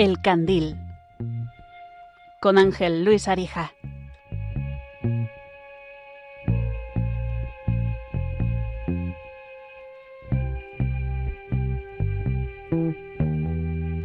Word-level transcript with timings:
El 0.00 0.22
Candil 0.22 0.78
con 2.40 2.56
Ángel 2.56 3.04
Luis 3.04 3.28
Arija. 3.28 3.74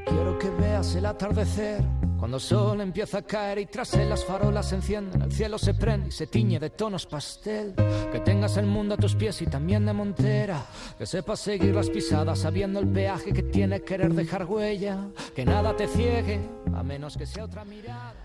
Quiero 0.05 0.37
que 0.37 0.49
veas 0.59 0.95
el 0.95 1.05
atardecer 1.05 1.81
cuando 2.25 2.37
el 2.37 2.41
sol 2.41 2.81
empieza 2.81 3.19
a 3.19 3.21
caer 3.21 3.59
y 3.59 3.67
tras 3.67 3.93
él 3.93 4.09
las 4.09 4.25
farolas 4.25 4.69
se 4.69 4.77
encienden, 4.77 5.21
el 5.21 5.31
cielo 5.31 5.59
se 5.59 5.75
prende 5.75 6.07
y 6.07 6.11
se 6.11 6.25
tiñe 6.25 6.59
de 6.59 6.71
tonos 6.71 7.05
pastel. 7.05 7.75
Que 8.11 8.19
tengas 8.19 8.57
el 8.57 8.65
mundo 8.65 8.95
a 8.95 8.97
tus 8.97 9.13
pies 9.13 9.43
y 9.43 9.45
también 9.45 9.85
de 9.85 9.93
montera. 9.93 10.65
Que 10.97 11.05
sepas 11.05 11.39
seguir 11.39 11.75
las 11.75 11.87
pisadas 11.87 12.39
sabiendo 12.39 12.79
el 12.79 12.87
peaje 12.87 13.31
que 13.31 13.43
tiene 13.43 13.81
querer 13.81 14.11
dejar 14.15 14.45
huella. 14.45 15.05
Que 15.35 15.45
nada 15.45 15.75
te 15.75 15.85
ciegue, 15.85 16.39
a 16.73 16.81
menos 16.81 17.15
que 17.15 17.27
sea 17.27 17.43
otra 17.43 17.63
mirada. 17.63 18.15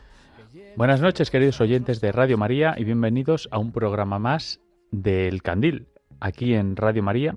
Buenas 0.77 1.03
noches, 1.03 1.31
queridos 1.31 1.61
oyentes 1.61 2.01
de 2.01 2.11
Radio 2.11 2.39
María, 2.39 2.77
y 2.79 2.85
bienvenidos 2.85 3.51
a 3.51 3.59
un 3.59 3.71
programa 3.71 4.19
más 4.19 4.61
del 4.91 5.43
Candil, 5.43 5.89
aquí 6.21 6.55
en 6.55 6.75
Radio 6.77 7.03
María, 7.03 7.37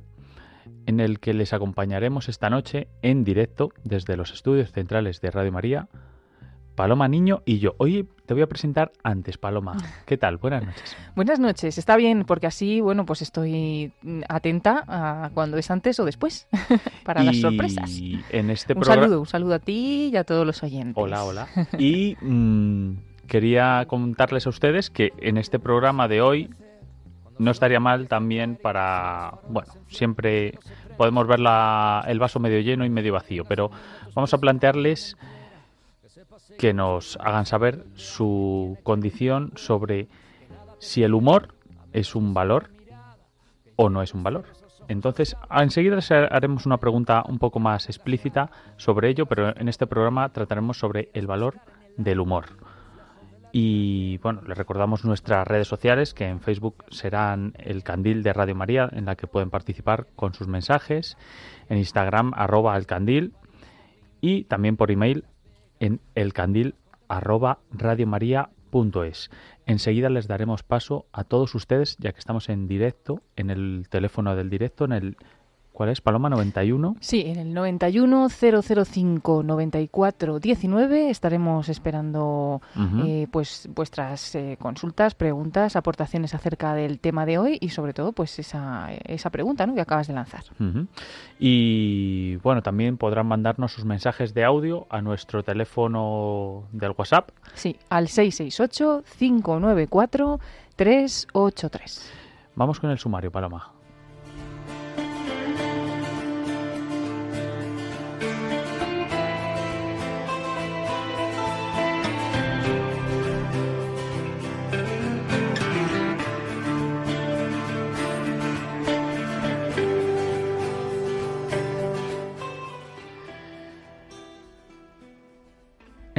en 0.85 1.01
el 1.01 1.19
que 1.19 1.33
les 1.33 1.51
acompañaremos 1.51 2.29
esta 2.29 2.49
noche 2.49 2.87
en 3.01 3.25
directo 3.25 3.73
desde 3.83 4.15
los 4.15 4.31
estudios 4.31 4.71
centrales 4.71 5.19
de 5.19 5.29
Radio 5.29 5.51
María, 5.51 5.89
Paloma 6.75 7.07
Niño 7.07 7.41
y 7.45 7.59
yo. 7.59 7.75
Hoy 7.77 8.07
te 8.25 8.33
voy 8.33 8.41
a 8.43 8.47
presentar 8.47 8.91
antes, 9.03 9.37
Paloma. 9.37 9.77
¿Qué 10.05 10.17
tal? 10.17 10.37
Buenas 10.37 10.65
noches. 10.65 10.97
Buenas 11.15 11.39
noches. 11.39 11.77
Está 11.77 11.95
bien, 11.97 12.23
porque 12.25 12.47
así, 12.47 12.81
bueno, 12.81 13.05
pues 13.05 13.21
estoy 13.21 13.93
atenta 14.27 14.83
a 14.87 15.29
cuando 15.33 15.57
es 15.57 15.69
antes 15.69 15.99
o 15.99 16.05
después 16.05 16.47
para 17.03 17.23
las 17.23 17.37
sorpresas. 17.39 17.91
En 18.29 18.49
este 18.49 18.73
Un 18.73 18.79
programa... 18.81 19.03
saludo, 19.03 19.19
un 19.19 19.27
saludo 19.27 19.53
a 19.55 19.59
ti 19.59 20.09
y 20.11 20.15
a 20.17 20.23
todos 20.23 20.45
los 20.47 20.63
oyentes. 20.63 20.95
Hola, 21.01 21.23
hola. 21.23 21.47
Y 21.77 22.17
mm, 22.21 22.93
quería 23.27 23.85
contarles 23.87 24.47
a 24.47 24.49
ustedes 24.49 24.89
que 24.89 25.11
en 25.19 25.37
este 25.37 25.59
programa 25.59 26.07
de 26.07 26.21
hoy 26.21 26.49
no 27.37 27.51
estaría 27.51 27.79
mal 27.79 28.07
también 28.07 28.57
para, 28.61 29.35
bueno, 29.49 29.71
siempre 29.87 30.57
podemos 30.97 31.27
ver 31.27 31.39
la- 31.39 32.03
el 32.07 32.19
vaso 32.19 32.39
medio 32.39 32.59
lleno 32.61 32.85
y 32.85 32.89
medio 32.89 33.13
vacío, 33.13 33.43
pero 33.45 33.69
vamos 34.15 34.33
a 34.33 34.37
plantearles 34.37 35.17
que 36.57 36.73
nos 36.73 37.17
hagan 37.21 37.45
saber 37.45 37.85
su 37.95 38.77
condición 38.83 39.51
sobre 39.55 40.07
si 40.79 41.03
el 41.03 41.13
humor 41.13 41.55
es 41.91 42.15
un 42.15 42.33
valor 42.33 42.69
o 43.75 43.89
no 43.89 44.01
es 44.01 44.13
un 44.13 44.23
valor. 44.23 44.45
Entonces, 44.87 45.37
enseguida 45.49 45.99
haremos 46.29 46.65
una 46.65 46.77
pregunta 46.77 47.23
un 47.27 47.39
poco 47.39 47.59
más 47.59 47.87
explícita 47.87 48.51
sobre 48.77 49.09
ello, 49.09 49.25
pero 49.25 49.57
en 49.57 49.69
este 49.69 49.87
programa 49.87 50.29
trataremos 50.29 50.77
sobre 50.77 51.09
el 51.13 51.25
valor 51.25 51.59
del 51.97 52.19
humor. 52.19 52.45
Y 53.55 54.17
bueno, 54.17 54.41
les 54.47 54.57
recordamos 54.57 55.05
nuestras 55.05 55.47
redes 55.47 55.67
sociales 55.67 56.15
que 56.15 56.27
en 56.27 56.41
Facebook 56.41 56.85
serán 56.89 57.53
el 57.59 57.83
candil 57.83 58.23
de 58.23 58.33
Radio 58.33 58.55
María, 58.55 58.89
en 58.91 59.05
la 59.05 59.15
que 59.15 59.27
pueden 59.27 59.51
participar 59.51 60.07
con 60.15 60.33
sus 60.33 60.47
mensajes, 60.47 61.17
en 61.69 61.77
Instagram 61.77 62.33
arroba 62.35 62.75
el 62.75 62.87
candil 62.87 63.33
y 64.21 64.45
también 64.45 64.75
por 64.75 64.89
email 64.89 65.25
en 65.83 65.99
elcandil 66.15 66.75
arroba 67.09 67.59
radiomaria.es. 67.71 69.29
Enseguida 69.65 70.09
les 70.09 70.27
daremos 70.27 70.63
paso 70.63 71.05
a 71.11 71.25
todos 71.25 71.53
ustedes, 71.55 71.97
ya 71.99 72.13
que 72.13 72.19
estamos 72.19 72.47
en 72.47 72.69
directo, 72.69 73.21
en 73.35 73.49
el 73.49 73.87
teléfono 73.89 74.35
del 74.35 74.49
directo, 74.49 74.85
en 74.85 74.93
el... 74.93 75.17
¿Cuál 75.73 75.89
es? 75.89 76.01
Paloma 76.01 76.29
91. 76.29 76.97
Sí, 76.99 77.23
en 77.25 77.37
el 77.39 77.53
91 77.53 78.27
005 78.29 79.41
94 79.41 80.39
19 80.39 81.09
estaremos 81.09 81.67
esperando 81.67 82.61
Ujú. 82.75 83.01
eh, 83.07 83.27
pues 83.31 83.67
vuestras 83.73 84.35
eh, 84.35 84.55
consultas, 84.61 85.15
preguntas, 85.15 85.75
aportaciones 85.75 86.35
acerca 86.35 86.75
del 86.75 86.99
tema 86.99 87.25
de 87.25 87.39
hoy 87.39 87.57
y 87.59 87.69
sobre 87.69 87.93
todo 87.93 88.11
pues 88.11 88.37
esa, 88.37 88.89
esa 89.03 89.31
pregunta 89.31 89.65
¿no? 89.65 89.73
que 89.73 89.81
acabas 89.81 90.05
de 90.05 90.13
lanzar. 90.13 90.43
Y 91.39 92.35
bueno, 92.37 92.61
también 92.61 92.97
podrán 92.97 93.25
mandarnos 93.25 93.73
sus 93.73 93.83
mensajes 93.83 94.35
de 94.35 94.43
audio 94.43 94.85
a 94.91 95.01
nuestro 95.01 95.41
teléfono 95.43 96.65
del 96.71 96.93
WhatsApp. 96.95 97.31
Sí, 97.55 97.77
al 97.89 98.09
668 98.09 99.03
594 99.17 100.39
383. 100.75 102.13
Vamos 102.55 102.79
con 102.79 102.91
el 102.91 102.99
sumario, 102.99 103.31
Paloma. 103.31 103.71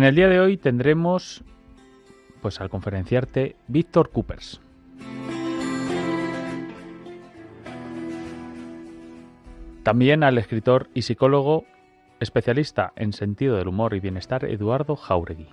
En 0.04 0.08
el 0.08 0.16
día 0.16 0.28
de 0.28 0.38
hoy 0.38 0.58
tendremos, 0.58 1.42
pues 2.42 2.60
al 2.60 2.68
conferenciarte, 2.68 3.56
Víctor 3.68 4.10
Coopers. 4.10 4.60
También 9.82 10.22
al 10.22 10.36
escritor 10.36 10.90
y 10.92 11.00
psicólogo 11.00 11.64
especialista 12.20 12.92
en 12.96 13.14
sentido 13.14 13.56
del 13.56 13.68
humor 13.68 13.94
y 13.94 14.00
bienestar, 14.00 14.44
Eduardo 14.44 14.94
Jauregui. 14.94 15.48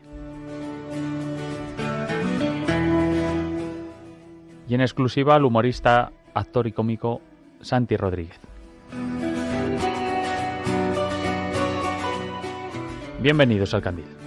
Y 4.67 4.75
en 4.75 4.81
exclusiva 4.81 5.35
al 5.35 5.45
humorista, 5.45 6.11
actor 6.33 6.67
y 6.67 6.73
cómico 6.73 7.21
Santi 7.61 7.95
Rodríguez. 7.95 8.37
Bienvenidos 13.21 13.73
al 13.73 13.81
Candil. 13.81 14.20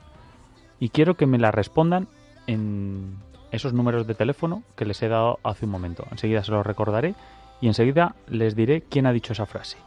y 0.79 0.89
quiero 0.89 1.15
que 1.15 1.25
me 1.25 1.37
la 1.37 1.51
respondan 1.51 2.07
en 2.47 3.17
esos 3.51 3.73
números 3.73 4.07
de 4.07 4.15
teléfono 4.15 4.63
que 4.75 4.85
les 4.85 5.01
he 5.01 5.07
dado 5.07 5.39
hace 5.43 5.65
un 5.65 5.71
momento. 5.71 6.05
Enseguida 6.11 6.43
se 6.43 6.51
los 6.51 6.65
recordaré 6.65 7.15
y 7.61 7.67
enseguida 7.67 8.15
les 8.27 8.55
diré 8.55 8.81
quién 8.81 9.05
ha 9.05 9.13
dicho 9.13 9.33
esa 9.33 9.45
frase. 9.45 9.77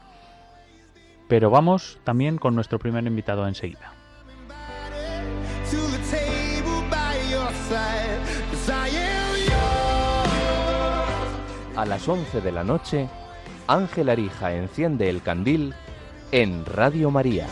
Pero 1.29 1.50
vamos 1.50 1.99
también 2.05 2.38
con 2.38 2.55
nuestro 2.55 2.79
primer 2.79 3.06
invitado 3.06 3.46
enseguida. 3.46 3.93
A 11.75 11.87
las 11.87 12.07
11 12.07 12.43
de 12.43 12.53
la 12.53 12.65
noche, 12.65 13.09
Ángel 13.67 14.11
Arija 14.11 14.53
enciende 14.53 15.09
el 15.09 15.23
candil 15.23 15.75
en 16.31 16.67
Radio 16.67 17.11
María. 17.11 17.47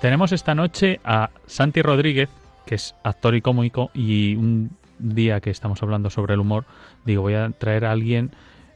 Tenemos 0.00 0.30
esta 0.30 0.54
noche 0.54 1.00
a 1.02 1.30
Santi 1.46 1.82
Rodríguez, 1.82 2.28
que 2.66 2.76
es 2.76 2.94
actor 3.02 3.34
y 3.34 3.40
cómico, 3.40 3.90
y 3.94 4.36
un 4.36 4.70
día 5.00 5.40
que 5.40 5.50
estamos 5.50 5.82
hablando 5.82 6.08
sobre 6.08 6.34
el 6.34 6.40
humor, 6.40 6.66
digo, 7.04 7.22
voy 7.22 7.34
a 7.34 7.50
traer 7.50 7.84
a 7.84 7.90
alguien 7.90 8.30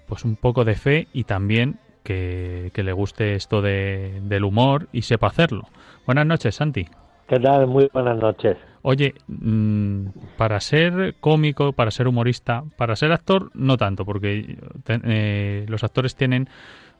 pues 0.07 0.25
un 0.25 0.35
poco 0.35 0.65
de 0.65 0.75
fe 0.75 1.07
y 1.13 1.25
también 1.25 1.79
que, 2.03 2.73
le 2.75 2.93
guste 2.93 3.37
esto 3.37 3.63
de, 3.63 4.21
del 4.25 4.45
humor 4.45 4.89
y 4.93 5.03
sepa 5.03 5.29
hacerlo. 5.29 5.69
Buenas 6.07 6.27
noches, 6.27 6.57
Santi. 6.57 6.89
¿Qué 7.29 7.39
tal? 7.39 7.69
Muy 7.69 7.89
buenas 7.93 8.19
noches. 8.19 8.57
Oye, 8.83 9.15
mm, 9.29 10.07
para 10.37 10.59
ser 10.59 11.15
cómico, 11.21 11.73
para 11.73 11.93
ser 11.93 12.09
humorista, 12.09 12.65
para 12.77 12.97
ser 12.97 13.13
actor, 13.13 13.51
no 13.55 13.77
tanto, 13.77 14.05
porque 14.05 14.59
eh, 14.89 15.67
los 15.69 15.85
actores 15.85 16.17
tienen 16.17 16.49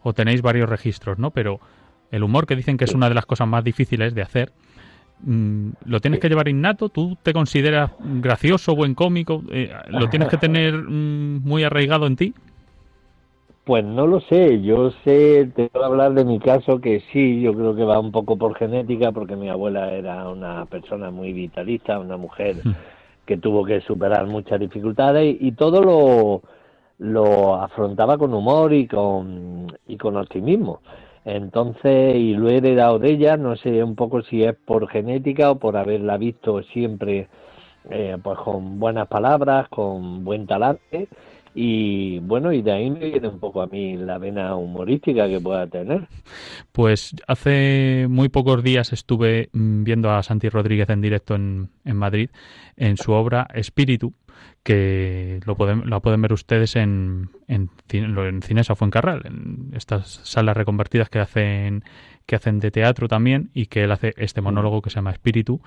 o 0.05 0.13
tenéis 0.13 0.43
varios 0.43 0.69
registros, 0.69 1.19
¿no? 1.19 1.33
Pero 1.33 1.61
el 2.13 2.23
humor, 2.23 2.47
que 2.47 2.55
dicen 2.55 2.77
que 2.77 2.85
es 2.85 2.95
una 2.95 3.09
de 3.09 3.15
las 3.15 3.27
cosas 3.27 3.49
más 3.49 3.65
difíciles 3.65 4.15
de 4.15 4.23
hacer, 4.23 4.53
mm, 5.23 5.71
¿lo 5.87 5.99
tienes 6.01 6.21
que 6.21 6.29
llevar 6.29 6.47
innato? 6.47 6.91
¿Tú 6.91 7.17
te 7.23 7.33
consideras 7.33 7.91
gracioso, 7.99 8.77
buen 8.77 8.95
cómico? 8.95 9.43
Eh, 9.51 9.73
¿Lo 9.89 10.09
tienes 10.09 10.29
que 10.29 10.37
tener 10.37 10.75
mm, 10.75 11.43
muy 11.43 11.65
arraigado 11.65 12.07
en 12.07 12.17
ti? 12.17 12.35
Pues 13.65 13.85
no 13.85 14.09
lo 14.09 14.21
sé, 14.21 14.61
yo 14.61 14.91
sé, 15.05 15.49
te 15.55 15.71
voy 15.73 15.83
a 15.85 15.87
hablar 15.87 16.15
de 16.15 16.25
mi 16.25 16.41
caso 16.41 16.81
que 16.81 17.01
sí, 17.13 17.41
yo 17.41 17.55
creo 17.55 17.77
que 17.77 17.85
va 17.85 18.01
un 18.01 18.11
poco 18.11 18.37
por 18.37 18.57
genética, 18.57 19.13
porque 19.13 19.37
mi 19.37 19.49
abuela 19.49 19.93
era 19.93 20.29
una 20.29 20.67
persona 20.67 21.13
muy 21.13 21.33
vitalista, 21.33 22.01
una 22.01 22.17
mujer 22.17 22.57
hmm. 22.65 22.75
que 23.25 23.37
tuvo 23.37 23.65
que 23.65 23.81
superar 23.83 24.27
muchas 24.27 24.59
dificultades 24.59 25.37
y, 25.39 25.53
todo 25.53 25.81
lo, 25.81 26.43
lo 26.99 27.55
afrontaba 27.55 28.19
con 28.19 28.35
humor 28.35 28.73
y 28.73 28.89
con, 28.89 29.69
y 29.87 29.97
con 29.97 30.17
optimismo. 30.17 30.81
Entonces, 31.25 32.17
y 32.17 32.35
lo 32.35 32.49
he 32.49 32.57
heredado 32.57 32.99
de 32.99 33.11
ella, 33.11 33.37
no 33.37 33.57
sé 33.57 33.83
un 33.85 33.95
poco 33.95 34.23
si 34.23 34.43
es 34.43 34.55
por 34.55 34.89
genética 34.89 35.51
o 35.53 35.59
por 35.59 35.77
haberla 35.77 36.17
visto 36.17 36.63
siempre 36.65 37.29
eh, 37.91 38.17
pues 38.23 38.39
con 38.39 38.79
buenas 38.79 39.09
palabras, 39.09 39.69
con 39.69 40.25
buen 40.25 40.47
talante 40.47 41.09
y 41.55 42.19
bueno, 42.21 42.53
y 42.53 42.63
de 42.63 42.73
ahí 42.73 42.91
me 42.91 43.11
viene 43.11 43.29
un 43.29 43.39
poco 43.39 43.63
a 43.63 43.67
mí 43.67 43.97
la 43.97 44.19
vena 44.19 44.57
humorística 44.57 45.29
que 45.29 45.41
pueda 45.41 45.67
tener. 45.67 46.09
Pues 46.73 47.15
hace 47.27 48.07
muy 48.09 48.29
pocos 48.29 48.63
días 48.63 48.93
estuve 48.93 49.51
mm, 49.53 49.85
viendo 49.85 50.11
a 50.11 50.23
Santi 50.23 50.49
Rodríguez 50.49 50.89
en 50.91 51.01
directo 51.01 51.35
en, 51.35 51.69
en 51.85 51.97
Madrid 51.97 52.31
en 52.77 52.97
su 52.97 53.13
obra 53.13 53.47
Espíritu 53.55 54.15
que 54.63 55.41
lo 55.45 55.57
pueden, 55.57 55.89
lo 55.91 56.01
pueden 56.01 56.23
ver 56.23 56.33
ustedes 56.33 56.77
en, 56.77 57.31
en, 57.49 57.71
en 57.91 58.43
Cinesa 58.43 58.77
Fuencarral, 58.77 59.23
en 59.25 59.71
estas 59.75 60.21
salas 60.23 60.57
reconvertidas 60.57 61.09
que 61.09 61.19
hacen, 61.19 61.85
que 62.27 62.37
hacen 62.37 62.61
de 62.61 62.71
teatro 62.71 63.09
también, 63.09 63.51
y 63.55 63.67
que 63.67 63.85
él 63.85 63.93
hace 63.93 64.15
este 64.17 64.41
monólogo 64.41 64.81
que 64.81 64.91
se 64.91 64.97
llama 64.97 65.11
Espíritu, 65.11 65.61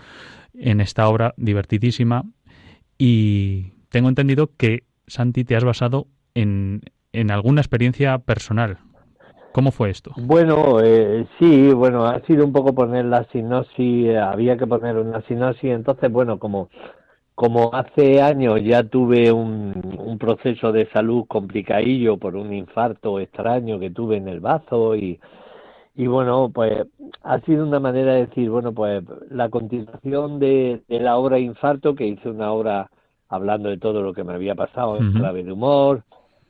en 0.53 0.79
esta 0.79 1.07
obra 1.09 1.33
divertidísima. 1.38 2.24
Y 2.98 3.74
tengo 3.89 4.07
entendido 4.07 4.51
que, 4.57 4.83
Santi, 5.07 5.43
te 5.43 5.55
has 5.55 5.63
basado 5.63 6.07
en, 6.33 6.81
alguna 7.29 7.62
experiencia 7.62 8.17
personal. 8.19 8.77
¿Cómo 9.53 9.71
fue 9.71 9.89
esto? 9.89 10.12
Bueno, 10.17 10.81
eh, 10.83 11.25
sí, 11.39 11.71
bueno, 11.71 12.05
ha 12.05 12.19
sido 12.21 12.45
un 12.45 12.51
poco 12.51 12.75
poner 12.75 13.05
la 13.05 13.24
sinopsis, 13.31 14.15
había 14.17 14.57
que 14.57 14.67
poner 14.67 14.97
una 14.97 15.21
sinopsis, 15.21 15.71
entonces, 15.71 16.12
bueno, 16.12 16.39
como 16.39 16.69
como 17.35 17.74
hace 17.74 18.21
años 18.21 18.62
ya 18.63 18.83
tuve 18.83 19.31
un, 19.31 20.17
proceso 20.17 20.71
de 20.71 20.89
salud 20.91 21.25
complicadillo 21.27 22.17
por 22.17 22.38
un 22.38 22.53
infarto 22.53 23.19
extraño 23.19 23.77
que 23.77 23.91
tuve 23.91 24.15
en 24.15 24.29
el 24.29 24.39
bazo 24.39 24.95
y, 24.95 25.19
y 25.95 26.07
bueno, 26.07 26.50
pues 26.53 26.88
ha 27.24 27.39
sido 27.41 27.65
una 27.65 27.79
manera 27.79 28.13
de 28.13 28.27
decir, 28.27 28.50
bueno, 28.50 28.74
pues 28.74 29.03
la 29.29 29.50
continuación 29.50 30.39
de, 30.39 30.81
la 30.88 31.17
obra 31.17 31.38
Infarto, 31.38 31.95
que 31.95 32.07
hice 32.07 32.29
una 32.29 32.51
obra 32.51 32.89
hablando 33.29 33.70
de 33.70 33.77
todo 33.77 34.01
lo 34.01 34.13
que 34.13 34.24
me 34.24 34.34
había 34.34 34.55
pasado 34.55 34.98
en 34.98 35.13
clave 35.13 35.44
de 35.44 35.51
humor, 35.51 36.03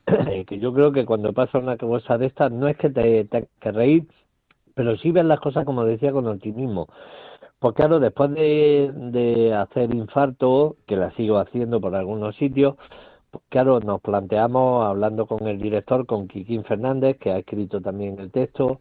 que 0.46 0.58
yo 0.58 0.72
creo 0.72 0.92
que 0.92 1.04
cuando 1.04 1.32
pasa 1.32 1.58
una 1.58 1.76
cosa 1.76 2.18
de 2.18 2.26
estas 2.26 2.52
no 2.52 2.68
es 2.68 2.76
que 2.76 2.90
te, 2.90 3.24
te 3.24 3.48
que 3.60 3.72
reír, 3.72 4.06
pero 4.74 4.96
sí 4.98 5.10
ver 5.10 5.24
las 5.24 5.40
cosas 5.40 5.64
como 5.64 5.84
decía 5.84 6.12
con 6.12 6.26
optimismo. 6.26 6.88
Pues 7.58 7.74
claro, 7.74 7.98
después 8.00 8.30
de, 8.32 9.54
hacer 9.58 9.94
infarto, 9.94 10.76
que 10.86 10.96
la 10.96 11.10
sigo 11.12 11.38
haciendo 11.38 11.80
por 11.80 11.94
algunos 11.94 12.36
sitios, 12.36 12.76
pues 13.30 13.42
claro, 13.48 13.80
nos 13.80 14.02
planteamos, 14.02 14.86
hablando 14.86 15.26
con 15.26 15.46
el 15.48 15.58
director, 15.58 16.04
con 16.06 16.28
Kikín 16.28 16.64
Fernández, 16.64 17.16
que 17.18 17.30
ha 17.32 17.38
escrito 17.38 17.80
también 17.80 18.18
el 18.20 18.30
texto, 18.30 18.78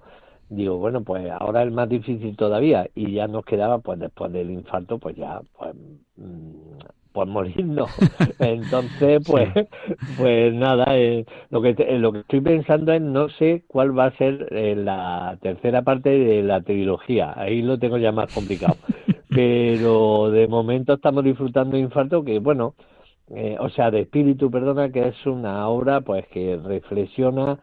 digo, 0.49 0.77
bueno, 0.77 1.03
pues 1.03 1.25
ahora 1.31 1.63
es 1.63 1.71
más 1.71 1.87
difícil 1.87 2.35
todavía 2.35 2.89
y 2.93 3.13
ya 3.13 3.27
nos 3.27 3.45
quedaba, 3.45 3.79
pues 3.79 3.97
después 3.99 4.31
del 4.33 4.51
infarto, 4.51 4.99
pues 4.99 5.15
ya, 5.15 5.41
pues 5.57 5.73
mm, 6.17 6.77
pues 7.15 7.29
morirnos. 7.29 7.89
Entonces, 8.39 9.23
pues, 9.25 9.49
pues 10.17 10.53
nada, 10.53 10.97
eh, 10.97 11.25
lo 11.49 11.61
que 11.61 11.73
lo 11.97 12.11
que 12.11 12.19
estoy 12.19 12.41
pensando 12.41 12.91
es 12.91 13.01
no 13.01 13.29
sé 13.29 13.63
cuál 13.67 13.97
va 13.97 14.07
a 14.07 14.17
ser 14.17 14.47
eh, 14.51 14.75
la 14.75 15.37
tercera 15.41 15.81
parte 15.81 16.09
de 16.09 16.43
la 16.43 16.61
trilogía. 16.61 17.33
Ahí 17.35 17.61
lo 17.61 17.79
tengo 17.79 17.97
ya 17.97 18.11
más 18.11 18.31
complicado. 18.33 18.75
Pero 19.29 20.29
de 20.29 20.47
momento 20.47 20.93
estamos 20.93 21.23
disfrutando 21.23 21.77
de 21.77 21.83
Infarto, 21.83 22.23
que 22.23 22.39
bueno, 22.39 22.75
eh, 23.29 23.55
o 23.59 23.69
sea, 23.69 23.91
de 23.91 24.01
Espíritu, 24.01 24.51
perdona, 24.51 24.91
que 24.91 25.07
es 25.07 25.25
una 25.25 25.67
obra 25.69 26.01
pues 26.01 26.27
que 26.27 26.57
reflexiona 26.57 27.59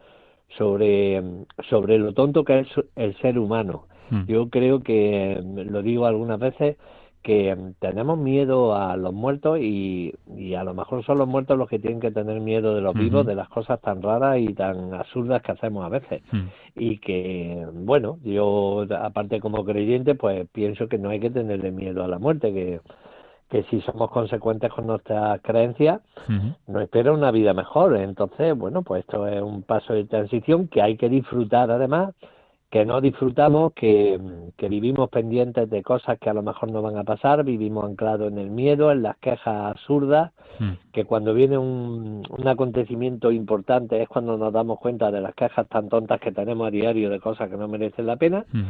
sobre, 0.57 1.23
sobre 1.69 1.99
lo 1.99 2.15
tonto 2.15 2.43
que 2.43 2.61
es 2.61 2.69
el 2.97 3.17
ser 3.19 3.39
humano. 3.39 3.87
Hmm. 4.11 4.25
Yo 4.27 4.49
creo 4.49 4.83
que, 4.83 5.41
lo 5.43 5.83
digo 5.83 6.07
algunas 6.07 6.39
veces, 6.39 6.77
que 7.23 7.57
tenemos 7.79 8.19
miedo 8.19 8.75
a 8.75 8.97
los 8.97 9.13
muertos 9.15 9.59
y, 9.61 10.13
y, 10.37 10.55
a 10.55 10.65
lo 10.65 10.75
mejor 10.75 11.05
son 11.05 11.19
los 11.19 11.29
muertos 11.29 11.57
los 11.57 11.69
que 11.69 11.79
tienen 11.79 12.01
que 12.01 12.11
tener 12.11 12.41
miedo 12.41 12.75
de 12.75 12.81
los 12.81 12.95
vivos, 12.95 13.25
de 13.25 13.37
las 13.37 13.49
cosas 13.49 13.81
tan 13.81 14.03
raras 14.03 14.39
y 14.41 14.53
tan 14.55 14.93
absurdas 14.93 15.41
que 15.43 15.53
hacemos 15.53 15.85
a 15.85 15.89
veces. 15.89 16.23
Mm. 16.33 16.47
Y 16.75 16.99
que, 16.99 17.67
bueno, 17.75 18.19
yo 18.25 18.85
aparte 19.01 19.41
como 19.41 19.65
creyente, 19.65 20.17
pues 20.17 20.49
pienso 20.53 20.89
que 20.89 20.99
no 20.99 21.11
hay 21.11 21.21
que 21.21 21.31
tenerle 21.31 21.71
miedo 21.71 22.03
a 22.03 22.09
la 22.09 22.19
muerte, 22.19 22.53
que, 22.53 22.81
que 23.49 23.63
si 23.65 23.81
somos 23.83 24.11
consecuentes 24.11 24.73
con 24.73 24.87
nuestras 24.87 25.41
creencias, 25.43 26.01
nos 26.67 26.83
espera 26.83 27.13
una 27.13 27.31
vida 27.31 27.55
mejor. 27.55 27.97
Entonces, 27.97 28.57
bueno, 28.57 28.83
pues 28.83 29.01
esto 29.01 29.29
es 29.29 29.41
un 29.41 29.63
paso 29.63 29.93
de 29.93 30.05
transición 30.05 30.67
que 30.67 30.83
hay 30.83 30.97
que 30.97 31.09
disfrutar 31.09 31.71
además 31.71 32.15
que 32.73 32.87
no 32.87 33.03
disfrutamos, 33.03 33.75
que, 33.75 34.19
vivimos 34.59 35.11
pendientes 35.11 35.69
de 35.69 35.83
cosas 35.83 36.19
que 36.19 36.31
a 36.31 36.33
lo 36.33 36.43
mejor 36.43 36.73
no 36.73 36.81
van 36.81 36.97
a 36.97 37.05
pasar, 37.05 37.45
vivimos 37.45 37.85
anclados 37.85 38.33
en 38.33 38.39
el 38.39 38.49
miedo, 38.49 38.91
en 38.91 39.03
las 39.03 39.19
quejas 39.19 39.67
absurdas, 39.73 40.33
mm. 40.59 40.71
que 40.91 41.05
cuando 41.05 41.35
viene 41.35 41.59
un, 41.59 42.23
un, 42.31 42.49
acontecimiento 42.49 43.31
importante 43.31 44.01
es 44.01 44.09
cuando 44.09 44.39
nos 44.39 44.55
damos 44.55 44.79
cuenta 44.79 45.11
de 45.11 45.21
las 45.21 45.35
quejas 45.35 45.69
tan 45.69 45.91
tontas 45.91 46.19
que 46.19 46.33
tenemos 46.33 46.67
a 46.67 46.71
diario 46.71 47.11
de 47.11 47.21
cosas 47.21 47.51
que 47.51 47.59
no 47.59 47.69
merecen 47.69 48.07
la 48.07 48.17
pena. 48.17 48.47
Mm. 48.53 48.63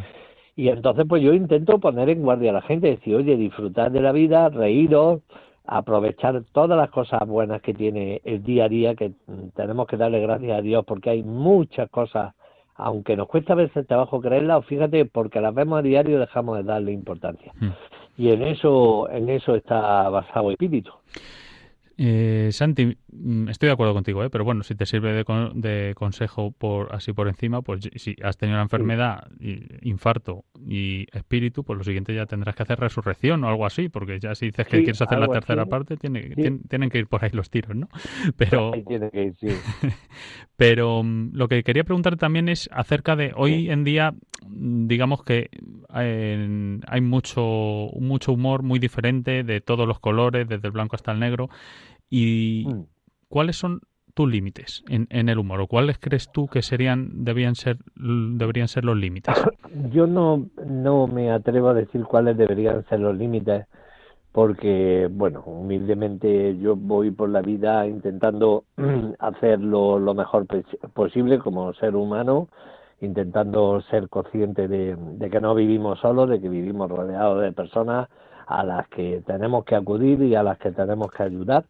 Y 0.56 0.68
entonces 0.70 1.04
pues 1.08 1.22
yo 1.22 1.32
intento 1.32 1.78
poner 1.78 2.08
en 2.10 2.22
guardia 2.22 2.50
a 2.50 2.54
la 2.54 2.62
gente, 2.62 2.88
decir, 2.88 3.14
oye, 3.14 3.36
disfrutar 3.36 3.92
de 3.92 4.00
la 4.00 4.10
vida, 4.10 4.48
reíros, 4.48 5.20
aprovechar 5.64 6.42
todas 6.50 6.76
las 6.76 6.90
cosas 6.90 7.20
buenas 7.24 7.62
que 7.62 7.72
tiene 7.72 8.20
el 8.24 8.42
día 8.42 8.64
a 8.64 8.68
día, 8.68 8.96
que 8.96 9.12
tenemos 9.54 9.86
que 9.86 9.96
darle 9.96 10.20
gracias 10.20 10.58
a 10.58 10.60
Dios 10.60 10.84
porque 10.84 11.10
hay 11.10 11.22
muchas 11.22 11.88
cosas 11.88 12.34
aunque 12.74 13.16
nos 13.16 13.28
cuesta 13.28 13.52
a 13.52 13.56
veces 13.56 13.86
trabajo 13.86 14.20
creerla, 14.20 14.58
o 14.58 14.62
fíjate, 14.62 15.04
porque 15.04 15.40
las 15.40 15.54
vemos 15.54 15.78
a 15.78 15.82
diario 15.82 16.18
dejamos 16.18 16.58
de 16.58 16.64
darle 16.64 16.92
importancia. 16.92 17.52
Hmm. 17.60 17.70
Y 18.16 18.30
en 18.30 18.42
eso, 18.42 19.08
en 19.10 19.28
eso 19.28 19.54
está 19.54 20.08
basado 20.08 20.48
el 20.48 20.54
espíritu. 20.54 20.92
Eh, 21.96 22.48
Santi, 22.52 22.86
mm, 22.86 22.94
estoy 23.48 23.68
de 23.68 23.72
acuerdo 23.72 23.94
contigo, 23.94 24.24
¿eh? 24.24 24.30
pero 24.30 24.44
bueno, 24.44 24.62
si 24.62 24.74
te 24.74 24.86
sirve 24.86 25.12
de, 25.12 25.94
consejo 25.94 26.52
por 26.52 26.94
así 26.94 27.12
por 27.12 27.28
encima, 27.28 27.62
pues 27.62 27.88
si 27.96 28.16
has 28.22 28.36
tenido 28.36 28.56
una 28.56 28.62
enfermedad, 28.62 29.28
infarto 29.82 30.44
y 30.66 31.06
espíritu, 31.12 31.62
pues 31.64 31.76
lo 31.76 31.84
siguiente 31.84 32.14
ya 32.14 32.26
tendrás 32.26 32.56
que 32.56 32.62
hacer 32.62 32.80
resurrección 32.80 33.44
o 33.44 33.48
algo 33.48 33.66
así, 33.66 33.88
porque 33.88 34.18
ya 34.18 34.34
si 34.34 34.46
dices 34.46 34.66
que 34.66 34.78
quieres 34.78 35.02
hacer 35.02 35.18
la 35.18 35.28
tercera 35.28 35.66
parte, 35.66 35.96
tiene, 35.96 36.34
tienen 36.68 36.90
que 36.90 36.98
ir 36.98 37.06
por 37.06 37.24
ahí 37.24 37.30
los 37.32 37.50
tiros, 37.50 37.76
¿no? 37.76 37.88
Pero, 38.36 38.72
pero 40.56 41.02
mm, 41.02 41.30
lo 41.32 41.48
que 41.48 41.62
quería 41.62 41.84
preguntar 41.84 42.16
también 42.16 42.48
es 42.48 42.68
acerca 42.72 43.16
de 43.16 43.32
hoy 43.36 43.70
en 43.70 43.84
día, 43.84 44.14
digamos 44.46 45.22
que 45.22 45.50
eh, 45.94 46.80
hay 46.86 47.00
mucho, 47.00 47.90
mucho 47.98 48.32
humor 48.32 48.62
muy 48.62 48.78
diferente 48.78 49.42
de 49.44 49.60
todos 49.60 49.86
los 49.86 50.00
colores, 50.00 50.48
desde 50.48 50.66
el 50.66 50.72
blanco 50.72 50.96
hasta 50.96 51.12
el 51.12 51.20
negro. 51.20 51.48
¿Y 52.10 52.66
mm. 52.68 52.84
Cuáles 53.32 53.56
son 53.56 53.80
tus 54.14 54.30
límites 54.30 54.84
en, 54.90 55.06
en, 55.08 55.30
el 55.30 55.38
humor? 55.38 55.62
¿O 55.62 55.66
cuáles 55.66 55.98
crees 55.98 56.30
tú 56.30 56.48
que 56.48 56.60
serían 56.60 57.24
debían 57.24 57.54
ser 57.54 57.78
deberían 57.96 58.68
ser 58.68 58.84
los 58.84 58.96
límites? 58.96 59.34
Yo 59.90 60.06
no, 60.06 60.48
no 60.66 61.06
me 61.06 61.30
atrevo 61.30 61.68
a 61.68 61.74
decir 61.74 62.04
cuáles 62.04 62.36
deberían 62.36 62.84
ser 62.88 63.00
los 63.00 63.16
límites 63.16 63.66
porque, 64.32 65.08
bueno, 65.10 65.42
humildemente 65.44 66.56
yo 66.56 66.74
voy 66.74 67.10
por 67.10 67.28
la 67.28 67.42
vida 67.42 67.86
intentando 67.86 68.64
hacerlo 69.18 69.98
lo 69.98 70.14
mejor 70.14 70.46
posible 70.94 71.38
como 71.38 71.74
ser 71.74 71.96
humano, 71.96 72.48
intentando 73.02 73.82
ser 73.90 74.08
consciente 74.08 74.68
de, 74.68 74.96
de 74.96 75.30
que 75.30 75.40
no 75.40 75.54
vivimos 75.54 76.00
solos, 76.00 76.30
de 76.30 76.40
que 76.40 76.48
vivimos 76.48 76.90
rodeados 76.90 77.42
de 77.42 77.52
personas 77.52 78.08
a 78.46 78.64
las 78.64 78.88
que 78.88 79.22
tenemos 79.26 79.64
que 79.64 79.76
acudir 79.76 80.22
y 80.22 80.34
a 80.34 80.42
las 80.42 80.56
que 80.58 80.72
tenemos 80.72 81.10
que 81.10 81.22
ayudar 81.22 81.64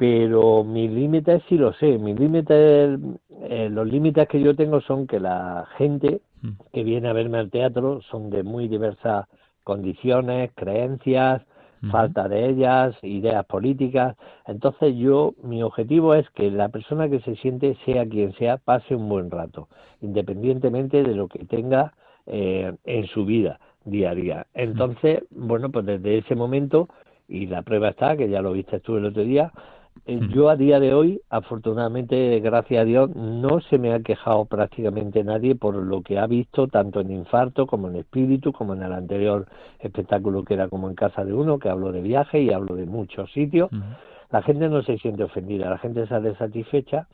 pero 0.00 0.64
mis 0.64 0.90
límites 0.90 1.42
sí 1.46 1.58
lo 1.58 1.74
sé. 1.74 1.98
Mis 1.98 2.18
límites, 2.18 2.98
eh, 3.42 3.68
los 3.70 3.86
límites 3.86 4.26
que 4.28 4.40
yo 4.40 4.56
tengo 4.56 4.80
son 4.80 5.06
que 5.06 5.20
la 5.20 5.68
gente 5.76 6.22
mm. 6.40 6.48
que 6.72 6.84
viene 6.84 7.10
a 7.10 7.12
verme 7.12 7.36
al 7.36 7.50
teatro 7.50 8.00
son 8.10 8.30
de 8.30 8.42
muy 8.42 8.66
diversas 8.66 9.26
condiciones, 9.62 10.52
creencias, 10.54 11.42
falta 11.90 12.28
de 12.28 12.48
ellas, 12.48 12.96
ideas 13.02 13.44
políticas. 13.44 14.16
Entonces 14.46 14.96
yo, 14.96 15.34
mi 15.42 15.62
objetivo 15.62 16.14
es 16.14 16.28
que 16.30 16.50
la 16.50 16.70
persona 16.70 17.10
que 17.10 17.20
se 17.20 17.36
siente, 17.36 17.76
sea 17.84 18.08
quien 18.08 18.32
sea, 18.36 18.56
pase 18.56 18.96
un 18.96 19.06
buen 19.06 19.30
rato, 19.30 19.68
independientemente 20.00 21.02
de 21.02 21.14
lo 21.14 21.28
que 21.28 21.44
tenga 21.44 21.92
eh, 22.24 22.74
en 22.84 23.06
su 23.08 23.26
vida 23.26 23.60
diaria. 23.84 24.46
Entonces, 24.54 25.24
bueno, 25.30 25.70
pues 25.70 25.84
desde 25.84 26.18
ese 26.18 26.34
momento, 26.34 26.88
y 27.28 27.46
la 27.46 27.60
prueba 27.60 27.90
está, 27.90 28.16
que 28.16 28.30
ya 28.30 28.40
lo 28.40 28.52
viste 28.52 28.80
tú 28.80 28.96
el 28.96 29.04
otro 29.04 29.24
día, 29.24 29.52
yo 30.06 30.48
a 30.48 30.56
día 30.56 30.80
de 30.80 30.92
hoy, 30.92 31.20
afortunadamente, 31.30 32.40
gracias 32.40 32.82
a 32.82 32.84
Dios, 32.84 33.14
no 33.14 33.60
se 33.60 33.78
me 33.78 33.92
ha 33.92 34.00
quejado 34.00 34.44
prácticamente 34.44 35.22
nadie 35.22 35.54
por 35.54 35.76
lo 35.76 36.02
que 36.02 36.18
ha 36.18 36.26
visto, 36.26 36.66
tanto 36.68 37.00
en 37.00 37.12
infarto 37.12 37.66
como 37.66 37.88
en 37.88 37.96
espíritu, 37.96 38.52
como 38.52 38.74
en 38.74 38.82
el 38.82 38.92
anterior 38.92 39.46
espectáculo 39.78 40.44
que 40.44 40.54
era 40.54 40.68
como 40.68 40.88
en 40.88 40.96
casa 40.96 41.24
de 41.24 41.32
uno, 41.32 41.58
que 41.58 41.68
hablo 41.68 41.92
de 41.92 42.00
viaje 42.00 42.40
y 42.40 42.52
hablo 42.52 42.74
de 42.74 42.86
muchos 42.86 43.30
sitios. 43.32 43.70
La 44.30 44.42
gente 44.42 44.68
no 44.68 44.82
se 44.82 44.98
siente 44.98 45.24
ofendida, 45.24 45.70
la 45.70 45.78
gente 45.78 46.06
sale 46.06 46.34
satisfecha 46.36 47.06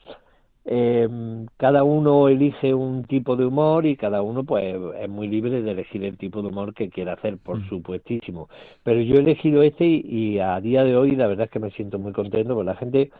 eh, 0.68 1.08
cada 1.56 1.84
uno 1.84 2.28
elige 2.28 2.74
un 2.74 3.04
tipo 3.04 3.36
de 3.36 3.46
humor 3.46 3.86
y 3.86 3.96
cada 3.96 4.20
uno 4.22 4.42
pues 4.42 4.76
es 5.00 5.08
muy 5.08 5.28
libre 5.28 5.62
de 5.62 5.70
elegir 5.70 6.04
el 6.04 6.18
tipo 6.18 6.42
de 6.42 6.48
humor 6.48 6.74
que 6.74 6.90
quiera 6.90 7.12
hacer, 7.12 7.38
por 7.38 7.60
mm. 7.60 7.68
supuestísimo. 7.68 8.48
Pero 8.82 9.00
yo 9.00 9.14
he 9.14 9.20
elegido 9.20 9.62
este 9.62 9.86
y, 9.86 10.40
a 10.40 10.60
día 10.60 10.82
de 10.82 10.96
hoy 10.96 11.14
la 11.14 11.28
verdad 11.28 11.44
es 11.46 11.52
que 11.52 11.60
me 11.60 11.70
siento 11.70 12.00
muy 12.00 12.12
contento 12.12 12.54
porque 12.54 12.66
la 12.66 12.76
gente 12.76 13.10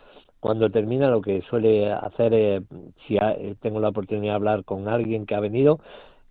cuando 0.41 0.71
termina 0.71 1.09
lo 1.09 1.21
que 1.23 1.41
suele 1.43 1.91
hacer 1.93 2.63
si 3.07 3.17
tengo 3.61 3.81
la 3.81 3.89
oportunidad 3.91 4.33
de 4.33 4.37
hablar 4.37 4.65
con 4.65 4.89
alguien 4.89 5.25
que 5.25 5.35
ha 5.35 5.41
venido, 5.41 5.79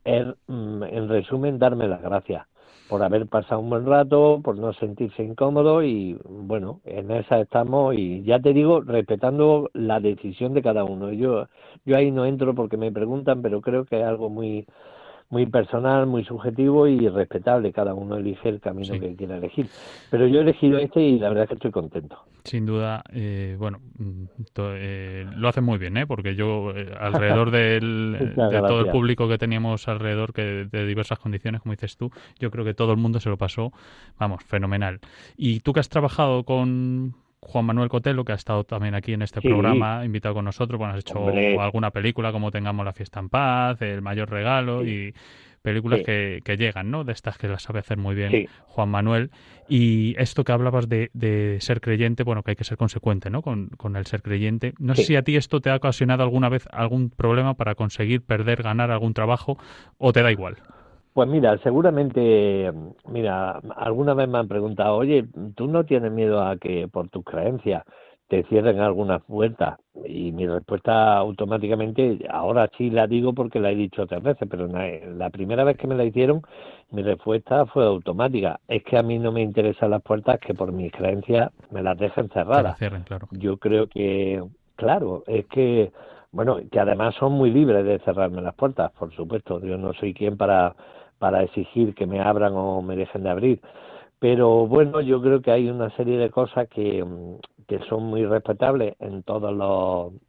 es 0.04 0.26
mm, 0.48 0.84
en 0.84 1.10
resumen 1.10 1.60
darme 1.60 1.88
las 1.88 2.02
gracias 2.02 2.46
por 2.88 3.04
haber 3.04 3.28
pasado 3.28 3.62
un 3.62 3.70
buen 3.70 3.86
rato, 3.86 4.42
por 4.44 4.58
no 4.58 4.74
sentirse 4.74 5.24
incómodo 5.24 5.84
y 5.84 6.18
bueno, 6.24 6.82
en 6.86 7.12
esa 7.12 7.40
estamos 7.40 7.96
y 7.96 8.24
ya 8.24 8.40
te 8.40 8.54
digo, 8.54 8.82
respetando 8.82 9.70
la 9.74 10.00
decisión 10.00 10.54
de 10.54 10.62
cada 10.62 10.84
uno. 10.84 11.12
Yo, 11.12 11.48
yo 11.86 11.98
ahí 11.98 12.12
no 12.12 12.26
entro 12.26 12.54
porque 12.54 12.78
me 12.78 12.92
preguntan, 12.92 13.42
pero 13.42 13.62
creo 13.62 13.86
que 13.86 14.00
es 14.00 14.06
algo 14.06 14.30
muy 14.30 14.68
muy 15.30 15.46
personal, 15.48 16.06
muy 16.06 16.24
subjetivo 16.24 16.88
y 16.88 17.10
respetable. 17.10 17.74
Cada 17.74 17.94
uno 17.94 18.18
elige 18.18 18.50
el 18.50 18.60
camino 18.60 19.00
que 19.00 19.16
quiera 19.16 19.38
elegir. 19.38 19.68
Pero 20.10 20.28
yo 20.28 20.40
he 20.40 20.42
elegido 20.44 20.78
este 20.78 21.02
y 21.02 21.20
la 21.20 21.30
verdad 21.30 21.44
es 21.44 21.50
que 21.50 21.56
estoy 21.56 21.72
contento. 21.72 22.18
Sin 22.44 22.66
duda, 22.68 23.04
eh, 23.12 23.56
bueno, 23.58 23.80
mm, 23.98 24.26
eh, 24.58 25.26
lo 25.36 25.48
hace 25.48 25.62
muy 25.62 25.80
bien, 25.80 25.98
¿eh? 25.98 26.06
porque 26.06 26.36
yo 26.36 26.72
eh, 26.76 26.94
alrededor 27.00 27.50
del, 27.52 28.34
de 28.36 28.62
todo 28.62 28.82
el 28.82 28.92
público 28.92 29.28
que 29.28 29.40
teníamos 29.40 29.88
alrededor, 29.88 30.32
que 30.32 30.68
de 30.72 30.86
diversas 30.86 31.18
condiciones, 31.18 31.62
como 31.62 31.74
dices 31.74 31.98
tú, 31.98 32.12
yo 32.40 32.52
creo 32.52 32.64
que 32.64 32.76
todo 32.76 32.92
el 32.92 32.98
mundo 32.98 33.20
se 33.20 33.30
lo 33.30 33.38
pasó, 33.38 33.74
vamos, 34.20 34.44
fenomenal. 34.44 35.00
Y 35.36 35.62
tú 35.62 35.74
que 35.74 35.80
has 35.80 35.90
trabajado 35.90 36.44
con 36.44 37.16
Juan 37.48 37.66
Manuel 37.66 37.90
Cotelo, 37.90 38.26
que 38.26 38.32
ha 38.32 38.36
estado 38.36 38.64
también 38.64 38.96
aquí 38.96 39.14
en 39.14 39.22
este 39.22 39.40
programa, 39.40 40.04
invitado 40.04 40.34
con 40.34 40.46
nosotros, 40.46 40.80
bueno, 40.80 40.94
has 40.94 41.00
hecho 41.02 41.30
alguna 41.60 41.92
película 41.92 42.32
como 42.32 42.52
Tengamos 42.52 42.86
la 42.86 42.94
fiesta 42.94 43.20
en 43.20 43.30
paz, 43.30 43.82
El 43.82 44.02
mayor 44.02 44.30
regalo 44.30 44.86
y 44.86 45.14
películas 45.62 46.02
que, 46.04 46.56
llegan, 46.58 46.92
¿no? 46.92 47.04
De 47.04 47.12
estas 47.12 47.38
que 47.38 47.48
las 47.48 47.64
sabe 47.64 47.80
hacer 47.80 47.98
muy 47.98 48.16
bien 48.16 48.48
Juan 48.68 48.90
Manuel. 48.90 49.32
Y 49.68 50.16
esto 50.18 50.44
que 50.44 50.52
hablabas 50.52 50.88
de, 50.88 51.58
ser 51.60 51.82
creyente, 51.82 52.24
bueno, 52.24 52.44
que 52.44 52.52
hay 52.52 52.56
que 52.56 52.64
ser 52.64 52.78
consecuente, 52.78 53.30
¿no? 53.30 53.42
Con, 53.42 53.96
el 53.96 54.06
ser 54.06 54.22
creyente. 54.22 54.74
No 54.80 54.96
sé 54.96 55.04
si 55.04 55.16
a 55.16 55.24
ti 55.24 55.36
esto 55.36 55.62
te 55.62 55.70
ha 55.70 55.76
ocasionado 55.76 56.24
alguna 56.24 56.50
vez 56.50 56.68
algún 56.72 57.10
problema 57.10 57.56
para 57.56 57.76
conseguir 57.76 58.22
perder, 58.22 58.64
ganar 58.64 58.92
algún 58.92 59.14
trabajo 59.14 59.58
o 59.98 60.14
te 60.14 60.22
da 60.22 60.32
igual. 60.32 60.58
Pues 61.16 61.30
mira, 61.30 61.58
seguramente, 61.60 62.74
mira, 63.08 63.62
alguna 63.78 64.14
vez 64.14 64.28
me 64.28 64.38
han 64.38 64.50
preguntado, 64.50 64.98
oye, 64.98 65.26
¿tú 65.56 65.66
no 65.66 65.86
tienes 65.86 66.12
miedo 66.12 66.46
a 66.46 66.58
que 66.58 66.90
por 66.90 67.08
tus 67.08 67.24
creencias 67.24 67.86
te 68.28 68.44
cierren 68.50 68.82
algunas 68.82 69.24
puertas? 69.24 69.80
Y 70.06 70.34
mi 70.34 70.46
respuesta 70.46 71.16
automáticamente, 71.16 72.20
ahora 72.30 72.70
sí 72.78 72.90
la 72.90 73.08
digo 73.08 73.32
porque 73.32 73.62
la 73.62 73.72
he 73.72 73.76
dicho 73.76 74.02
otras 74.02 74.22
veces, 74.22 74.46
pero 74.52 74.68
la 74.68 75.30
primera 75.30 75.64
vez 75.64 75.78
que 75.78 75.88
me 75.88 75.96
la 75.96 76.04
hicieron, 76.04 76.42
mi 76.92 77.02
respuesta 77.02 77.66
fue 77.66 77.86
automática. 77.86 78.60
Es 78.68 78.84
que 78.84 78.98
a 78.98 79.02
mí 79.02 79.18
no 79.18 79.32
me 79.32 79.42
interesan 79.42 79.92
las 79.92 80.02
puertas 80.02 80.38
que 80.42 80.54
por 80.54 80.74
mis 80.74 80.92
creencias 80.92 81.50
me 81.72 81.82
las 81.82 81.98
dejen 81.98 82.28
cerradas. 82.28 82.78
claro. 83.06 83.30
Yo 83.32 83.56
creo 83.56 83.88
que, 83.88 84.44
claro, 84.76 85.24
es 85.28 85.46
que, 85.46 85.94
bueno, 86.34 86.58
que 86.70 86.80
además 86.82 87.16
son 87.16 87.32
muy 87.32 87.52
libres 87.52 87.86
de 87.86 88.00
cerrarme 88.00 88.42
las 88.42 88.56
puertas, 88.56 88.92
por 89.00 89.16
supuesto. 89.16 89.62
Yo 89.62 89.78
no 89.78 89.94
soy 89.94 90.14
quien 90.14 90.36
para 90.36 90.76
para 91.26 91.42
exigir 91.42 91.96
que 91.96 92.06
me 92.06 92.22
abran 92.22 92.54
o 92.54 92.84
me 92.84 92.96
dejen 92.96 93.24
de 93.24 93.32
abrir. 93.32 93.60
Pero 94.20 94.68
bueno, 94.68 95.02
yo 95.02 95.20
creo 95.24 95.42
que 95.42 95.50
hay 95.50 95.68
una 95.68 95.90
serie 95.96 96.20
de 96.20 96.30
cosas 96.30 96.68
que, 96.70 97.04
mm, 97.04 97.38
que 97.68 97.80
son 97.90 98.04
muy 98.04 98.24
respetables 98.28 98.94
en 99.00 99.24
todas 99.24 99.52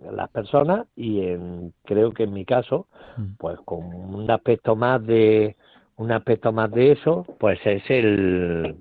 las 0.00 0.30
personas 0.30 0.86
y 0.96 1.20
en, 1.20 1.74
creo 1.84 2.12
que 2.12 2.22
en 2.22 2.32
mi 2.32 2.46
caso, 2.46 2.86
mm. 3.18 3.34
pues 3.36 3.58
con 3.66 3.84
un 3.84 4.30
aspecto 4.30 4.74
más 4.74 5.06
de 5.06 5.56
un 5.98 6.12
aspecto 6.12 6.50
más 6.50 6.70
de 6.70 6.92
eso, 6.92 7.26
pues 7.38 7.58
es 7.66 7.82
el 7.90 8.76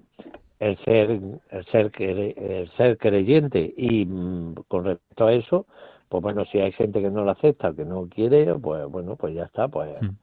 el 0.60 0.78
ser 0.86 1.20
el 1.50 1.66
ser 1.66 1.92
el 2.00 2.72
ser 2.78 2.98
creyente 2.98 3.74
y 3.76 4.06
mm, 4.06 4.56
con 4.70 4.86
respecto 4.86 5.26
a 5.28 5.34
eso 5.34 5.66
pues 6.08 6.24
bueno 6.24 6.46
si 6.46 6.60
hay 6.60 6.72
gente 6.72 7.02
que 7.02 7.10
no 7.10 7.26
lo 7.26 7.32
acepta 7.32 7.74
que 7.74 7.84
no 7.84 8.08
quiere 8.08 8.56
pues 8.56 8.86
bueno 8.90 9.18
pues 9.18 9.36
ya 9.36 9.44
está 9.44 9.68
pues 9.68 10.02
mm. 10.02 10.16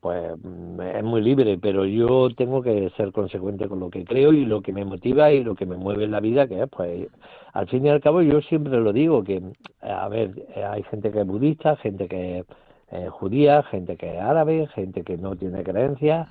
Pues 0.00 0.32
mm, 0.42 0.80
es 0.80 1.04
muy 1.04 1.20
libre 1.20 1.58
pero 1.60 1.84
yo 1.84 2.28
tengo 2.36 2.62
que 2.62 2.90
ser 2.96 3.12
consecuente 3.12 3.68
con 3.68 3.80
lo 3.80 3.90
que 3.90 4.04
creo 4.04 4.32
y 4.32 4.44
lo 4.44 4.62
que 4.62 4.72
me 4.72 4.84
motiva 4.84 5.32
y 5.32 5.42
lo 5.42 5.54
que 5.54 5.66
me 5.66 5.76
mueve 5.76 6.04
en 6.04 6.12
la 6.12 6.20
vida 6.20 6.46
que 6.46 6.62
es 6.62 6.68
pues 6.68 7.08
al 7.52 7.68
fin 7.68 7.86
y 7.86 7.88
al 7.88 8.00
cabo 8.00 8.22
yo 8.22 8.40
siempre 8.42 8.78
lo 8.80 8.92
digo 8.92 9.24
que 9.24 9.42
a 9.80 10.08
ver 10.08 10.46
hay 10.56 10.82
gente 10.84 11.10
que 11.10 11.20
es 11.20 11.26
budista 11.26 11.76
gente 11.76 12.08
que 12.08 12.44
eh, 12.90 13.08
judía, 13.10 13.62
gente 13.64 13.96
que 13.96 14.16
es 14.16 14.20
árabe, 14.20 14.66
gente 14.68 15.02
que 15.02 15.18
no 15.18 15.36
tiene 15.36 15.62
creencias 15.62 16.26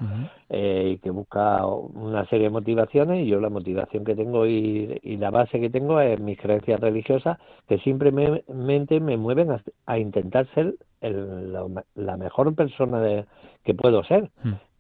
eh, 0.50 0.94
y 0.94 0.98
que 0.98 1.12
busca 1.12 1.64
una 1.66 2.26
serie 2.26 2.46
de 2.46 2.50
motivaciones. 2.50 3.26
Y 3.26 3.28
yo 3.28 3.40
la 3.40 3.50
motivación 3.50 4.04
que 4.04 4.16
tengo 4.16 4.48
y, 4.48 5.00
la 5.18 5.30
base 5.30 5.60
que 5.60 5.70
tengo 5.70 6.00
es 6.02 6.20
mis 6.20 6.40
creencias 6.40 6.80
religiosas 6.80 7.38
que 7.68 7.78
simplemente 7.80 9.00
me 9.00 9.18
mueven 9.18 9.50
a, 9.86 10.00
intentar 10.00 10.48
ser 10.56 10.74
la, 11.02 12.18
mejor 12.18 12.56
persona 12.56 13.02
de, 13.02 13.26
que 13.64 13.76
puedo 13.76 14.04
ser 14.04 14.32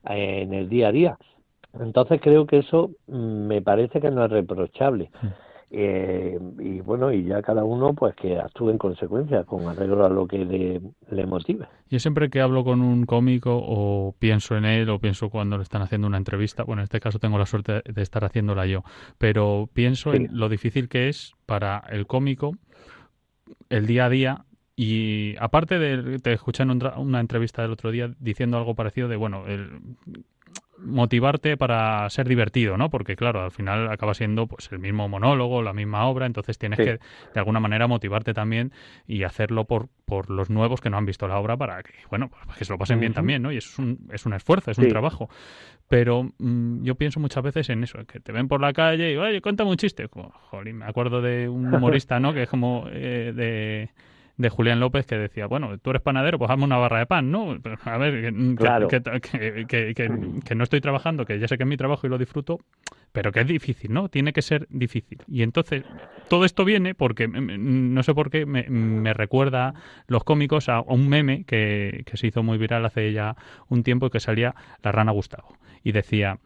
en 0.05 0.53
el 0.55 0.69
día 0.69 0.88
a 0.88 0.91
día. 0.91 1.17
Entonces 1.79 2.19
creo 2.22 2.48
que 2.48 2.60
eso 2.60 2.89
me 3.07 3.62
parece 3.62 4.01
que 4.01 4.10
no 4.10 4.25
es 4.25 4.31
reprochable. 4.31 5.12
Eh, 5.70 6.40
y 6.60 6.80
bueno, 6.80 7.12
y 7.12 7.26
ya 7.26 7.42
cada 7.42 7.66
uno 7.66 7.94
pues 7.94 8.16
que 8.16 8.40
actúe 8.40 8.70
en 8.70 8.78
consecuencia 8.78 9.44
con 9.44 9.68
arreglo 9.68 10.06
a 10.06 10.10
lo 10.10 10.26
que 10.26 10.38
le, 10.38 10.82
le 11.10 11.26
motive. 11.26 11.68
Yo 11.90 12.00
siempre 12.00 12.30
que 12.30 12.40
hablo 12.40 12.64
con 12.64 12.82
un 12.82 13.06
cómico 13.06 13.60
o 13.62 14.16
pienso 14.18 14.56
en 14.56 14.64
él 14.64 14.90
o 14.90 15.00
pienso 15.00 15.30
cuando 15.30 15.58
le 15.58 15.64
están 15.64 15.82
haciendo 15.82 16.08
una 16.08 16.18
entrevista, 16.18 16.64
bueno, 16.64 16.82
en 16.82 16.86
este 16.86 17.02
caso 17.02 17.20
tengo 17.20 17.38
la 17.38 17.46
suerte 17.46 17.82
de 17.84 18.02
estar 18.02 18.24
haciéndola 18.24 18.66
yo, 18.66 18.84
pero 19.18 19.70
pienso 19.74 20.14
en 20.14 20.30
lo 20.32 20.48
difícil 20.48 20.88
que 20.88 21.10
es 21.10 21.34
para 21.46 21.84
el 21.90 22.08
cómico 22.08 22.54
el 23.70 23.88
día 23.88 24.06
a 24.06 24.10
día 24.10 24.46
y 24.76 25.36
aparte 25.40 25.80
de, 25.80 26.20
te 26.20 26.34
escuché 26.34 26.64
en 26.64 26.80
una 26.98 27.20
entrevista 27.20 27.62
del 27.62 27.72
otro 27.72 27.92
día 27.92 28.14
diciendo 28.20 28.58
algo 28.58 28.76
parecido 28.76 29.08
de, 29.08 29.16
bueno, 29.16 29.48
el, 29.48 29.82
motivarte 30.77 31.57
para 31.57 32.10
ser 32.10 32.27
divertido, 32.27 32.77
¿no? 32.77 32.89
Porque 32.89 33.15
claro, 33.15 33.43
al 33.43 33.51
final 33.51 33.89
acaba 33.91 34.13
siendo 34.13 34.48
pues 34.48 34.72
el 34.72 34.79
mismo 34.79 35.07
monólogo, 35.10 35.62
la 35.62 35.74
misma 35.74 36.05
obra, 36.05 36.25
entonces 36.25 36.57
tienes 36.57 36.77
que 36.77 37.00
de 37.34 37.39
alguna 37.39 37.60
manera 37.60 37.88
motivarte 37.88 38.34
también 38.34 38.72
y 39.07 39.24
hacerlo 39.24 39.65
por, 39.65 39.89
por 40.05 40.29
los 40.29 40.50
nuevos 40.50 40.81
que 40.81 40.89
no 40.89 40.98
han 40.98 41.05
visto 41.05 41.27
la 41.27 41.39
obra 41.39 41.57
para 41.57 41.81
que, 41.84 41.93
bueno, 42.10 42.29
pues, 42.29 42.57
que 42.57 42.65
se 42.65 42.74
lo 42.74 42.77
pasen 42.77 43.00
bien 43.00 43.13
también, 43.13 43.41
¿no? 43.41 43.51
Y 43.51 43.57
eso 43.57 43.69
es 43.72 43.79
un, 43.79 44.07
es 44.12 44.25
un 44.25 44.34
esfuerzo, 44.34 44.72
es 44.72 44.77
un 44.77 44.88
trabajo. 44.88 45.29
Pero 45.88 46.31
mm, 46.38 46.84
yo 46.84 46.96
pienso 46.96 47.19
muchas 47.19 47.43
veces 47.43 47.69
en 47.69 47.84
eso, 47.84 48.05
que 48.05 48.19
te 48.19 48.31
ven 48.31 48.48
por 48.48 48.62
la 48.62 48.74
calle 48.74 49.13
y, 49.13 49.17
oye, 49.17 49.41
cuéntame 49.41 49.69
un 49.69 49.77
chiste. 49.77 50.07
Jolín, 50.50 50.77
me 50.77 50.86
acuerdo 50.86 51.22
de 51.22 51.48
un 51.50 51.74
humorista, 51.74 52.19
¿no? 52.19 52.34
Que 52.34 52.43
es 52.43 52.50
como 52.50 52.88
eh, 52.91 53.31
de 53.34 53.89
de 54.38 54.50
Julián 54.50 54.79
López 54.79 55.06
que 55.06 55.17
decía, 55.17 55.48
bueno, 55.48 55.77
tú 55.79 55.89
eres 55.89 56.01
panadero, 56.01 56.38
pues 56.38 56.50
hazme 56.51 56.65
una 56.65 56.77
barra 56.77 57.00
de 57.00 57.06
pan, 57.08 57.32
¿no? 57.32 57.58
A 57.84 57.98
ver, 57.98 58.34
que, 59.67 59.94
que, 59.96 60.56
no 60.56 60.63
estoy 60.63 60.79
trabajando, 60.79 61.25
que 61.25 61.39
ya 61.39 61.48
sé 61.48 61.58
que 61.58 61.63
es 61.63 61.70
mi 61.70 61.77
trabajo 61.77 62.06
y 62.06 62.10
lo 62.10 62.20
disfruto, 62.20 62.60
pero 63.12 63.32
que 63.32 63.41
es 63.41 63.48
difícil, 63.48 63.91
¿no? 63.91 64.10
Tiene 64.10 64.34
que 64.34 64.44
ser 64.44 64.67
difícil. 64.70 65.24
Y 65.27 65.41
entonces, 65.41 65.84
todo 66.29 66.46
esto 66.46 66.65
viene 66.65 66.94
porque, 66.94 67.27
mm, 67.27 67.32
mm, 67.32 67.94
no 67.96 68.03
sé 68.03 68.13
por 68.13 68.29
qué, 68.29 68.46
me, 68.46 69.13
recuerda 69.13 69.74
los 70.08 70.24
cómicos 70.24 70.70
a 70.70 70.82
un 70.82 71.10
meme 71.10 71.44
que, 71.46 72.06
se 72.13 72.27
hizo 72.27 72.44
muy 72.44 72.60
viral 72.60 72.86
hace 72.86 73.12
ya 73.13 73.36
un 73.70 73.84
tiempo 73.84 74.10
que 74.12 74.20
salía 74.20 74.56
la 74.84 74.91
rana 74.91 75.12
Gustavo. 75.12 75.58
Y 75.84 75.94
decía, 75.94 76.39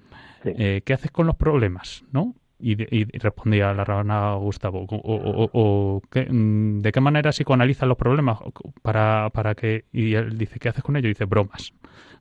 eh, 0.45 0.81
¿qué 0.85 0.93
haces 0.93 1.11
con 1.11 1.27
los 1.27 1.35
problemas? 1.35 2.05
¿no? 2.11 2.35
Y, 2.61 2.75
respondía 3.17 3.73
la 3.73 3.83
rana 3.83 4.35
Gustavo, 4.35 4.85
o, 4.89 6.01
mm, 6.13 6.79
¿de 6.79 6.91
qué 6.91 7.01
manera 7.01 7.31
psicoanaliza 7.31 7.85
los 7.85 7.97
problemas 7.97 8.39
para, 8.81 9.29
para 9.31 9.55
que, 9.55 9.85
y 9.91 10.13
él 10.13 10.37
dice, 10.37 10.59
¿qué 10.59 10.69
haces 10.69 10.83
con 10.83 10.95
ello? 10.95 11.07
Y 11.07 11.11
dice, 11.11 11.25
bromas. 11.25 11.73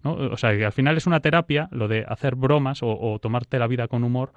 ¿no? 0.03 0.15
O 0.15 0.37
sea, 0.37 0.57
que 0.57 0.65
al 0.65 0.73
final 0.73 0.97
es 0.97 1.07
una 1.07 1.21
terapia 1.21 1.69
lo 1.73 1.89
de 1.89 2.05
hacer 2.09 2.35
bromas 2.35 2.81
o, 2.83 3.19
tomarte 3.21 3.59
la 3.59 3.67
vida 3.67 3.89
con 3.89 4.03
humor, 4.03 4.33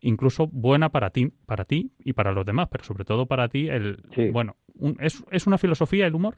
incluso 0.00 0.46
buena 0.46 0.90
para 0.90 1.10
ti, 1.10 1.32
para 1.46 1.64
ti 1.64 1.90
y 1.98 2.12
para 2.12 2.32
los 2.32 2.46
demás, 2.46 2.68
pero 2.70 2.84
sobre 2.84 3.04
todo 3.04 3.26
para 3.26 3.48
ti, 3.48 3.68
el, 3.68 4.02
bueno, 4.32 4.56
¿es, 5.00 5.24
¿es 5.30 5.46
una 5.46 5.58
filosofía 5.58 6.06
el 6.06 6.14
humor? 6.14 6.36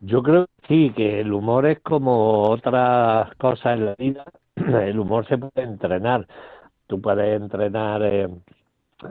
Yo 0.00 0.22
creo 0.22 0.46
que 0.46 0.66
sí, 0.68 0.92
que 0.94 1.20
el 1.20 1.32
humor 1.32 1.66
es 1.66 1.80
como 1.80 2.42
otras 2.50 3.34
cosas 3.36 3.78
en 3.78 3.86
la 3.86 3.94
vida. 3.94 4.24
El 4.56 4.98
humor 4.98 5.26
se 5.26 5.38
puede 5.38 5.62
entrenar. 5.62 6.26
Tú 6.86 7.00
puedes 7.00 7.40
entrenar 7.40 8.02
eh, 8.02 8.28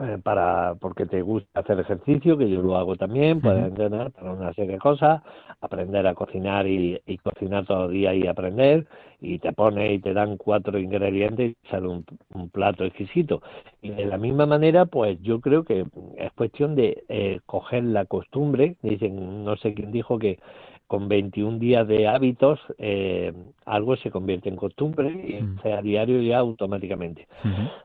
eh, 0.00 0.18
para 0.22 0.74
porque 0.80 1.06
te 1.06 1.22
gusta 1.22 1.60
hacer 1.60 1.78
ejercicio, 1.78 2.38
que 2.38 2.48
yo 2.48 2.62
lo 2.62 2.76
hago 2.76 2.96
también, 2.96 3.40
puedes 3.40 3.64
entrenar 3.64 4.10
para 4.12 4.32
una 4.32 4.52
serie 4.54 4.72
de 4.72 4.78
cosas, 4.78 5.22
aprender 5.60 6.06
a 6.06 6.14
cocinar 6.14 6.66
y, 6.66 7.00
cocinar 7.22 7.66
todo 7.66 7.86
el 7.86 7.92
día 7.92 8.14
y 8.14 8.26
aprender, 8.26 8.86
y 9.20 9.38
te 9.38 9.52
pones 9.52 9.92
y 9.92 9.98
te 10.00 10.12
dan 10.14 10.36
cuatro 10.36 10.78
ingredientes 10.78 11.52
y 11.62 11.68
sale 11.68 11.88
un, 11.88 12.04
plato 12.50 12.84
exquisito. 12.84 13.42
Y 13.82 13.90
de 13.90 14.06
la 14.06 14.16
misma 14.16 14.46
manera, 14.46 14.86
pues 14.86 15.20
yo 15.20 15.40
creo 15.40 15.64
que 15.64 15.84
es 16.16 16.32
cuestión 16.32 16.74
de 16.74 17.04
eh, 17.08 17.40
coger 17.46 17.84
la 17.84 18.06
costumbre, 18.06 18.76
dicen, 18.82 19.44
no 19.44 19.56
sé 19.56 19.74
quién 19.74 19.92
dijo 19.92 20.18
que 20.18 20.38
con 20.86 21.08
21 21.08 21.58
días 21.58 21.88
de 21.88 22.06
hábitos, 22.06 22.60
eh, 22.78 23.32
algo 23.64 23.96
se 23.96 24.10
convierte 24.10 24.50
en 24.50 24.56
costumbre 24.56 25.08
y 25.10 25.42
mm. 25.42 25.62
sea 25.62 25.80
diario 25.80 26.20
ya 26.20 26.38
automáticamente. 26.38 27.26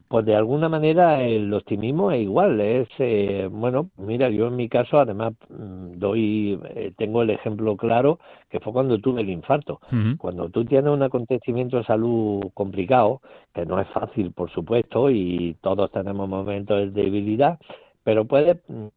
Pues 0.08 0.26
de 0.26 0.36
alguna 0.36 0.68
manera 0.68 1.24
el 1.24 1.54
optimismo 1.54 2.12
es 2.12 2.22
igual, 2.22 2.60
es, 2.60 2.90
eh, 3.00 3.48
bueno, 3.50 3.90
mira, 3.98 4.30
yo 4.30 4.48
en 4.48 4.58
mi 4.58 4.68
caso 4.68 5.00
además 5.00 5.34
mm, 5.50 5.98
doy, 5.98 6.60
eh, 6.76 6.92
tengo 6.98 7.22
el 7.22 7.30
ejemplo 7.30 7.78
claro 7.78 8.20
que 8.50 8.60
fue 8.60 8.74
cuando 8.74 9.00
tuve 9.00 9.22
el 9.22 9.30
infarto. 9.30 9.80
Cuando 10.18 10.50
tú 10.50 10.66
tienes 10.66 10.92
un 10.92 11.04
acontecimiento 11.04 11.78
de 11.78 11.86
salud 11.86 12.42
complicado, 12.54 13.22
que 13.54 13.66
no 13.66 13.80
es 13.80 13.88
fácil, 13.90 14.32
por 14.32 14.52
supuesto, 14.52 15.10
y 15.10 15.56
todos 15.62 15.92
tenemos 15.92 16.28
momentos 16.28 16.94
de 16.94 17.04
debilidad, 17.04 17.60
pero 18.04 18.26
puedes 18.26 18.58
mm, 18.68 18.88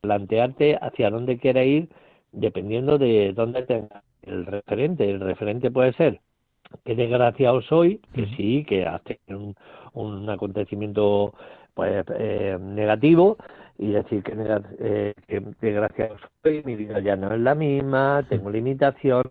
plantearte 0.00 0.76
hacia 0.80 1.10
dónde 1.10 1.38
quieres 1.38 1.66
ir 1.66 1.88
dependiendo 2.32 2.98
de 2.98 3.32
dónde 3.34 3.62
tenga 3.62 4.02
el 4.22 4.46
referente. 4.46 5.08
El 5.08 5.20
referente 5.20 5.70
puede 5.70 5.92
ser 5.94 6.20
qué 6.84 6.94
desgraciado 6.94 7.62
soy, 7.62 8.00
que 8.14 8.26
sí, 8.36 8.64
que 8.64 8.86
hace 8.86 9.20
un, 9.28 9.54
un 9.92 10.28
acontecimiento 10.30 11.34
pues 11.74 12.04
eh, 12.14 12.58
negativo 12.60 13.36
y 13.78 13.92
decir 13.92 14.22
que, 14.22 14.34
eh, 14.80 15.14
que 15.26 15.40
desgraciado 15.60 16.16
soy, 16.42 16.62
mi 16.64 16.76
vida 16.76 17.00
ya 17.00 17.16
no 17.16 17.32
es 17.32 17.40
la 17.40 17.54
misma, 17.54 18.24
tengo 18.28 18.50
limitación, 18.50 19.22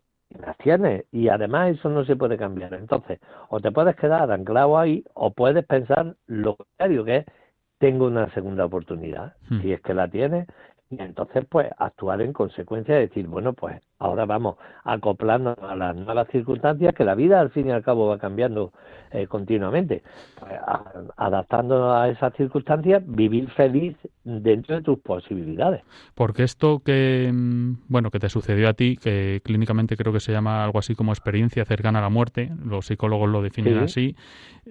las 0.41 0.57
tienes 0.57 1.05
y 1.11 1.29
además 1.29 1.77
eso 1.77 1.89
no 1.89 2.05
se 2.05 2.15
puede 2.15 2.37
cambiar. 2.37 2.73
Entonces, 2.73 3.19
o 3.49 3.59
te 3.59 3.71
puedes 3.71 3.95
quedar 3.95 4.31
anclado 4.31 4.77
ahí 4.77 5.03
o 5.13 5.31
puedes 5.31 5.65
pensar 5.65 6.15
lo 6.27 6.55
contrario, 6.55 7.03
que 7.05 7.17
es 7.17 7.25
tengo 7.79 8.07
una 8.07 8.31
segunda 8.33 8.65
oportunidad. 8.65 9.33
Si 9.61 9.71
es 9.71 9.81
que 9.81 9.93
la 9.93 10.09
tienes, 10.09 10.47
y 10.89 11.01
entonces 11.01 11.45
pues 11.49 11.69
actuar 11.77 12.21
en 12.21 12.33
consecuencia 12.33 12.95
decir 12.95 13.27
bueno 13.27 13.53
pues 13.53 13.81
ahora 13.99 14.25
vamos 14.25 14.55
acoplando 14.83 15.55
a 15.61 15.75
las 15.75 15.95
nuevas 15.95 16.27
circunstancias 16.31 16.95
que 16.95 17.03
la 17.03 17.15
vida 17.15 17.39
al 17.39 17.51
fin 17.51 17.67
y 17.67 17.71
al 17.71 17.83
cabo 17.83 18.07
va 18.07 18.17
cambiando 18.17 18.71
eh, 19.11 19.27
continuamente. 19.27 20.03
Pues, 20.39 20.53
adaptando 21.17 21.93
a 21.93 22.09
esas 22.09 22.33
circunstancias 22.35 23.03
vivir 23.05 23.49
feliz 23.51 23.95
dentro 24.23 24.75
de 24.75 24.81
tus 24.81 24.99
posibilidades. 24.99 25.81
Porque 26.15 26.43
esto 26.43 26.79
que 26.79 27.29
mm, 27.33 27.73
bueno 27.87 28.09
que 28.11 28.19
te 28.19 28.29
sucedió 28.29 28.69
a 28.69 28.73
ti 28.73 28.97
que 28.97 29.41
clínicamente 29.43 29.97
creo 29.97 30.13
que 30.13 30.19
se 30.19 30.31
llama 30.31 30.63
algo 30.63 30.79
así 30.79 30.95
como 30.95 31.11
experiencia 31.11 31.65
cercana 31.65 31.99
a 31.99 32.03
la 32.03 32.09
muerte 32.09 32.51
los 32.63 32.85
psicólogos 32.85 33.29
lo 33.29 33.41
definen 33.41 33.79
así 33.79 34.15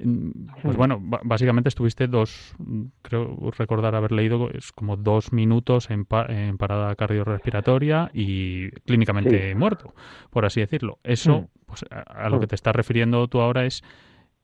mm, 0.03 0.31
pues 0.62 0.77
bueno 0.77 0.99
básicamente 1.01 1.69
estuviste 1.69 2.07
dos 2.07 2.55
creo 3.03 3.37
recordar 3.59 3.95
haber 3.95 4.12
leído 4.12 4.51
es 4.51 4.73
como 4.73 4.97
dos 4.97 5.33
minutos 5.33 5.91
en, 5.91 6.07
en 6.29 6.59
parada 6.59 6.95
cardiorrespiratoria 6.95 8.11
y 8.14 8.71
clínicamente 8.87 9.17
muerto, 9.57 9.94
por 10.31 10.44
así 10.44 10.61
decirlo. 10.61 10.98
Eso, 11.02 11.40
mm. 11.40 11.46
pues, 11.66 11.85
a, 11.90 12.28
lo 12.28 12.40
que 12.40 12.46
mm. 12.46 12.48
te 12.48 12.54
estás 12.54 12.74
refiriendo 12.74 13.26
tú 13.28 13.40
ahora 13.40 13.64
es 13.64 13.83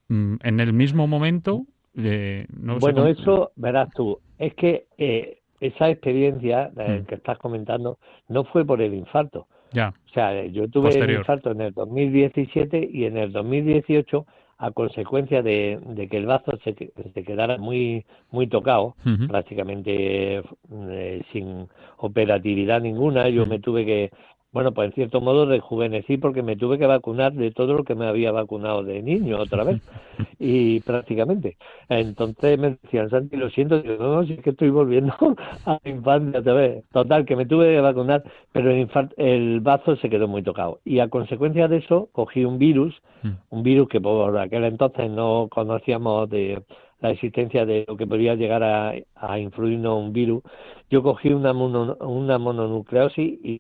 mm, 0.08 0.36
en 0.42 0.60
el 0.60 0.72
mismo 0.72 1.06
momento. 1.06 1.62
Eh, 1.96 2.46
bueno, 2.50 3.06
eso 3.06 3.52
verás 3.56 3.88
tú. 3.94 4.18
Es 4.38 4.54
que 4.54 4.86
eh, 4.98 5.38
esa 5.60 5.88
experiencia 5.88 6.70
que 7.06 7.14
estás 7.14 7.38
comentando 7.38 7.98
no 8.28 8.44
fue 8.44 8.64
por 8.64 8.82
el 8.82 8.94
infarto. 8.94 9.46
Ya. 9.72 9.92
O 10.10 10.12
sea, 10.12 10.44
yo 10.46 10.68
tuve 10.68 10.90
el 10.90 11.10
infarto 11.10 11.50
en 11.50 11.60
el 11.60 11.72
2017 11.72 12.90
y 12.92 13.04
en 13.04 13.16
el 13.16 13.32
2018 13.32 14.26
a 14.58 14.70
consecuencia 14.70 15.42
de, 15.42 15.78
que 16.10 16.16
el 16.16 16.26
vaso 16.26 16.52
se, 16.62 16.74
quedara 17.24 17.58
muy 17.58 18.04
muy 18.30 18.46
tocado, 18.46 18.94
prácticamente 19.28 20.42
eh, 20.72 21.22
sin 21.32 21.68
operatividad 21.98 22.80
ninguna, 22.80 23.28
yo 23.28 23.46
me 23.46 23.58
tuve 23.58 23.84
que 23.84 24.10
bueno, 24.54 24.72
pues 24.72 24.86
en 24.86 24.94
cierto 24.94 25.20
modo 25.20 25.46
rejuvenecí 25.46 26.16
porque 26.16 26.44
me 26.44 26.54
tuve 26.54 26.78
que 26.78 26.86
vacunar 26.86 27.32
de 27.32 27.50
todo 27.50 27.74
lo 27.74 27.82
que 27.82 27.96
me 27.96 28.06
había 28.06 28.30
vacunado 28.30 28.84
de 28.84 29.02
niño 29.02 29.40
otra 29.40 29.64
vez, 29.64 29.82
y 30.38 30.78
prácticamente. 30.80 31.56
Entonces 31.88 32.56
me 32.56 32.78
decían, 32.80 33.10
Santi, 33.10 33.36
lo 33.36 33.50
siento, 33.50 33.82
digo, 33.82 33.96
no, 33.98 34.14
no, 34.14 34.24
si 34.24 34.34
es 34.34 34.40
que 34.42 34.50
estoy 34.50 34.70
volviendo 34.70 35.12
a 35.66 35.80
la 35.84 35.90
infancia 35.90 36.38
otra 36.38 36.54
vez. 36.54 36.84
Total, 36.92 37.24
que 37.24 37.34
me 37.34 37.46
tuve 37.46 37.74
que 37.74 37.80
vacunar, 37.80 38.22
pero 38.52 38.70
el, 38.70 38.88
el 39.16 39.60
bazo 39.60 39.96
se 39.96 40.08
quedó 40.08 40.28
muy 40.28 40.44
tocado. 40.44 40.78
Y 40.84 41.00
a 41.00 41.08
consecuencia 41.08 41.66
de 41.66 41.78
eso, 41.78 42.08
cogí 42.12 42.44
un 42.44 42.58
virus, 42.58 42.94
mm. 43.24 43.30
un 43.50 43.62
virus 43.64 43.88
que 43.88 44.00
por 44.00 44.38
aquel 44.38 44.62
entonces 44.64 45.10
no 45.10 45.48
conocíamos 45.50 46.30
de 46.30 46.62
la 47.00 47.10
existencia 47.10 47.66
de 47.66 47.84
lo 47.86 47.96
que 47.96 48.06
podría 48.06 48.34
llegar 48.34 48.62
a, 48.62 48.94
a 49.14 49.38
influirnos 49.38 49.98
un 49.98 50.12
virus, 50.12 50.42
yo 50.90 51.02
cogí 51.02 51.32
una, 51.32 51.52
una 51.52 52.38
mononucleosis 52.38 53.38
y 53.42 53.58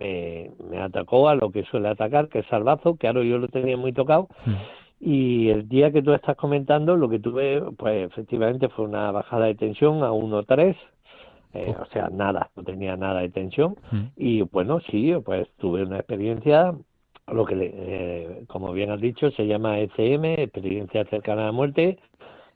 me, 0.70 0.78
atacó 0.78 1.28
a 1.28 1.34
lo 1.34 1.50
que 1.50 1.64
suele 1.64 1.88
atacar, 1.88 2.28
que 2.28 2.40
es 2.40 2.46
salvazo, 2.46 2.96
que 2.96 3.06
ahora 3.06 3.22
yo 3.24 3.38
lo 3.38 3.48
tenía 3.48 3.76
muy 3.76 3.92
tocado. 3.92 4.28
Mm. 4.46 4.54
Y 5.00 5.48
el 5.50 5.68
día 5.68 5.90
que 5.90 6.02
tú 6.02 6.12
estás 6.12 6.36
comentando, 6.36 6.96
lo 6.96 7.08
que 7.08 7.18
tuve, 7.18 7.60
pues 7.76 8.06
efectivamente 8.06 8.68
fue 8.68 8.86
una 8.86 9.10
bajada 9.10 9.46
de 9.46 9.54
tensión 9.54 10.02
a 10.02 10.10
1.3, 10.10 10.76
eh, 11.54 11.74
o 11.78 11.86
sea, 11.86 12.08
nada, 12.08 12.50
no 12.56 12.64
tenía 12.64 12.96
nada 12.96 13.20
de 13.20 13.28
tensión. 13.28 13.76
Mm. 13.90 14.02
Y 14.16 14.42
bueno, 14.42 14.80
sí, 14.90 15.12
pues 15.24 15.48
tuve 15.58 15.82
una 15.82 15.98
experiencia, 15.98 16.74
lo 17.28 17.44
que, 17.44 17.54
eh, 17.58 18.44
como 18.48 18.72
bien 18.72 18.90
has 18.90 19.00
dicho, 19.00 19.30
se 19.32 19.46
llama 19.46 19.78
ECM, 19.78 20.24
experiencia 20.40 21.04
cercana 21.06 21.42
a 21.42 21.46
la 21.46 21.52
muerte, 21.52 21.98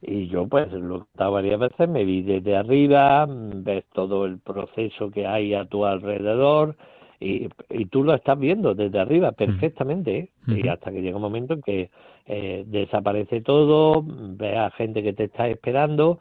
y 0.00 0.28
yo 0.28 0.46
pues 0.46 0.72
lo 0.72 0.96
he 0.96 0.98
contado 1.00 1.32
varias 1.32 1.58
veces, 1.58 1.88
me 1.88 2.04
vi 2.04 2.22
desde 2.22 2.56
arriba, 2.56 3.26
ves 3.28 3.84
todo 3.92 4.26
el 4.26 4.38
proceso 4.38 5.10
que 5.10 5.26
hay 5.26 5.54
a 5.54 5.64
tu 5.64 5.84
alrededor 5.84 6.76
y, 7.20 7.48
y 7.70 7.86
tú 7.86 8.04
lo 8.04 8.14
estás 8.14 8.38
viendo 8.38 8.74
desde 8.74 9.00
arriba 9.00 9.32
perfectamente 9.32 10.16
¿eh? 10.18 10.30
y 10.46 10.68
hasta 10.68 10.92
que 10.92 11.02
llega 11.02 11.16
un 11.16 11.22
momento 11.22 11.54
en 11.54 11.62
que 11.62 11.90
eh, 12.26 12.64
desaparece 12.66 13.40
todo, 13.40 14.04
ves 14.06 14.56
a 14.56 14.70
gente 14.70 15.02
que 15.02 15.12
te 15.12 15.24
está 15.24 15.48
esperando 15.48 16.18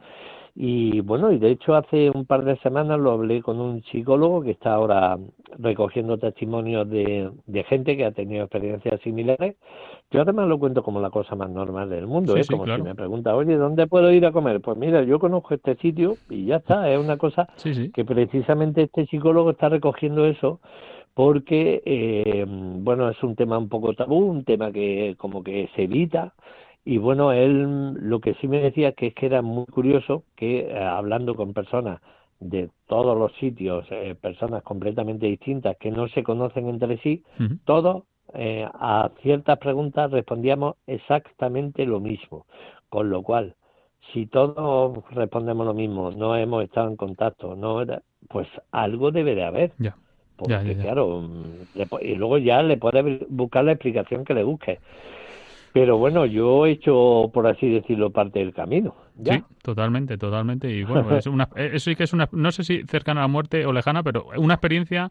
y 0.60 1.00
bueno, 1.02 1.30
y 1.30 1.38
de 1.38 1.52
hecho 1.52 1.76
hace 1.76 2.10
un 2.10 2.26
par 2.26 2.44
de 2.44 2.56
semanas 2.56 2.98
lo 2.98 3.12
hablé 3.12 3.42
con 3.42 3.60
un 3.60 3.84
psicólogo 3.84 4.42
que 4.42 4.50
está 4.50 4.74
ahora 4.74 5.16
recogiendo 5.56 6.18
testimonios 6.18 6.90
de, 6.90 7.30
de 7.46 7.62
gente 7.64 7.96
que 7.96 8.04
ha 8.04 8.10
tenido 8.10 8.42
experiencias 8.42 9.00
similares. 9.02 9.54
Yo 10.10 10.22
además 10.22 10.48
lo 10.48 10.58
cuento 10.58 10.82
como 10.82 11.00
la 11.00 11.10
cosa 11.10 11.36
más 11.36 11.50
normal 11.50 11.90
del 11.90 12.06
mundo, 12.06 12.34
es 12.36 12.48
¿eh? 12.48 12.52
como 12.52 12.64
si 12.64 12.80
me 12.80 12.94
pregunta, 12.94 13.36
oye, 13.36 13.56
¿dónde 13.56 13.86
puedo 13.86 14.10
ir 14.10 14.24
a 14.24 14.32
comer? 14.32 14.60
Pues 14.62 14.78
mira, 14.78 15.02
yo 15.02 15.18
conozco 15.18 15.54
este 15.54 15.76
sitio 15.76 16.16
y 16.30 16.46
ya 16.46 16.56
está, 16.56 16.90
es 16.90 16.98
una 16.98 17.18
cosa 17.18 17.46
que 17.62 18.04
precisamente 18.06 18.84
este 18.84 19.06
psicólogo 19.06 19.50
está 19.50 19.68
recogiendo 19.68 20.24
eso 20.24 20.60
porque, 21.12 21.82
eh, 21.84 22.46
bueno, 22.48 23.10
es 23.10 23.22
un 23.22 23.34
tema 23.34 23.58
un 23.58 23.68
poco 23.68 23.92
tabú, 23.92 24.18
un 24.18 24.44
tema 24.44 24.72
que 24.72 25.14
como 25.18 25.42
que 25.42 25.68
se 25.74 25.82
evita. 25.82 26.32
Y 26.84 26.96
bueno, 26.98 27.32
él 27.32 27.94
lo 27.94 28.20
que 28.20 28.34
sí 28.34 28.48
me 28.48 28.60
decía 28.60 28.92
que 28.92 29.08
es 29.08 29.14
que 29.14 29.26
era 29.26 29.42
muy 29.42 29.66
curioso 29.66 30.22
que 30.36 30.60
eh, 30.60 30.78
hablando 30.78 31.34
con 31.34 31.52
personas 31.52 32.00
de 32.40 32.70
todos 32.86 33.18
los 33.18 33.32
sitios, 33.40 33.84
eh, 33.90 34.14
personas 34.18 34.62
completamente 34.62 35.26
distintas 35.26 35.76
que 35.78 35.90
no 35.90 36.08
se 36.08 36.22
conocen 36.22 36.68
entre 36.68 36.98
sí, 36.98 37.24
todos 37.64 38.04
eh, 38.34 38.66
a 38.72 39.10
ciertas 39.22 39.58
preguntas 39.58 40.10
respondíamos 40.10 40.76
exactamente 40.86 41.84
lo 41.86 42.00
mismo. 42.00 42.46
Con 42.88 43.10
lo 43.10 43.22
cual, 43.22 43.54
si 44.12 44.26
todos 44.26 45.04
respondemos 45.10 45.66
lo 45.66 45.74
mismo, 45.74 46.10
no 46.10 46.36
hemos 46.36 46.64
estado 46.64 46.88
en 46.88 46.96
contacto, 46.96 47.54
no 47.56 47.84
pues 48.28 48.48
algo 48.70 49.10
debe 49.10 49.34
de 49.34 49.44
haber. 49.44 49.72
Porque 50.36 50.76
claro, 50.76 51.22
mm, 51.22 51.82
y 52.00 52.14
luego 52.14 52.38
ya 52.38 52.62
le 52.62 52.76
puedes 52.76 53.28
buscar 53.28 53.64
la 53.64 53.72
explicación 53.72 54.24
que 54.24 54.34
le 54.34 54.44
busques. 54.44 54.78
Pero 55.72 55.98
bueno, 55.98 56.26
yo 56.26 56.64
he 56.64 56.72
hecho, 56.72 57.30
por 57.32 57.46
así 57.46 57.68
decirlo, 57.68 58.10
parte 58.10 58.38
del 58.38 58.54
camino. 58.54 58.94
Sí, 59.22 59.42
totalmente, 59.62 60.16
totalmente. 60.16 60.70
Y 60.70 60.84
bueno, 60.84 61.16
es 61.16 61.26
una, 61.26 61.48
eso 61.56 61.90
sí 61.90 61.96
que 61.96 62.04
es 62.04 62.12
una, 62.12 62.28
no 62.32 62.50
sé 62.52 62.64
si 62.64 62.84
cercana 62.84 63.20
a 63.20 63.24
la 63.24 63.28
muerte 63.28 63.66
o 63.66 63.72
lejana, 63.72 64.02
pero 64.02 64.26
una 64.36 64.54
experiencia 64.54 65.08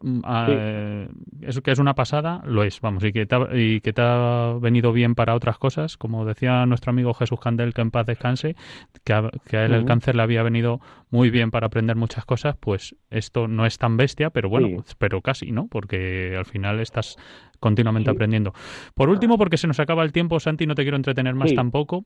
Mm, 0.00 0.20
ah, 0.24 0.46
eh, 0.48 1.08
eso 1.42 1.62
que 1.62 1.70
es 1.70 1.78
una 1.78 1.94
pasada, 1.94 2.42
lo 2.44 2.64
es, 2.64 2.80
vamos, 2.80 3.04
y 3.04 3.12
que, 3.12 3.26
te 3.26 3.34
ha, 3.34 3.48
y 3.52 3.80
que 3.80 3.92
te 3.92 4.02
ha 4.02 4.56
venido 4.60 4.92
bien 4.92 5.14
para 5.14 5.34
otras 5.34 5.58
cosas, 5.58 5.96
como 5.96 6.24
decía 6.24 6.66
nuestro 6.66 6.90
amigo 6.90 7.14
Jesús 7.14 7.40
Candel, 7.40 7.74
que 7.74 7.82
en 7.82 7.90
paz 7.90 8.06
descanse, 8.06 8.56
que 9.04 9.12
a, 9.12 9.30
que 9.46 9.56
a 9.56 9.64
él 9.64 9.72
el 9.72 9.84
cáncer 9.84 10.16
le 10.16 10.22
había 10.22 10.42
venido 10.42 10.80
muy 11.10 11.30
bien 11.30 11.50
para 11.50 11.66
aprender 11.66 11.96
muchas 11.96 12.24
cosas, 12.24 12.56
pues 12.58 12.96
esto 13.10 13.48
no 13.48 13.66
es 13.66 13.78
tan 13.78 13.96
bestia, 13.96 14.30
pero 14.30 14.48
bueno, 14.48 14.84
pero 14.98 15.20
casi, 15.20 15.52
¿no? 15.52 15.68
Porque 15.68 16.34
al 16.36 16.46
final 16.46 16.80
estás 16.80 17.16
continuamente 17.60 18.10
aprendiendo. 18.10 18.52
Por 18.94 19.08
último, 19.08 19.38
porque 19.38 19.56
se 19.56 19.66
nos 19.66 19.78
acaba 19.78 20.02
el 20.02 20.12
tiempo, 20.12 20.40
Santi, 20.40 20.66
no 20.66 20.74
te 20.74 20.82
quiero 20.82 20.96
entretener 20.96 21.34
más 21.34 21.54
tampoco, 21.54 22.04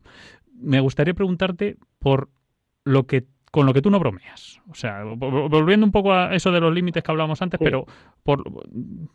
me 0.54 0.80
gustaría 0.80 1.14
preguntarte 1.14 1.76
por 1.98 2.28
lo 2.84 3.06
que 3.06 3.26
con 3.56 3.64
lo 3.64 3.72
que 3.72 3.80
tú 3.80 3.88
no 3.88 3.98
bromeas. 3.98 4.60
O 4.70 4.74
sea, 4.74 5.02
volviendo 5.02 5.86
un 5.86 5.90
poco 5.90 6.12
a 6.12 6.34
eso 6.34 6.52
de 6.52 6.60
los 6.60 6.74
límites 6.74 7.02
que 7.02 7.10
hablábamos 7.10 7.40
antes, 7.40 7.58
pero 7.58 7.86
por, 8.22 8.44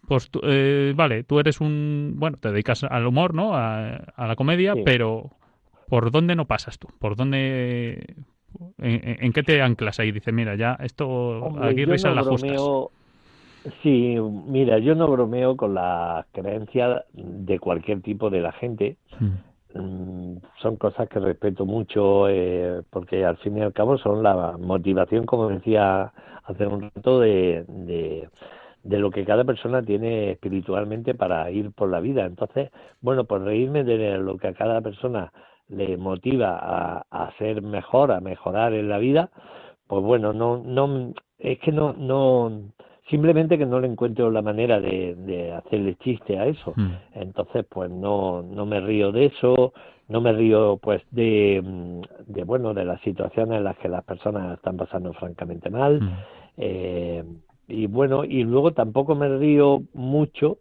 pues, 0.08 0.32
eh, 0.42 0.94
vale, 0.96 1.24
tú 1.26 1.40
eres 1.40 1.62
un, 1.62 2.16
bueno, 2.16 2.38
te 2.38 2.50
dedicas 2.50 2.84
al 2.84 3.06
humor, 3.06 3.36
¿no? 3.36 3.52
A, 3.54 4.02
la 4.18 4.36
comedia, 4.36 4.74
pero 4.84 5.30
¿por 5.88 6.10
dónde 6.10 6.36
no 6.36 6.46
pasas 6.46 6.80
tú? 6.80 6.88
¿Por 6.98 7.16
dónde, 7.16 8.16
en, 8.80 9.32
qué 9.32 9.44
te 9.44 9.62
anclas 9.62 10.00
ahí? 10.00 10.12
Dices, 10.12 10.34
mira, 10.34 10.56
ya 10.56 10.76
esto, 10.82 11.56
aquí 11.62 11.86
risas 11.86 12.16
las 12.16 12.28
justas. 12.28 12.60
Sí, 13.84 14.16
mira, 14.48 14.80
yo 14.80 14.96
no 14.96 15.08
bromeo 15.08 15.56
con 15.56 15.76
la 15.76 16.26
creencia 16.32 17.06
de 17.14 17.60
cualquier 17.60 18.02
tipo 18.02 18.32
de 18.32 18.42
la 18.42 18.54
gente. 18.54 18.98
Mm, 19.20 19.51
son 19.74 20.76
cosas 20.78 21.08
que 21.10 21.20
respeto 21.20 21.66
mucho 21.66 22.28
eh, 22.30 22.82
porque 22.90 23.26
al 23.26 23.38
fin 23.38 23.58
y 23.58 23.62
al 23.62 23.74
cabo 23.74 23.98
son 23.98 24.24
la 24.24 24.58
motivación, 24.58 25.26
como 25.26 25.50
decía 25.50 26.12
hace 26.44 26.68
un 26.68 26.82
rato, 26.82 27.20
de, 27.20 27.66
de, 28.84 29.00
lo 29.00 29.12
que 29.12 29.26
cada 29.26 29.44
persona 29.44 29.84
tiene 29.84 30.32
espiritualmente 30.32 31.14
para 31.14 31.50
ir 31.52 31.72
por 31.72 31.90
la 31.90 32.00
vida. 32.00 32.26
Entonces, 32.26 32.72
bueno, 33.02 33.26
pues 33.26 33.42
reírme 33.44 33.84
de 33.84 34.18
lo 34.18 34.38
que 34.38 34.50
a 34.50 34.54
cada 34.54 34.82
persona 34.82 35.32
le 35.70 35.98
motiva 35.98 36.58
a, 36.60 37.06
a 37.10 37.32
ser 37.38 37.62
mejor, 37.62 38.12
a 38.12 38.20
mejorar 38.20 38.74
en 38.74 38.90
la 38.90 38.98
vida, 38.98 39.30
pues 39.88 40.04
bueno, 40.04 40.34
no, 40.34 40.58
no, 40.58 41.14
es 41.38 41.60
que 41.60 41.72
no, 41.72 41.94
no, 41.94 42.72
simplemente 43.12 43.58
que 43.58 43.66
no 43.66 43.80
le 43.80 43.88
encuentro 43.88 44.32
la 44.32 44.42
manera 44.42 44.80
de, 44.80 45.14
de 45.16 45.52
hacerle 45.54 45.96
chiste 45.96 46.40
a 46.40 46.48
eso. 46.48 46.74
Mm. 46.76 46.92
Entonces, 47.14 47.66
pues 47.70 47.92
no, 47.92 48.42
no 48.42 48.66
me 48.66 48.80
río 48.80 49.12
de 49.12 49.26
eso, 49.26 49.74
no 50.08 50.22
me 50.22 50.32
río 50.34 50.80
pues 50.82 51.04
de, 51.12 51.62
mm, 51.64 52.32
de 52.32 52.44
bueno, 52.44 52.74
de 52.74 52.86
las 52.86 53.00
situaciones 53.02 53.58
en 53.58 53.66
las 53.66 53.78
que 53.78 53.90
las 53.90 54.04
personas 54.04 54.58
están 54.58 54.78
pasando 54.78 55.14
francamente 55.14 55.70
mal. 55.70 56.02
Mm. 56.02 56.10
Eh, 56.58 57.24
y 57.68 57.86
bueno, 57.88 58.24
y 58.24 58.44
luego 58.44 58.72
tampoco 58.72 59.14
me 59.14 59.30
río 59.38 59.84
mucho 59.94 60.58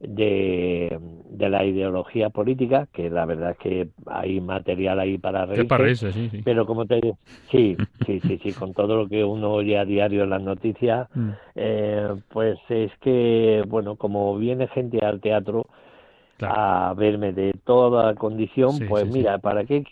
de, 0.00 0.98
de 1.30 1.48
la 1.48 1.64
ideología 1.64 2.30
política, 2.30 2.86
que 2.92 3.08
la 3.10 3.24
verdad 3.24 3.52
es 3.52 3.58
que 3.58 3.88
hay 4.06 4.40
material 4.40 5.00
ahí 5.00 5.18
para 5.18 5.46
reírse, 5.46 6.12
sí, 6.12 6.28
sí. 6.30 6.42
pero 6.44 6.66
como 6.66 6.86
te 6.86 6.96
digo, 6.96 7.18
sí, 7.50 7.76
sí, 8.06 8.20
sí, 8.20 8.38
sí, 8.42 8.52
con 8.52 8.74
todo 8.74 8.96
lo 8.96 9.08
que 9.08 9.24
uno 9.24 9.52
oye 9.52 9.78
a 9.78 9.84
diario 9.84 10.24
en 10.24 10.30
las 10.30 10.42
noticias, 10.42 11.08
mm. 11.14 11.30
eh, 11.54 12.08
pues 12.28 12.58
es 12.68 12.92
que, 13.00 13.64
bueno, 13.66 13.96
como 13.96 14.36
viene 14.36 14.68
gente 14.68 15.04
al 15.04 15.20
teatro, 15.20 15.66
a 16.42 16.94
verme 16.96 17.32
de 17.32 17.52
toda 17.64 18.14
condición, 18.14 18.78
pues 18.88 19.06
mira, 19.06 19.38
¿para 19.38 19.64
qué, 19.64 19.84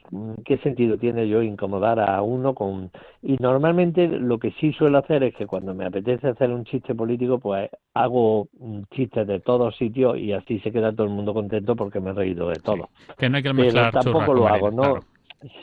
qué 0.45 0.59
sentido 0.59 0.99
tiene 0.99 1.29
yo 1.29 1.43
incomodar 1.43 2.01
a 2.01 2.21
uno 2.23 2.55
con... 2.55 2.91
Y 3.23 3.37
normalmente 3.39 4.07
lo 4.09 4.39
que 4.39 4.53
sí 4.53 4.73
suelo 4.73 4.99
hacer 4.99 5.23
es 5.23 5.35
que 5.35 5.47
cuando 5.47 5.75
me 5.75 5.87
apetece 5.87 6.29
hacer 6.29 6.51
un 6.51 6.65
chiste 6.65 6.95
político, 6.95 7.39
pues 7.39 7.71
hago 7.95 8.49
chistes 8.91 9.27
de 9.27 9.41
todos 9.41 9.77
sitios 9.77 10.19
y 10.19 10.33
así 10.33 10.59
se 10.61 10.73
queda 10.73 10.93
todo 10.93 11.05
el 11.05 11.13
mundo 11.13 11.33
contento 11.33 11.75
porque 11.77 12.01
me 12.01 12.11
he 12.11 12.15
reído 12.15 12.49
de 12.49 12.57
todo. 12.57 12.91
que 13.17 13.31
no 13.31 13.39
hay 13.39 13.43
que 13.43 13.53
mezclar 13.53 13.93
Pero 13.93 14.03
tampoco 14.05 14.35
lo 14.35 14.49
hago, 14.49 14.71
¿no? 14.71 15.05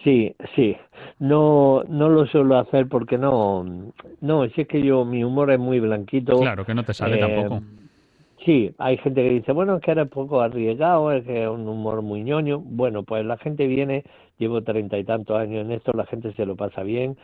Sí, 0.03 0.35
sí. 0.55 0.75
No, 1.19 1.83
no 1.87 2.09
lo 2.09 2.27
suelo 2.27 2.57
hacer 2.57 2.87
porque 2.87 3.17
no, 3.17 3.63
no, 4.21 4.47
si 4.49 4.61
es 4.61 4.67
que 4.67 4.81
yo, 4.81 5.05
mi 5.05 5.23
humor 5.23 5.51
es 5.51 5.59
muy 5.59 5.79
blanquito. 5.79 6.39
Claro, 6.39 6.65
que 6.65 6.75
no 6.75 6.83
te 6.83 6.93
sale 6.93 7.17
tampoco 7.17 7.55
eh, 7.55 7.80
Sí, 8.45 8.73
hay 8.79 8.97
gente 8.97 9.21
que 9.21 9.29
dice, 9.29 9.51
bueno, 9.51 9.75
es 9.75 9.83
que 9.83 9.91
era 9.91 10.03
un 10.03 10.09
poco 10.09 10.41
arriesgado, 10.41 11.11
es 11.11 11.23
que 11.25 11.43
es 11.43 11.49
un 11.49 11.67
humor 11.67 12.01
muy 12.01 12.23
ñoño. 12.23 12.59
Bueno, 12.59 13.03
pues 13.03 13.23
la 13.23 13.37
gente 13.37 13.67
viene, 13.67 14.03
llevo 14.39 14.63
treinta 14.63 14.97
y 14.97 15.03
tantos 15.03 15.37
años 15.37 15.63
en 15.65 15.71
esto, 15.71 15.91
la 15.93 16.07
gente 16.07 16.33
se 16.33 16.45
lo 16.47 16.55
pasa 16.55 16.81
bien, 16.81 17.17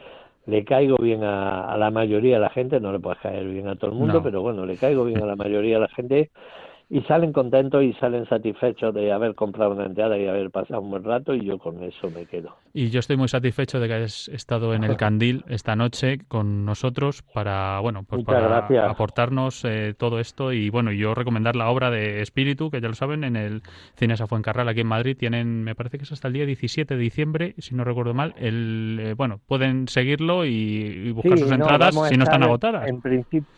le 0.45 0.63
caigo 0.63 0.97
bien 0.97 1.23
a, 1.23 1.75
la 1.77 1.89
mayoría 1.89 2.35
de 2.35 2.41
la 2.41 2.49
gente, 2.51 2.79
no 2.79 2.91
le 2.91 2.99
puedes 2.99 3.19
caer 3.19 3.47
bien 3.47 3.67
a 3.67 3.75
todo 3.75 3.91
el 3.91 3.97
mundo, 3.97 4.21
pero 4.21 4.41
bueno, 4.43 4.65
le 4.65 4.77
caigo 4.77 5.05
bien 5.05 5.23
a 5.23 5.25
la 5.25 5.35
mayoría 5.35 5.75
de 5.75 5.81
la 5.81 5.89
gente 5.89 6.29
y 6.89 7.01
salen 7.01 7.33
contentos 7.33 7.83
y 7.83 7.91
salen 7.93 8.25
satisfechos 8.27 8.93
de 8.93 9.11
haber 9.11 9.35
comprado 9.35 9.71
una 9.71 9.85
entrada 9.85 10.17
y 10.17 10.25
haber 10.25 10.49
pasado 10.51 10.79
un 10.79 10.89
buen 10.89 11.03
rato 11.03 11.33
y 11.33 11.43
yo 11.43 11.57
con 11.57 11.83
eso 11.83 12.09
me 12.09 12.25
quedo. 12.25 12.55
Y 12.73 12.89
yo 12.89 12.99
estoy 12.99 13.17
muy 13.17 13.27
satisfecho 13.27 13.79
de 13.79 13.87
que 13.87 13.93
hayas 13.93 14.29
estado 14.29 14.73
en 14.73 14.85
el 14.85 14.95
Candil 14.95 15.43
esta 15.49 15.75
noche 15.75 16.19
con 16.29 16.63
nosotros 16.63 17.23
para, 17.33 17.81
bueno, 17.81 18.03
pues 18.03 18.23
para 18.23 18.67
aportarnos 18.89 19.65
eh, 19.65 19.95
todo 19.97 20.19
esto. 20.19 20.53
Y 20.53 20.69
bueno, 20.69 20.93
yo 20.93 21.13
recomendar 21.13 21.57
la 21.57 21.69
obra 21.69 21.91
de 21.91 22.21
Espíritu, 22.21 22.71
que 22.71 22.79
ya 22.79 22.87
lo 22.87 22.93
saben, 22.93 23.25
en 23.25 23.35
el 23.35 23.63
Cine 23.95 24.15
Fuencarral 24.15 24.69
aquí 24.69 24.81
en 24.81 24.87
Madrid. 24.87 25.17
Tienen, 25.17 25.63
me 25.65 25.75
parece 25.75 25.97
que 25.97 26.05
es 26.05 26.11
hasta 26.13 26.29
el 26.29 26.35
día 26.35 26.45
17 26.45 26.95
de 26.95 27.01
diciembre, 27.01 27.53
si 27.57 27.75
no 27.75 27.83
recuerdo 27.83 28.13
mal, 28.13 28.33
el 28.37 28.99
eh, 29.01 29.13
bueno, 29.13 29.41
pueden 29.45 29.89
seguirlo 29.89 30.45
y, 30.45 31.11
buscar 31.11 31.37
sus 31.37 31.51
entradas 31.51 31.95
si 32.07 32.15
no 32.15 32.23
están 32.23 32.43
agotadas. 32.43 32.87
En 32.87 33.01
principio 33.01 33.57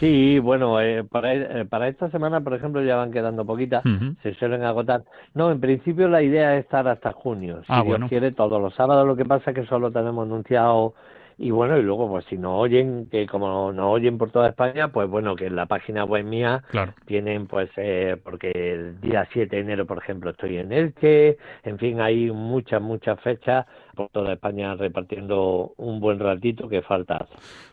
Sí, 0.00 0.38
bueno, 0.38 0.80
eh, 0.80 1.04
para, 1.04 1.34
eh, 1.34 1.64
para 1.64 1.88
esta 1.88 2.10
semana, 2.10 2.40
por 2.40 2.54
ejemplo, 2.54 2.82
ya 2.82 2.96
van 2.96 3.12
quedando 3.12 3.44
poquitas, 3.46 3.82
se 4.22 4.34
suelen 4.34 4.62
agotar. 4.62 5.04
No, 5.34 5.50
en 5.50 5.60
principio 5.60 6.08
la 6.08 6.22
idea 6.22 6.56
es 6.56 6.64
estar 6.64 6.86
hasta 6.88 7.12
junio, 7.12 7.60
si 7.60 7.66
ah, 7.68 7.82
Dios 7.82 8.00
quiere, 8.08 8.32
todos 8.32 8.60
los 8.60 8.74
sábados. 8.74 9.06
Lo 9.06 9.16
que 9.16 9.24
pasa 9.24 9.50
es 9.50 9.54
que 9.54 9.66
solo 9.66 9.90
tenemos 9.90 10.26
anunciado 10.26 10.94
y 11.38 11.50
bueno, 11.50 11.76
y 11.78 11.82
luego, 11.82 12.08
pues 12.08 12.24
si 12.30 12.38
no 12.38 12.56
oyen, 12.56 13.08
que 13.10 13.26
como 13.26 13.70
no 13.70 13.90
oyen 13.90 14.16
por 14.16 14.30
toda 14.30 14.48
España, 14.48 14.88
pues 14.88 15.08
bueno, 15.08 15.36
que 15.36 15.46
en 15.46 15.56
la 15.56 15.66
página 15.66 16.04
web 16.04 16.24
mía 16.24 16.64
tienen, 17.04 17.46
pues, 17.46 17.68
eh, 17.76 18.16
porque 18.24 18.50
el 18.50 19.00
día 19.02 19.28
7 19.32 19.54
de 19.54 19.62
enero, 19.62 19.84
por 19.84 19.98
ejemplo, 19.98 20.30
estoy 20.30 20.56
en 20.56 20.72
Elche, 20.72 21.36
en 21.62 21.78
fin, 21.78 22.00
hay 22.00 22.30
muchas, 22.30 22.80
muchas 22.80 23.20
fechas 23.20 23.66
por 23.94 24.08
toda 24.08 24.32
España 24.32 24.74
repartiendo 24.76 25.74
un 25.76 26.00
buen 26.00 26.18
ratito 26.18 26.70
que 26.70 26.80
falta. 26.80 27.26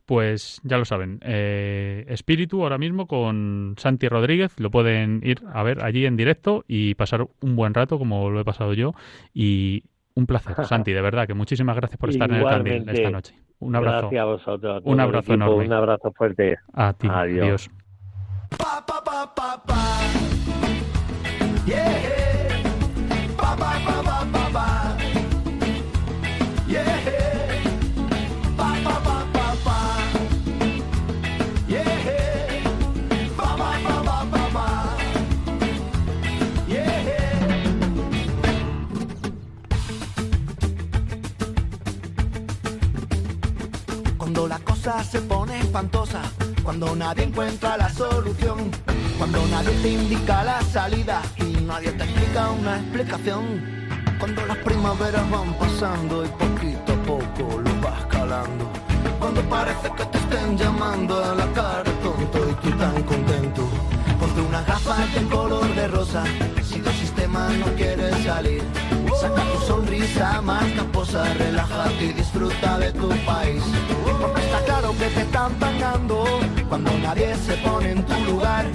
Pues 0.06 0.60
ya 0.66 0.78
lo 0.78 0.84
saben, 0.84 1.20
eh, 1.24 2.04
Espíritu 2.10 2.64
ahora 2.64 2.78
mismo 2.78 3.08
con 3.08 3.76
Santi 3.78 4.10
Rodríguez, 4.10 4.60
lo 4.60 4.72
pueden 4.72 5.22
ir 5.24 5.40
a 5.54 5.64
ver 5.64 5.86
allí 5.86 6.06
en 6.06 6.18
directo 6.18 6.66
y 6.68 6.96
pasar 6.96 7.26
un 7.42 7.56
buen 7.56 7.74
rato 7.74 7.98
como 7.98 8.30
lo 8.30 8.42
he 8.42 8.46
pasado 8.46 8.74
yo 8.74 8.94
y 9.34 9.84
un 10.16 10.26
placer, 10.26 10.56
Santi, 10.66 10.92
de 10.92 11.02
verdad, 11.02 11.28
que 11.28 11.34
muchísimas 11.34 11.76
gracias 11.76 11.98
por 11.98 12.10
estar 12.10 12.30
en 12.30 12.38
el 12.38 12.44
Candil 12.44 12.90
esta 12.90 13.10
noche. 13.10 13.36
Un 13.64 13.76
abrazo. 13.76 14.10
Gracias 14.10 14.22
a 14.22 14.26
vosotros. 14.26 14.82
un 14.86 15.00
abrazo 15.00 15.34
enorme. 15.34 15.66
Un 15.66 15.74
abrazo 15.74 16.12
fuerte. 16.12 16.58
A 16.74 16.94
ti. 16.94 17.08
Adiós. 17.10 17.70
se 23.62 23.93
cuando 46.64 46.96
nadie 46.96 47.24
encuentra 47.24 47.76
la 47.78 47.90
solución, 47.90 48.70
cuando 49.18 49.44
nadie 49.48 49.72
te 49.82 49.90
indica 49.90 50.44
la 50.44 50.62
salida 50.62 51.20
y 51.38 51.62
nadie 51.62 51.92
te 51.94 52.04
explica 52.04 52.52
una 52.52 52.78
explicación. 52.78 53.44
Cuando 54.20 54.46
las 54.46 54.58
primaveras 54.58 55.30
van 55.32 55.52
pasando 55.58 56.24
y 56.26 56.28
poquito 56.28 56.94
a 56.94 57.04
poco 57.04 57.60
lo 57.60 57.82
vas 57.82 58.06
calando. 58.06 58.70
Cuando 59.20 59.42
parece 59.50 59.92
que 59.98 60.06
te 60.06 60.18
estén 60.20 60.58
llamando 60.60 61.24
a 61.24 61.34
la 61.34 61.52
cara 61.54 61.92
tonto 62.04 62.50
y 62.52 62.54
tú 62.62 62.78
tan 62.78 63.04
contento. 63.04 63.68
Ponte 64.20 64.42
unas 64.42 64.68
gafas 64.68 65.14
de 65.16 65.24
color 65.28 65.76
de 65.76 65.88
rosa 65.88 66.24
no 67.34 67.66
quieres 67.76 68.16
salir. 68.24 68.64
Saca 69.20 69.44
tu 69.52 69.60
sonrisa 69.66 70.42
más 70.42 70.64
camposa, 70.74 71.24
relájate 71.36 72.06
y 72.06 72.14
disfruta 72.14 72.78
de 72.80 72.92
tu 72.94 73.10
país 73.26 73.64
está 74.40 74.66
claro 74.66 74.92
que 74.98 75.08
te 75.08 75.22
están 75.22 75.54
pagando 75.56 76.26
cuando 76.70 76.92
nadie 77.00 77.36
se 77.36 77.56
pone 77.58 77.92
en 77.92 78.04
tu 78.06 78.14
lugar. 78.26 78.66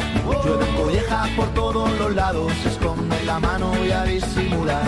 Llueve 0.45 0.67
collejas 0.77 1.29
por 1.31 1.49
todos 1.55 1.91
los 1.99 2.15
lados, 2.15 2.53
esconde 2.67 3.23
la 3.25 3.39
mano 3.39 3.73
y 3.85 3.91
a 3.91 4.05
disimular. 4.05 4.87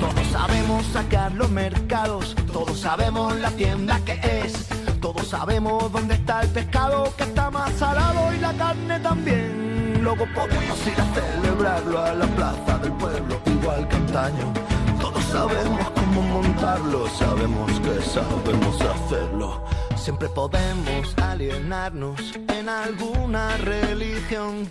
Todos 0.00 0.26
sabemos 0.32 0.84
sacar 0.86 1.32
los 1.32 1.50
mercados, 1.50 2.34
todos 2.52 2.78
sabemos 2.80 3.36
la 3.36 3.50
tienda 3.50 4.00
que 4.04 4.18
es. 4.44 4.68
Todos 5.00 5.28
sabemos 5.28 5.92
dónde 5.92 6.14
está 6.14 6.40
el 6.40 6.48
pescado 6.48 7.12
que 7.16 7.24
está 7.24 7.50
más 7.50 7.72
salado 7.74 8.32
y 8.34 8.40
la 8.40 8.52
carne 8.54 9.00
también. 9.00 9.63
Luego 10.04 10.26
podemos 10.34 10.86
ir 10.86 11.00
a 11.00 11.14
celebrarlo 11.14 11.98
a 11.98 12.12
la 12.12 12.26
plaza 12.26 12.76
del 12.76 12.92
pueblo, 12.92 13.40
igual 13.46 13.88
que 13.88 13.96
antaño. 13.96 14.52
Todos 15.00 15.24
sabemos 15.24 15.90
cómo 15.94 16.20
montarlo, 16.20 17.08
sabemos 17.08 17.80
que 17.80 18.02
sabemos 18.02 18.80
hacerlo. 18.82 19.64
Siempre 19.96 20.28
podemos 20.28 21.16
alienarnos 21.16 22.20
en 22.48 22.68
alguna 22.68 23.56
religión. 23.56 24.68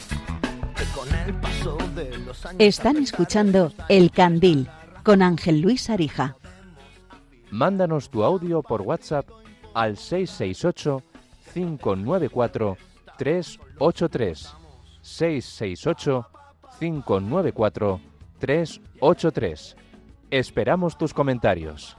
Que 0.75 0.85
con 0.93 1.09
el 1.15 1.33
paso 1.33 1.77
de 1.95 2.15
los 2.19 2.45
años 2.45 2.59
Están 2.59 2.97
escuchando 2.97 3.73
El 3.89 4.11
Candil 4.11 4.69
con 5.03 5.23
Ángel 5.23 5.61
Luis 5.61 5.89
Arija. 5.89 6.37
Mándanos 7.49 8.11
tu 8.11 8.23
audio 8.23 8.61
por 8.61 8.81
WhatsApp 8.81 9.25
al 9.73 9.97
668 9.97 11.01
594 11.55 12.77
383 13.17 14.62
668 15.03 16.29
594 16.79 17.99
383. 18.39 19.77
Esperamos 20.31 20.97
tus 20.97 21.13
comentarios. 21.13 21.97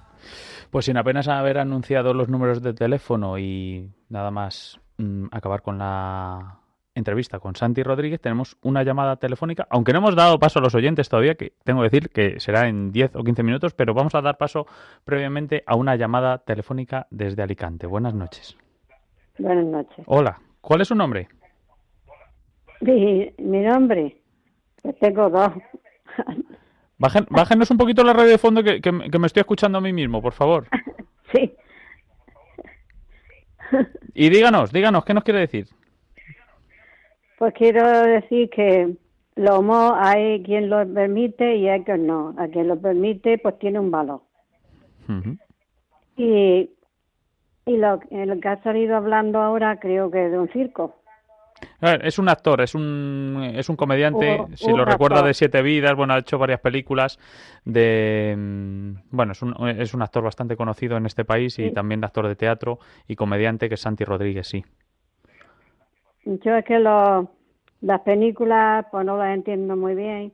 Pues 0.71 0.87
sin 0.87 0.97
apenas 0.97 1.29
haber 1.29 1.59
anunciado 1.59 2.14
los 2.14 2.29
números 2.29 2.62
de 2.62 2.73
teléfono 2.73 3.38
y 3.38 3.90
nada 4.09 4.31
más 4.31 4.81
mm, 4.99 5.27
acabar 5.31 5.62
con 5.62 5.79
la 5.79 6.59
entrevista 6.95 7.38
con 7.40 7.57
Santi 7.57 7.83
Rodríguez, 7.83 8.21
tenemos 8.21 8.57
una 8.62 8.83
llamada 8.83 9.17
telefónica, 9.17 9.67
aunque 9.69 9.93
no 9.93 9.99
hemos 9.99 10.17
dado 10.17 10.38
paso 10.38 10.61
a 10.61 10.62
los 10.62 10.75
oyentes 10.75 11.09
todavía, 11.09 11.35
que 11.35 11.53
tengo 11.64 11.81
que 11.81 11.90
decir 11.90 12.11
que 12.11 12.40
será 12.40 12.69
en 12.69 12.93
10 12.93 13.17
o 13.17 13.25
15 13.25 13.43
minutos, 13.43 13.75
pero 13.75 13.95
vamos 13.95 14.14
a 14.14 14.23
dar 14.23 14.38
paso 14.38 14.67
previamente 15.05 15.62
a 15.67 15.77
una 15.77 15.97
llamada 15.97 16.38
telefónica 16.38 17.07
desde 17.11 17.43
Alicante. 17.43 17.87
Buenas 17.87 18.14
noches. 18.14 18.57
Buenas 19.38 19.67
noches. 19.67 20.05
Hola, 20.07 20.40
¿cuál 20.61 20.81
es 20.81 20.88
su 20.88 20.95
nombre? 20.95 21.29
Mi, 22.85 23.33
nombre, 23.38 24.16
pues 24.83 24.99
tengo 24.99 25.31
dos. 25.31 25.53
bájenos 26.99 27.70
un 27.70 27.79
poquito 27.79 28.05
la 28.05 28.12
radio 28.12 28.33
de 28.33 28.38
fondo 28.38 28.62
que, 28.62 28.81
que, 28.81 28.92
me 28.92 29.27
estoy 29.27 29.40
escuchando 29.40 29.79
a 29.79 29.81
mí 29.81 29.92
mismo, 29.92 30.20
por 30.20 30.33
favor. 30.33 30.66
Sí. 31.33 31.53
Y 34.14 34.29
díganos, 34.29 34.70
díganos, 34.70 35.05
¿qué 35.05 35.14
nos 35.14 35.25
quiere 35.25 35.40
decir? 35.40 35.66
Pues 37.38 37.53
quiero 37.55 37.85
decir 38.03 38.49
que 38.51 38.94
lo 39.35 39.59
homo 39.59 39.94
hay 39.97 40.44
quien 40.44 40.70
lo 40.70 40.87
permite 40.87 41.57
y 41.57 41.68
hay 41.68 41.83
quien 41.83 42.07
no. 42.07 42.37
A 42.38 42.47
quien 42.47 42.68
lo 42.68 42.81
permite, 42.81 43.38
pues 43.38 43.59
tiene 43.59 43.81
un 43.81 43.90
valor. 43.90 44.20
Y, 46.16 46.70
y 47.66 47.77
lo, 47.79 47.99
lo 48.11 48.40
que 48.40 48.49
ha 48.49 48.62
salido 48.62 48.94
hablando 48.97 49.40
ahora 49.40 49.81
creo 49.81 50.12
que 50.12 50.27
es 50.27 50.31
de 50.31 50.38
un 50.38 50.49
circo 50.51 50.94
es 52.03 52.18
un 52.18 52.29
actor, 52.29 52.61
es 52.61 52.75
un, 52.75 53.53
es 53.55 53.68
un 53.68 53.77
comediante, 53.77 54.44
si 54.55 54.70
lo 54.70 54.85
recuerda 54.85 55.23
de 55.23 55.35
Siete 55.35 55.62
Vidas, 55.62 55.94
bueno, 55.94 56.14
ha 56.14 56.18
hecho 56.18 56.38
varias 56.38 56.61
películas 56.61 57.18
de... 57.64 58.35
Mm, 58.37 58.94
bueno, 59.11 59.33
es 59.33 59.42
un, 59.42 59.68
es 59.68 59.94
un 59.94 60.03
actor 60.03 60.23
bastante 60.23 60.57
conocido 60.57 60.97
en 60.97 61.07
este 61.07 61.25
país 61.25 61.59
y 61.59 61.70
también 61.73 62.05
actor 62.05 62.29
de 62.29 62.37
teatro 62.37 62.79
y 63.07 63.16
comediante 63.16 63.68
que 63.68 63.75
es 63.75 63.81
Santi 63.81 64.05
Rodríguez, 64.05 64.47
sí. 64.49 64.64
Yo 66.25 66.57
es 66.57 66.64
que 66.64 66.79
las 66.79 68.01
películas 68.05 68.87
pues 68.90 69.05
no 69.05 69.16
las 69.18 69.35
entiendo 69.35 69.77
muy 69.77 69.94
bien. 69.94 70.33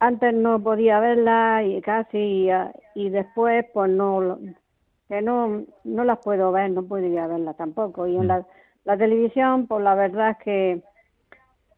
Antes 0.00 0.34
no 0.34 0.62
podía 0.62 1.00
verlas 1.00 1.64
y 1.66 1.80
casi 1.80 2.48
y, 2.94 3.08
después 3.10 3.64
pues 3.72 3.90
no 3.90 4.38
que 5.08 5.22
no 5.22 5.64
no 5.84 6.04
las 6.04 6.18
puedo 6.18 6.52
ver, 6.52 6.70
no 6.70 6.82
podía 6.82 7.26
verlas 7.26 7.56
tampoco 7.56 8.06
y 8.06 8.16
en 8.16 8.24
mm. 8.24 8.26
la 8.26 8.46
la 8.88 8.96
televisión, 8.96 9.66
pues 9.66 9.84
la 9.84 9.94
verdad 9.94 10.30
es 10.30 10.38
que 10.38 10.82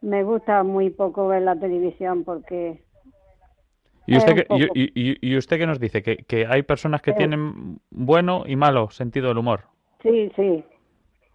me 0.01 0.23
gusta 0.23 0.63
muy 0.63 0.91
poco 0.91 1.27
ver 1.27 1.43
la 1.43 1.57
televisión 1.57 2.23
porque... 2.23 2.85
¿Y 4.07 4.17
usted, 4.17 4.35
qué, 4.37 4.47
y, 4.75 5.37
usted 5.37 5.59
qué 5.59 5.67
nos 5.67 5.81
dice? 5.81 6.03
¿Que, 6.03 6.47
hay 6.47 6.63
personas 6.63 7.03
que 7.03 7.13
tienen 7.13 7.81
bueno 7.91 8.45
y 8.47 8.55
malo 8.55 8.91
sentido 8.91 9.29
del 9.29 9.39
humor? 9.39 9.63
Sí, 10.03 10.31
sí. 10.37 10.65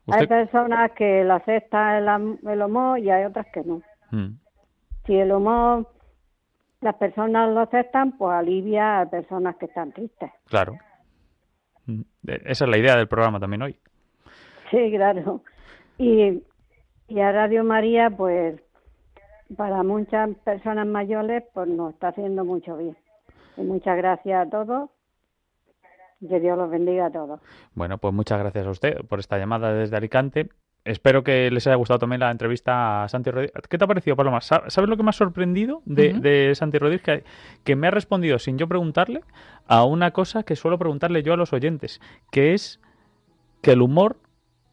Hay 0.07 0.27
personas 0.27 0.91
que 0.93 1.25
lo 1.25 1.33
aceptan 1.33 2.39
el, 2.47 2.61
humor 2.61 2.99
y 2.99 3.11
hay 3.11 3.25
otras 3.25 3.47
que 3.53 3.61
no. 3.63 3.81
Mm. 4.11 4.37
Si 5.05 5.15
el 5.15 5.31
humor 5.33 5.89
las 6.79 6.95
personas 6.95 7.53
lo 7.53 7.59
aceptan, 7.61 8.17
pues 8.17 8.33
alivia 8.33 9.01
a 9.01 9.09
personas 9.09 9.57
que 9.57 9.65
están 9.65 9.91
tristes. 9.91 10.31
Claro. 10.47 10.77
Mm. 11.85 12.01
E, 12.27 12.41
esa 12.45 12.63
es 12.63 12.71
la 12.71 12.77
idea 12.77 12.95
del 12.95 13.09
programa 13.09 13.41
también 13.41 13.61
hoy. 13.61 13.77
Sí, 14.71 14.91
claro. 14.91 15.41
Y, 15.97 16.43
y 17.07 17.19
a 17.19 17.31
Radio 17.31 17.63
María, 17.63 18.09
pues 18.09 18.59
para 19.55 19.83
muchas 19.83 20.29
personas 20.43 20.87
mayores, 20.87 21.43
pues 21.53 21.67
nos 21.67 21.93
está 21.93 22.09
haciendo 22.09 22.43
mucho 22.45 22.77
bien. 22.77 22.97
Y 23.57 23.61
muchas 23.61 23.97
gracias 23.97 24.47
a 24.47 24.49
todos. 24.49 24.89
Que 26.27 26.39
Dios 26.39 26.57
los 26.57 26.69
bendiga 26.69 27.07
a 27.07 27.11
todos. 27.11 27.39
Bueno, 27.75 27.97
pues 27.99 28.13
muchas 28.13 28.39
gracias 28.39 28.65
a 28.65 28.69
usted 28.71 29.05
por 29.07 29.19
esta 29.19 29.37
llamada 29.37 29.73
desde 29.73 29.95
Alicante. 29.97 30.49
Espero 30.83 31.23
que 31.23 31.49
les 31.51 31.65
haya 31.67 31.75
gustado 31.75 31.99
también 31.99 32.19
la 32.21 32.31
entrevista 32.31 33.03
a 33.03 33.09
Santi 33.09 33.31
Rodríguez. 33.31 33.53
¿Qué 33.69 33.77
te 33.77 33.83
ha 33.83 33.87
parecido, 33.87 34.15
Paloma? 34.15 34.39
Sa- 34.41 34.63
¿Sabes 34.69 34.89
lo 34.89 34.97
que 34.97 35.03
me 35.03 35.09
ha 35.09 35.13
sorprendido 35.13 35.81
de, 35.85 36.13
de 36.13 36.53
Santi 36.55 36.77
Rodríguez? 36.77 37.01
Que, 37.03 37.23
que 37.63 37.75
me 37.75 37.87
ha 37.87 37.91
respondido 37.91 38.39
sin 38.39 38.57
yo 38.57 38.67
preguntarle 38.67 39.21
a 39.67 39.83
una 39.83 40.11
cosa 40.11 40.43
que 40.43 40.55
suelo 40.55 40.77
preguntarle 40.79 41.21
yo 41.23 41.33
a 41.33 41.37
los 41.37 41.53
oyentes, 41.53 42.01
que 42.31 42.53
es 42.53 42.79
que 43.61 43.71
el 43.71 43.81
humor 43.81 44.17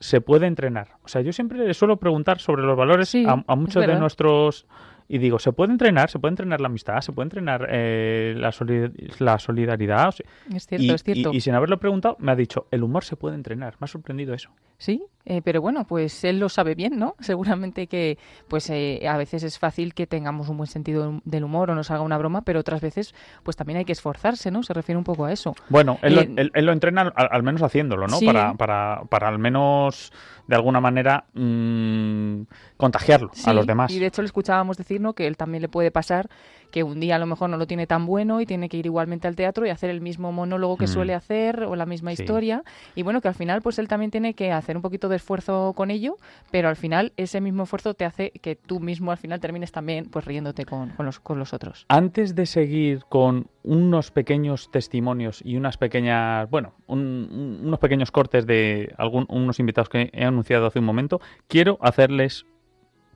se 0.03 0.21
puede 0.21 0.47
entrenar. 0.47 0.97
O 1.05 1.09
sea, 1.09 1.21
yo 1.23 1.33
siempre 1.33 1.59
le 1.59 1.73
suelo 1.75 1.97
preguntar 1.97 2.39
sobre 2.41 2.63
los 2.63 2.77
valores 2.77 3.09
Sí, 3.09 3.25
a, 3.27 3.37
muchos 3.57 3.81
de 3.87 3.99
nuestros... 4.01 4.67
Y 5.09 5.19
digo, 5.19 5.39
¿se 5.39 5.53
puede 5.53 5.73
entrenar? 5.73 6.09
¿Se 6.09 6.19
puede 6.19 6.33
entrenar 6.33 6.61
la 6.63 6.69
amistad? 6.69 7.01
¿Se 7.03 7.13
puede 7.13 7.27
entrenar 7.27 7.67
eh, 7.71 8.35
la, 8.37 8.51
soli- 8.51 8.91
la 9.19 9.39
solidaridad? 9.39 10.09
O 10.09 10.13
sea, 10.13 10.27
Es 10.55 10.67
cierto, 10.67 10.85
y, 10.87 10.91
es 10.91 11.03
cierto. 11.03 11.31
y- 11.33 11.37
y 11.37 11.41
sin 11.41 11.55
haberlo 11.55 11.79
preguntado, 11.79 12.17
me 12.19 12.33
ha 12.33 12.37
dicho, 12.37 12.67
el 12.71 12.83
humor 12.83 13.05
se 13.05 13.17
puede 13.17 13.35
entrenar. 13.35 13.75
Me 13.79 13.85
ha 13.85 13.89
sorprendido 13.89 14.33
eso. 14.33 14.51
Sí, 14.83 15.01
eh, 15.27 15.43
pero 15.45 15.61
bueno, 15.63 15.87
pues 15.87 16.25
él 16.25 16.41
lo 16.41 16.49
sabe 16.49 16.75
bien, 16.75 16.99
¿no? 16.99 17.15
Seguramente 17.21 17.87
que 17.87 18.19
pues 18.49 18.69
eh, 18.71 19.07
a 19.09 19.17
veces 19.17 19.45
es 19.45 19.57
fácil 19.61 19.95
que 19.95 20.09
tengamos 20.09 20.49
un 20.49 20.57
buen 20.57 20.67
sentido 20.67 21.21
del 21.25 21.45
humor 21.45 21.71
o 21.71 21.77
nos 21.77 21.93
haga 21.93 22.01
una 22.03 22.19
broma, 22.19 22.43
pero 22.43 22.59
otras 22.59 22.81
veces 22.81 23.15
pues 23.45 23.57
también 23.57 23.77
hay 23.79 23.85
que 23.85 23.93
esforzarse, 23.93 24.51
¿no? 24.51 24.65
Se 24.65 24.75
refiere 24.75 24.99
un 24.99 25.05
poco 25.05 25.25
a 25.27 25.33
eso. 25.33 25.55
Bueno, 25.69 25.99
él, 26.03 26.19
Eh, 26.19 26.27
lo, 26.35 26.41
él- 26.43 26.51
él 26.53 26.67
lo 26.67 26.73
entrena 26.73 27.03
al, 27.15 27.29
al 27.31 27.43
menos 27.45 27.63
haciéndolo, 27.63 28.09
¿no? 28.09 28.17
Sí. 28.17 28.27
Para, 28.27 28.55
para, 28.55 29.03
para 29.09 29.29
al 29.29 29.39
menos, 29.39 30.13
de 30.49 30.57
alguna 30.57 30.81
manera, 30.81 31.27
mm, 31.35 32.43
contagiarlo 32.77 33.31
a 33.47 33.53
los 33.53 33.67
demás. 33.67 33.93
Y 33.93 34.01
de 34.01 34.07
hecho 34.07 34.23
le 34.23 34.27
escuchábamos 34.27 34.77
decir 34.77 35.01
¿no? 35.01 35.13
que 35.13 35.29
él 35.29 35.37
también 35.37 35.63
le 35.63 35.69
puede 35.69 35.93
pasar 35.93 36.29
que 36.73 36.83
un 36.83 36.99
día 36.99 37.15
a 37.15 37.19
lo 37.21 37.27
mejor 37.27 37.49
no 37.51 37.57
lo 37.59 37.67
tiene 37.69 37.87
tan 37.87 38.07
bueno 38.07 38.41
y 38.41 38.47
tiene 38.47 38.69
que 38.69 38.77
ir 38.79 38.87
igualmente 38.87 39.29
al 39.29 39.37
teatro 39.37 39.65
y 39.65 39.71
hacer 39.71 39.91
el 39.91 40.01
mismo 40.01 40.33
monólogo 40.33 40.77
que 40.79 40.87
Mm. 40.87 40.89
suele 40.89 41.15
hacer 41.15 41.63
o 41.63 41.77
la 41.77 41.87
misma 41.87 42.13
Sí. 42.17 42.23
historia. 42.23 42.65
Y 42.97 43.03
bueno, 43.03 43.21
que 43.21 43.29
al 43.29 43.35
final 43.35 43.63
pues 43.63 43.79
él 43.79 43.87
también 43.87 44.11
tiene 44.11 44.35
que 44.35 44.51
hacer 44.51 44.75
un 44.77 44.83
poquito 44.83 45.09
de 45.09 45.17
esfuerzo 45.17 45.75
con 45.77 45.91
ello, 45.93 46.17
pero 46.51 46.69
al 46.69 46.77
final 46.77 47.13
ese 47.17 47.41
mismo 47.41 47.63
esfuerzo 47.63 47.95
te 47.95 48.05
hace 48.05 48.31
que 48.41 48.57
tú 48.57 48.81
mismo 48.81 49.13
al 49.13 49.19
final 49.19 49.39
termines 49.39 49.71
también 49.71 50.07
pues 50.07 50.25
riéndote 50.25 50.65
con, 50.65 50.89
con 50.91 51.07
los, 51.07 51.21
con 51.21 51.39
los 51.39 51.53
otros. 51.53 51.85
Antes 51.89 52.35
de 52.35 52.47
seguir 52.47 53.05
con 53.09 53.47
unos 53.63 54.11
pequeños 54.11 54.71
testimonios 54.73 55.43
y 55.45 55.57
unas 55.57 55.77
pequeñas, 55.77 56.49
bueno, 56.49 56.73
un- 56.87 57.29
un- 57.31 57.67
unos 57.67 57.79
pequeños 57.79 58.11
cortes 58.11 58.47
de 58.47 58.95
algún, 58.97 59.27
unos 59.29 59.61
invitados 59.61 59.91
que 59.91 60.11
he 60.15 60.25
anunciado 60.25 60.67
hace 60.67 60.79
un 60.79 60.87
momento, 60.87 61.21
quiero 61.49 61.77
hacerles, 61.83 62.47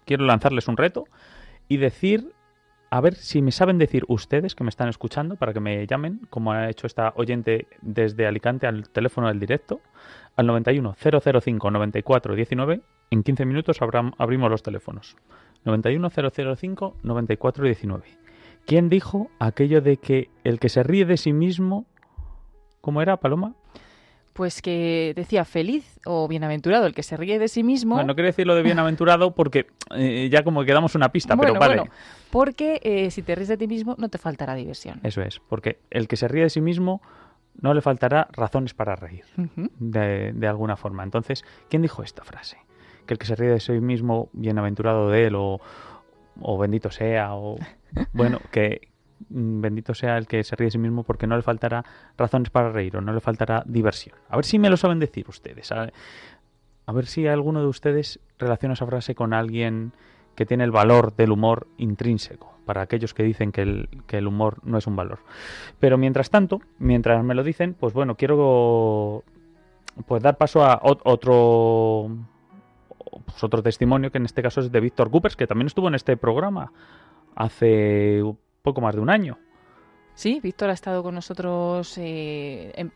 quiero 0.05 0.27
lanzarles 0.27 0.69
un 0.69 0.77
reto 0.77 1.05
y 1.69 1.79
decir, 1.79 2.33
a 2.91 3.01
ver 3.01 3.15
si 3.15 3.43
me 3.43 3.53
saben 3.53 3.79
decir 3.79 4.05
ustedes 4.09 4.55
que 4.55 4.65
me 4.65 4.71
están 4.71 4.89
escuchando 4.89 5.37
para 5.37 5.53
que 5.53 5.61
me 5.61 5.87
llamen, 5.87 6.21
como 6.31 6.53
ha 6.53 6.69
hecho 6.71 6.87
esta 6.87 7.13
oyente 7.17 7.67
desde 7.83 8.27
Alicante 8.27 8.67
al 8.67 8.89
teléfono 8.91 9.29
del 9.29 9.41
directo, 9.41 9.81
al 10.37 10.47
91 10.47 10.95
005 10.95 11.71
94 11.71 12.35
19. 12.35 12.81
En 13.11 13.23
15 13.23 13.45
minutos 13.45 13.81
abram- 13.83 14.15
abrimos 14.19 14.51
los 14.51 14.63
teléfonos. 14.63 15.17
91 15.65 16.11
005 16.11 16.97
94 17.03 17.65
19. 17.65 18.05
¿Quién 18.67 18.89
dijo 18.89 19.31
aquello 19.39 19.81
de 19.81 19.97
que 19.97 20.31
el 20.45 20.59
que 20.59 20.69
se 20.69 20.83
ríe 20.83 21.05
de 21.05 21.17
sí 21.17 21.33
mismo, 21.33 21.87
¿cómo 22.81 23.01
era, 23.03 23.17
Paloma? 23.19 23.55
Pues 24.37 24.61
que 24.63 25.13
decía 25.17 25.45
feliz 25.45 25.99
o 26.05 26.29
bienaventurado 26.29 26.87
el 26.87 26.95
que 26.95 27.03
se 27.03 27.17
ríe 27.17 27.39
de 27.39 27.49
sí 27.49 27.63
mismo. 27.63 27.95
Bueno, 27.95 28.09
no 28.09 28.15
quiero 28.15 28.27
decir 28.27 28.47
lo 28.47 28.55
de 28.55 28.63
bienaventurado 28.63 29.35
porque 29.35 29.67
eh, 29.97 30.29
ya 30.31 30.43
como 30.45 30.65
que 30.65 30.73
damos 30.73 30.95
una 30.95 31.11
pista, 31.11 31.35
Bueno, 31.35 31.55
pero 31.55 31.61
vale. 31.61 31.77
bueno, 31.81 31.93
porque 32.31 32.81
eh, 32.83 33.11
si 33.11 33.23
te 33.23 33.35
ríes 33.35 33.49
de 33.49 33.57
ti 33.57 33.67
mismo 33.67 33.95
no 33.99 34.09
te 34.11 34.19
faltará 34.19 34.55
diversión. 34.55 35.01
Eso 35.03 35.23
es, 35.23 35.41
porque 35.49 35.79
el 35.91 36.07
que 36.07 36.17
se 36.17 36.29
ríe 36.29 36.43
de 36.43 36.51
sí 36.51 36.61
mismo 36.61 37.01
no 37.61 37.73
le 37.73 37.81
faltará 37.81 38.29
razones 38.33 38.75
para 38.75 38.95
reír, 38.97 39.25
de, 39.79 40.33
de 40.35 40.47
alguna 40.47 40.77
forma. 40.77 41.03
Entonces, 41.03 41.43
¿quién 41.71 41.81
dijo 41.81 42.03
esta 42.03 42.23
frase? 42.23 42.59
Que 43.07 43.15
el 43.15 43.19
que 43.19 43.25
se 43.25 43.35
ríe 43.35 43.49
de 43.49 43.61
sí 43.61 43.73
mismo, 43.73 44.29
bienaventurado 44.35 45.09
de 45.09 45.29
él, 45.29 45.35
o, 45.37 45.61
o 46.43 46.59
bendito 46.59 46.91
sea, 46.91 47.35
o 47.35 47.57
bueno, 48.13 48.41
que 48.51 48.89
bendito 49.29 49.95
sea 49.95 50.19
el 50.19 50.27
que 50.27 50.45
se 50.45 50.57
ríe 50.57 50.67
de 50.67 50.71
sí 50.73 50.79
mismo 50.79 51.03
porque 51.03 51.27
no 51.27 51.37
le 51.37 51.43
faltará 51.43 51.85
razones 52.17 52.51
para 52.51 52.71
reír 52.71 52.97
o 52.97 53.01
no 53.01 53.13
le 53.13 53.21
faltará 53.21 53.63
diversión. 53.67 54.17
A 54.29 54.37
ver 54.37 54.45
si 54.45 54.59
me 54.59 54.71
lo 54.71 54.77
saben 54.77 54.99
decir 54.99 55.27
ustedes. 55.29 55.73
A, 55.73 55.91
ver 56.93 57.07
si 57.07 57.27
alguno 57.27 57.61
de 57.61 57.67
ustedes 57.67 58.21
relaciona 58.39 58.75
esa 58.75 58.87
frase 58.87 59.15
con 59.15 59.33
alguien 59.33 59.93
que 60.35 60.47
tiene 60.47 60.65
el 60.65 60.71
valor 60.71 61.17
del 61.17 61.33
humor 61.33 61.67
intrínseco, 61.79 62.55
para 62.67 62.83
aquellos 62.83 63.15
que 63.15 63.23
dicen 63.23 63.53
que 63.53 63.63
el, 63.63 63.89
que 64.07 64.19
el 64.19 64.27
humor 64.27 64.59
no 64.65 64.77
es 64.79 64.87
un 64.87 64.95
valor. 64.97 65.21
Pero 65.81 65.97
mientras 65.97 66.31
tanto, 66.31 66.61
mientras 66.79 67.25
me 67.25 67.35
lo 67.35 67.43
dicen, 67.43 67.75
pues 67.75 67.95
bueno, 67.95 68.17
quiero 68.17 69.25
pues 70.07 70.23
dar 70.23 70.37
paso 70.37 70.63
a 70.63 70.81
ot- 70.83 71.01
otro 71.05 72.11
pues 73.25 73.43
otro 73.43 73.63
testimonio 73.63 74.13
que 74.13 74.19
en 74.19 74.27
este 74.27 74.43
caso 74.43 74.61
es 74.61 74.71
de 74.71 74.79
Víctor 74.81 75.11
Coopers, 75.11 75.37
que 75.37 75.47
también 75.47 75.69
estuvo 75.69 75.89
en 75.89 75.95
este 75.95 76.19
programa 76.19 76.71
hace 77.35 78.23
poco 78.67 78.81
más 78.81 78.97
de 78.97 79.01
un 79.01 79.11
año. 79.11 79.39
Sí, 80.15 80.41
Víctor 80.43 80.71
ha 80.71 80.73
estado 80.73 81.03
con 81.03 81.15
nosotros 81.15 81.97
eh, 81.99 82.73
en, 82.75 82.91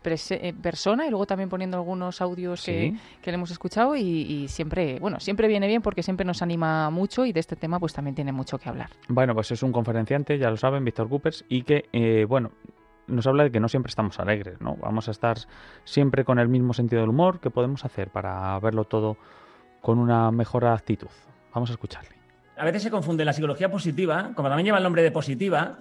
persona 0.55 1.05
y 1.05 1.09
luego 1.11 1.27
también 1.27 1.49
poniendo 1.49 1.77
algunos 1.77 2.19
audios 2.19 2.65
que, 2.65 2.91
Sí. 2.91 2.99
que 3.21 3.31
le 3.31 3.35
hemos 3.35 3.51
escuchado 3.51 3.95
y, 3.95 4.01
y 4.01 4.47
siempre, 4.47 4.99
bueno, 4.99 5.19
siempre 5.19 5.47
viene 5.47 5.67
bien 5.67 5.81
porque 5.83 6.01
siempre 6.03 6.25
nos 6.25 6.41
anima 6.41 6.89
mucho 6.89 7.23
y 7.25 7.31
de 7.31 7.39
este 7.39 7.55
tema 7.55 7.79
pues 7.79 7.93
también 7.93 8.15
tiene 8.15 8.31
mucho 8.31 8.57
que 8.57 8.67
hablar. 8.69 8.89
Bueno, 9.07 9.33
pues 9.35 9.51
es 9.51 9.61
un 9.63 9.71
conferenciante, 9.71 10.37
ya 10.39 10.49
lo 10.49 10.57
saben, 10.57 10.83
Víctor 10.83 11.07
Coopers, 11.07 11.45
y 11.47 11.61
que, 11.61 11.85
eh, 11.93 12.25
bueno, 12.27 12.51
nos 13.07 13.25
habla 13.27 13.43
de 13.43 13.51
que 13.51 13.59
no 13.59 13.69
siempre 13.69 13.91
estamos 13.91 14.19
alegres, 14.19 14.59
¿no? 14.59 14.75
Vamos 14.77 15.07
a 15.07 15.11
estar 15.11 15.37
siempre 15.85 16.25
con 16.25 16.39
el 16.39 16.49
mismo 16.49 16.73
sentido 16.73 17.01
del 17.01 17.11
humor. 17.11 17.39
¿Qué 17.39 17.49
podemos 17.51 17.85
hacer 17.85 18.09
para 18.09 18.59
verlo 18.59 18.85
todo 18.85 19.15
con 19.81 19.99
una 19.99 20.31
mejor 20.31 20.65
actitud? 20.65 21.09
Vamos 21.53 21.69
a 21.69 21.73
escucharle. 21.73 22.20
A 22.61 22.65
veces 22.65 22.83
se 22.83 22.91
confunde 22.91 23.25
la 23.25 23.33
psicología 23.33 23.71
positiva, 23.71 24.31
como 24.35 24.47
también 24.47 24.65
lleva 24.65 24.77
el 24.77 24.83
nombre 24.83 25.01
de 25.01 25.09
positiva, 25.11 25.79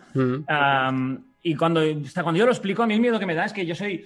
am, 0.48 1.24
y 1.42 1.54
cuando, 1.54 1.80
hasta 2.06 2.22
cuando 2.22 2.38
yo 2.38 2.46
lo 2.46 2.52
explico, 2.52 2.82
a 2.82 2.86
mí 2.86 2.94
el 2.94 3.00
miedo 3.00 3.18
que 3.18 3.26
me 3.26 3.34
da 3.34 3.44
es 3.44 3.52
que 3.52 3.66
yo 3.66 3.74
soy. 3.74 4.02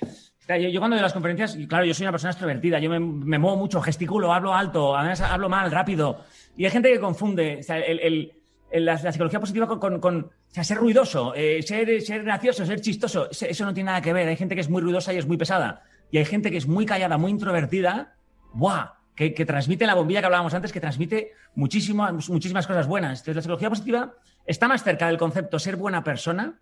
Yo, 0.48 0.78
cuando 0.80 0.96
doy 0.96 1.02
las 1.02 1.12
conferencias, 1.12 1.56
y 1.56 1.66
claro, 1.68 1.84
yo 1.84 1.94
soy 1.94 2.04
una 2.04 2.10
persona 2.12 2.32
extrovertida, 2.32 2.78
yo 2.80 2.90
me, 2.90 2.98
me 3.00 3.38
muevo 3.38 3.56
mucho, 3.56 3.80
gesticulo, 3.80 4.32
hablo 4.32 4.52
alto, 4.54 4.96
además 4.96 5.20
hablo 5.20 5.48
mal, 5.48 5.70
rápido. 5.70 6.20
Y 6.56 6.64
hay 6.64 6.70
gente 6.72 6.92
que 6.92 6.98
confunde 7.00 7.58
o 7.60 7.62
sea, 7.62 7.78
el- 7.78 8.00
el- 8.00 8.32
el- 8.70 8.84
la, 8.84 9.00
la 9.02 9.12
psicología 9.12 9.38
positiva 9.40 9.66
con, 9.68 9.78
con- 9.78 10.00
con, 10.00 10.16
o 10.24 10.30
sea, 10.48 10.64
ser 10.64 10.78
ruidoso, 10.78 11.32
eh, 11.36 11.62
ser, 11.62 12.00
ser 12.02 12.24
gracioso, 12.24 12.66
ser 12.66 12.80
chistoso. 12.80 13.30
Eso, 13.30 13.46
eso 13.46 13.64
no 13.64 13.72
tiene 13.72 13.86
nada 13.86 14.02
que 14.02 14.12
ver. 14.12 14.26
Hay 14.28 14.36
gente 14.36 14.54
que 14.56 14.60
es 14.62 14.68
muy 14.68 14.82
ruidosa 14.82 15.14
y 15.14 15.18
es 15.18 15.26
muy 15.26 15.36
pesada. 15.36 15.82
Y 16.10 16.18
hay 16.18 16.24
gente 16.24 16.50
que 16.50 16.56
es 16.58 16.66
muy 16.66 16.84
callada, 16.84 17.16
muy 17.18 17.30
introvertida. 17.30 18.14
¡Buah! 18.52 18.88
Que, 19.14 19.30
transmite 19.30 19.86
la 19.86 19.94
bombilla 19.94 20.20
que 20.20 20.26
hablábamos 20.26 20.54
antes, 20.54 20.72
que 20.72 20.80
transmite 20.80 21.32
muchísimo, 21.54 22.06
muchísimas 22.28 22.66
cosas 22.66 22.88
buenas. 22.88 23.20
Entonces, 23.20 23.36
la 23.36 23.42
psicología 23.42 23.68
positiva 23.70 24.14
está 24.44 24.66
más 24.66 24.82
cerca 24.82 25.06
del 25.06 25.18
concepto 25.18 25.58
ser 25.58 25.76
buena 25.76 26.02
persona 26.02 26.60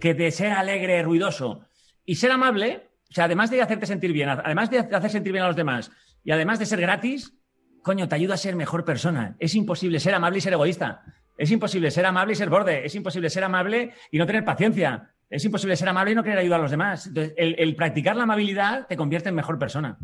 que 0.00 0.14
de 0.14 0.30
ser 0.30 0.52
alegre, 0.52 1.02
ruidoso. 1.02 1.64
Y 2.04 2.16
ser 2.16 2.32
amable, 2.32 2.88
o 3.10 3.14
sea, 3.14 3.24
además 3.24 3.50
de 3.50 3.62
hacerte 3.62 3.86
sentir 3.86 4.12
bien, 4.12 4.28
además 4.28 4.70
de 4.70 4.78
hacer 4.78 5.10
sentir 5.10 5.32
bien 5.32 5.44
a 5.44 5.48
los 5.48 5.56
demás 5.56 5.90
y 6.24 6.32
además 6.32 6.58
de 6.58 6.66
ser 6.66 6.80
gratis, 6.80 7.34
coño, 7.82 8.08
te 8.08 8.16
ayuda 8.16 8.34
a 8.34 8.38
ser 8.38 8.56
mejor 8.56 8.84
persona. 8.84 9.36
Es 9.38 9.54
imposible 9.54 10.00
ser 10.00 10.14
amable 10.14 10.38
y 10.38 10.40
ser 10.40 10.52
egoísta. 10.52 11.02
Es 11.38 11.50
imposible 11.50 11.90
ser 11.90 12.06
amable 12.06 12.32
y 12.32 12.36
ser 12.36 12.50
borde. 12.50 12.84
Es 12.84 12.94
imposible 12.94 13.30
ser 13.30 13.44
amable 13.44 13.92
y 14.10 14.18
no 14.18 14.26
tener 14.26 14.44
paciencia. 14.44 15.12
Es 15.30 15.44
imposible 15.44 15.76
ser 15.76 15.88
amable 15.88 16.12
y 16.12 16.14
no 16.14 16.22
querer 16.24 16.38
ayudar 16.38 16.60
a 16.60 16.62
los 16.62 16.70
demás. 16.70 17.06
Entonces, 17.06 17.34
el 17.36 17.76
practicar 17.76 18.16
la 18.16 18.24
amabilidad 18.24 18.86
te 18.86 18.96
convierte 18.96 19.28
en 19.28 19.34
mejor 19.34 19.58
persona. 19.58 19.98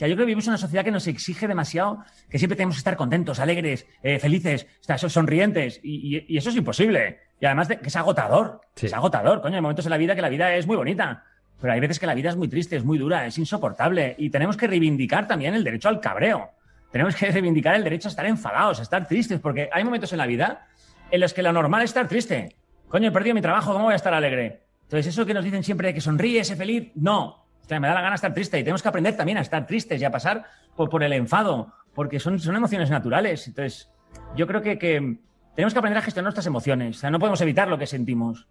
Sea, 0.00 0.08
yo 0.08 0.14
creo 0.14 0.24
que 0.24 0.28
vivimos 0.30 0.46
en 0.46 0.52
una 0.52 0.56
sociedad 0.58 0.82
que 0.82 0.90
nos 0.90 1.06
exige 1.08 1.46
demasiado, 1.46 2.02
que 2.30 2.38
siempre 2.38 2.56
tenemos 2.56 2.76
que 2.76 2.78
estar 2.78 2.96
contentos, 2.96 3.38
alegres, 3.38 3.86
eh, 4.02 4.18
felices, 4.18 4.66
sonrientes, 5.12 5.78
y, 5.82 6.16
y- 6.16 6.24
y 6.26 6.38
eso 6.38 6.48
es 6.48 6.56
imposible. 6.56 7.18
Y 7.38 7.44
además 7.44 7.68
de, 7.68 7.78
que 7.80 7.88
es 7.88 7.96
agotador, 7.96 8.62
es 8.80 8.94
agotador, 8.94 9.42
coño, 9.42 9.56
hay 9.56 9.60
momentos 9.60 9.84
en 9.84 9.90
la 9.90 9.98
vida 9.98 10.14
que 10.14 10.22
la 10.22 10.30
vida 10.30 10.54
es 10.54 10.66
muy 10.66 10.76
bonita, 10.76 11.22
pero 11.60 11.74
hay 11.74 11.80
veces 11.80 11.98
que 11.98 12.06
la 12.06 12.14
vida 12.14 12.30
es 12.30 12.36
muy 12.36 12.48
triste, 12.48 12.76
es 12.76 12.82
muy 12.84 12.96
dura, 12.96 13.26
es 13.26 13.36
insoportable, 13.36 14.14
y 14.16 14.30
tenemos 14.30 14.56
que 14.56 14.66
reivindicar 14.66 15.28
también 15.28 15.52
el 15.52 15.62
derecho 15.64 15.90
al 15.90 16.00
cabreo. 16.00 16.48
Tenemos 16.90 17.14
que 17.14 17.26
reivindicar 17.30 17.74
el 17.74 17.84
derecho 17.84 18.08
a 18.08 18.12
estar 18.12 18.24
enfadados, 18.24 18.78
a 18.78 18.82
estar 18.84 19.06
tristes, 19.06 19.38
porque 19.38 19.68
hay 19.70 19.84
momentos 19.84 20.10
en 20.12 20.18
la 20.18 20.26
vida 20.26 20.66
en 21.10 21.20
los 21.20 21.34
que 21.34 21.42
lo 21.42 21.52
normal 21.52 21.82
es 21.82 21.90
estar 21.90 22.08
triste. 22.08 22.56
Coño, 22.88 23.10
he 23.10 23.12
perdido 23.12 23.34
mi 23.34 23.42
trabajo, 23.42 23.74
¿cómo 23.74 23.84
voy 23.84 23.92
a 23.92 23.96
estar 23.96 24.14
alegre? 24.14 24.62
Entonces, 24.84 25.08
eso 25.08 25.26
que 25.26 25.34
nos 25.34 25.44
dicen 25.44 25.62
siempre 25.62 25.88
de 25.88 25.92
que 25.94 26.00
sonríe, 26.00 26.42
sé 26.42 26.56
feliz, 26.56 26.90
no. 26.94 27.44
Me 27.78 27.86
da 27.88 27.94
la 27.94 28.00
gana 28.00 28.14
estar 28.14 28.32
triste 28.34 28.58
y 28.58 28.62
tenemos 28.64 28.82
que 28.82 28.88
aprender 28.88 29.16
también 29.16 29.38
a 29.38 29.42
estar 29.42 29.66
tristes 29.66 30.00
y 30.00 30.04
a 30.04 30.10
pasar 30.10 30.44
por, 30.74 30.88
por 30.88 31.02
el 31.02 31.12
enfado, 31.12 31.72
porque 31.94 32.18
son, 32.18 32.38
son 32.40 32.56
emociones 32.56 32.90
naturales. 32.90 33.46
Entonces, 33.46 33.92
yo 34.34 34.46
creo 34.46 34.62
que, 34.62 34.78
que 34.78 35.18
tenemos 35.54 35.72
que 35.72 35.78
aprender 35.78 35.98
a 35.98 36.02
gestionar 36.02 36.24
nuestras 36.24 36.46
emociones. 36.46 36.96
O 36.96 37.00
sea, 37.00 37.10
no 37.10 37.18
podemos 37.18 37.40
evitar 37.42 37.68
lo 37.68 37.78
que 37.78 37.86
sentimos. 37.86 38.48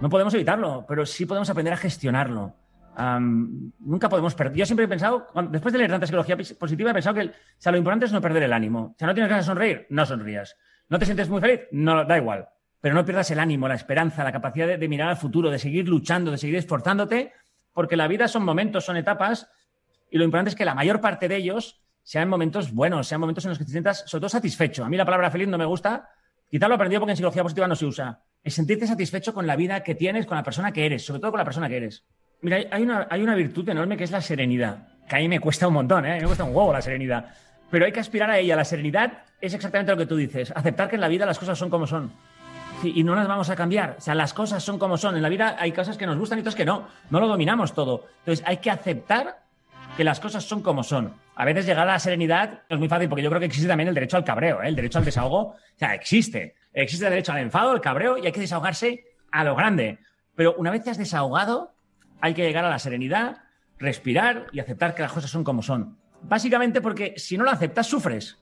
No 0.00 0.08
podemos 0.08 0.34
evitarlo, 0.34 0.84
pero 0.88 1.06
sí 1.06 1.24
podemos 1.24 1.48
aprender 1.50 1.72
a 1.72 1.76
gestionarlo. 1.76 2.54
Am, 2.96 3.72
nunca 3.78 4.08
podemos 4.08 4.34
perder. 4.34 4.56
Yo 4.56 4.66
siempre 4.66 4.84
he 4.86 4.88
pensado, 4.88 5.26
cuando- 5.32 5.52
después 5.52 5.72
de 5.72 5.78
leer 5.78 5.90
tanta 5.90 6.06
psicología 6.06 6.36
positiva, 6.58 6.90
he 6.90 6.94
pensado 6.94 7.14
que 7.14 7.26
o 7.26 7.32
sea, 7.56 7.70
lo 7.72 7.78
importante 7.78 8.06
es 8.06 8.12
no 8.12 8.20
perder 8.20 8.42
el 8.42 8.52
ánimo. 8.52 8.80
O 8.80 8.94
sea, 8.98 9.06
no 9.06 9.14
tienes 9.14 9.30
ganas 9.30 9.44
de 9.46 9.50
sonreír, 9.50 9.86
no 9.90 10.04
sonrías. 10.04 10.56
¿No 10.88 10.98
te 10.98 11.04
sientes 11.04 11.28
muy 11.28 11.40
feliz? 11.40 11.60
No, 11.70 12.04
da 12.04 12.16
igual. 12.16 12.48
Pero 12.80 12.94
no 12.94 13.04
pierdas 13.04 13.30
el 13.30 13.40
ánimo, 13.40 13.68
la 13.68 13.74
esperanza, 13.74 14.24
la 14.24 14.32
capacidad 14.32 14.66
de, 14.78 14.88
mirar 14.88 15.08
al 15.08 15.16
futuro, 15.16 15.50
de 15.50 15.58
seguir 15.58 15.88
luchando, 15.88 16.30
de 16.30 16.38
seguir 16.38 16.56
esforzándote, 16.56 17.32
porque 17.78 17.94
la 17.94 18.08
vida 18.08 18.26
son 18.26 18.44
momentos, 18.44 18.84
son 18.84 18.96
etapas, 18.96 19.48
y 20.10 20.18
lo 20.18 20.24
importante 20.24 20.48
es 20.48 20.56
que 20.56 20.64
la 20.64 20.74
mayor 20.74 21.00
parte 21.00 21.28
de 21.28 21.36
ellos 21.36 21.80
sean 22.02 22.28
momentos 22.28 22.74
buenos, 22.74 23.06
sean 23.06 23.20
momentos 23.20 23.44
en 23.44 23.50
los 23.50 23.58
que 23.58 23.64
te 23.64 23.70
sientas 23.70 24.02
sobre 24.08 24.22
todo 24.22 24.30
satisfecho. 24.30 24.84
A 24.84 24.88
mí 24.88 24.96
la 24.96 25.04
palabra 25.04 25.30
feliz 25.30 25.46
no 25.46 25.56
me 25.56 25.64
gusta, 25.64 26.10
quizá 26.50 26.66
lo 26.66 26.74
aprendido 26.74 26.98
porque 26.98 27.12
en 27.12 27.16
psicología 27.18 27.44
positiva 27.44 27.68
no 27.68 27.76
se 27.76 27.86
usa. 27.86 28.24
Es 28.42 28.54
sentirte 28.54 28.84
satisfecho 28.84 29.32
con 29.32 29.46
la 29.46 29.54
vida 29.54 29.84
que 29.84 29.94
tienes, 29.94 30.26
con 30.26 30.36
la 30.36 30.42
persona 30.42 30.72
que 30.72 30.86
eres, 30.86 31.06
sobre 31.06 31.20
todo 31.20 31.30
con 31.30 31.38
la 31.38 31.44
persona 31.44 31.68
que 31.68 31.76
eres. 31.76 32.04
Mira, 32.40 32.56
hay 32.68 32.82
una, 32.82 33.06
hay 33.08 33.22
una 33.22 33.36
virtud 33.36 33.68
enorme 33.68 33.96
que 33.96 34.02
es 34.02 34.10
la 34.10 34.22
serenidad, 34.22 34.88
que 35.08 35.14
a 35.14 35.20
mí 35.20 35.28
me 35.28 35.38
cuesta 35.38 35.68
un 35.68 35.74
montón, 35.74 36.04
¿eh? 36.04 36.10
A 36.10 36.14
mí 36.14 36.20
me 36.22 36.26
cuesta 36.26 36.42
un 36.42 36.56
huevo 36.56 36.72
la 36.72 36.82
serenidad. 36.82 37.32
Pero 37.70 37.84
hay 37.84 37.92
que 37.92 38.00
aspirar 38.00 38.28
a 38.28 38.40
ella. 38.40 38.56
La 38.56 38.64
serenidad 38.64 39.22
es 39.40 39.54
exactamente 39.54 39.92
lo 39.92 39.98
que 39.98 40.06
tú 40.06 40.16
dices, 40.16 40.50
aceptar 40.52 40.88
que 40.88 40.96
en 40.96 41.00
la 41.00 41.08
vida 41.08 41.24
las 41.26 41.38
cosas 41.38 41.56
son 41.56 41.70
como 41.70 41.86
son. 41.86 42.10
Y 42.82 43.02
no 43.04 43.14
las 43.14 43.26
vamos 43.26 43.50
a 43.50 43.56
cambiar. 43.56 43.96
O 43.98 44.00
sea, 44.00 44.14
las 44.14 44.32
cosas 44.32 44.62
son 44.62 44.78
como 44.78 44.96
son. 44.96 45.16
En 45.16 45.22
la 45.22 45.28
vida 45.28 45.56
hay 45.58 45.72
cosas 45.72 45.96
que 45.96 46.06
nos 46.06 46.16
gustan 46.16 46.38
y 46.38 46.40
otras 46.40 46.54
que 46.54 46.64
no. 46.64 46.88
No 47.10 47.20
lo 47.20 47.28
dominamos 47.28 47.74
todo. 47.74 48.06
Entonces 48.20 48.44
hay 48.46 48.58
que 48.58 48.70
aceptar 48.70 49.42
que 49.96 50.04
las 50.04 50.20
cosas 50.20 50.44
son 50.44 50.62
como 50.62 50.82
son. 50.82 51.14
A 51.34 51.44
veces 51.44 51.66
llegar 51.66 51.88
a 51.88 51.92
la 51.92 51.98
serenidad 51.98 52.62
es 52.68 52.78
muy 52.78 52.88
fácil 52.88 53.08
porque 53.08 53.22
yo 53.22 53.30
creo 53.30 53.40
que 53.40 53.46
existe 53.46 53.68
también 53.68 53.88
el 53.88 53.94
derecho 53.94 54.16
al 54.16 54.24
cabreo, 54.24 54.62
¿eh? 54.62 54.68
el 54.68 54.76
derecho 54.76 54.98
al 54.98 55.04
desahogo. 55.04 55.38
O 55.38 55.56
sea, 55.76 55.94
existe. 55.94 56.54
Existe 56.72 57.06
el 57.06 57.10
derecho 57.10 57.32
al 57.32 57.38
enfado, 57.38 57.70
al 57.70 57.80
cabreo 57.80 58.16
y 58.18 58.26
hay 58.26 58.32
que 58.32 58.40
desahogarse 58.40 59.04
a 59.32 59.44
lo 59.44 59.56
grande. 59.56 59.98
Pero 60.36 60.54
una 60.56 60.70
vez 60.70 60.84
te 60.84 60.90
has 60.90 60.98
desahogado, 60.98 61.74
hay 62.20 62.34
que 62.34 62.44
llegar 62.44 62.64
a 62.64 62.70
la 62.70 62.78
serenidad, 62.78 63.38
respirar 63.78 64.46
y 64.52 64.60
aceptar 64.60 64.94
que 64.94 65.02
las 65.02 65.12
cosas 65.12 65.30
son 65.30 65.42
como 65.42 65.62
son. 65.62 65.98
Básicamente 66.22 66.80
porque 66.80 67.14
si 67.16 67.36
no 67.36 67.44
lo 67.44 67.50
aceptas, 67.50 67.86
sufres. 67.86 68.38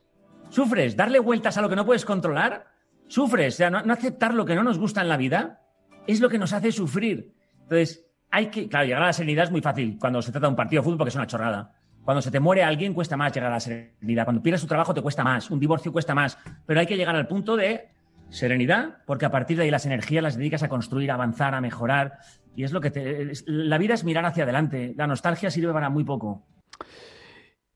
Sufres. 0.49 0.95
Darle 0.95 1.19
vueltas 1.19 1.57
a 1.57 1.61
lo 1.61 1.69
que 1.69 1.75
no 1.75 1.85
puedes 1.85 2.05
controlar, 2.05 2.67
sufres. 3.07 3.55
O 3.55 3.57
sea, 3.57 3.69
no, 3.69 3.93
aceptar 3.93 4.33
lo 4.33 4.45
que 4.45 4.55
no 4.55 4.63
nos 4.63 4.77
gusta 4.77 5.01
en 5.01 5.09
la 5.09 5.17
vida 5.17 5.61
es 6.05 6.19
lo 6.21 6.29
que 6.29 6.37
nos 6.37 6.53
hace 6.53 6.71
sufrir. 6.71 7.33
Entonces, 7.61 8.05
hay 8.31 8.47
que. 8.47 8.67
Claro, 8.67 8.85
llegar 8.85 9.03
a 9.03 9.07
la 9.07 9.13
serenidad 9.13 9.45
es 9.45 9.51
muy 9.51 9.61
fácil 9.61 9.97
cuando 9.99 10.21
se 10.21 10.31
trata 10.31 10.47
de 10.47 10.51
un 10.51 10.55
partido 10.55 10.81
de 10.81 10.83
fútbol 10.85 10.97
porque 10.97 11.09
es 11.09 11.15
una 11.15 11.27
chorrada. 11.27 11.73
Cuando 12.03 12.21
se 12.21 12.31
te 12.31 12.39
muere 12.39 12.63
alguien 12.63 12.93
cuesta 12.93 13.17
más 13.17 13.33
llegar 13.33 13.51
a 13.51 13.55
la 13.55 13.59
serenidad. 13.59 14.23
Cuando 14.23 14.41
pierdes 14.41 14.61
tu 14.61 14.67
trabajo 14.67 14.93
te 14.93 15.01
cuesta 15.01 15.23
más. 15.23 15.51
Un 15.51 15.59
divorcio 15.59 15.91
cuesta 15.91 16.15
más. 16.15 16.37
Pero 16.65 16.79
hay 16.79 16.85
que 16.85 16.95
llegar 16.95 17.15
al 17.15 17.27
punto 17.27 17.57
de 17.57 17.89
serenidad, 18.29 18.99
porque 19.05 19.25
a 19.25 19.31
partir 19.31 19.57
de 19.57 19.63
ahí 19.63 19.71
las 19.71 19.85
energías 19.85 20.23
las 20.23 20.37
dedicas 20.37 20.63
a 20.63 20.69
construir, 20.69 21.11
a 21.11 21.15
avanzar, 21.15 21.53
a 21.53 21.61
mejorar. 21.61 22.19
Y 22.55 22.63
es 22.63 22.71
lo 22.71 22.79
que 22.79 22.91
te. 22.91 23.31
La 23.45 23.77
vida 23.77 23.93
es 23.93 24.03
mirar 24.03 24.25
hacia 24.25 24.43
adelante. 24.43 24.93
La 24.95 25.05
nostalgia 25.05 25.51
sirve 25.51 25.73
para 25.73 25.89
muy 25.89 26.03
poco. 26.03 26.45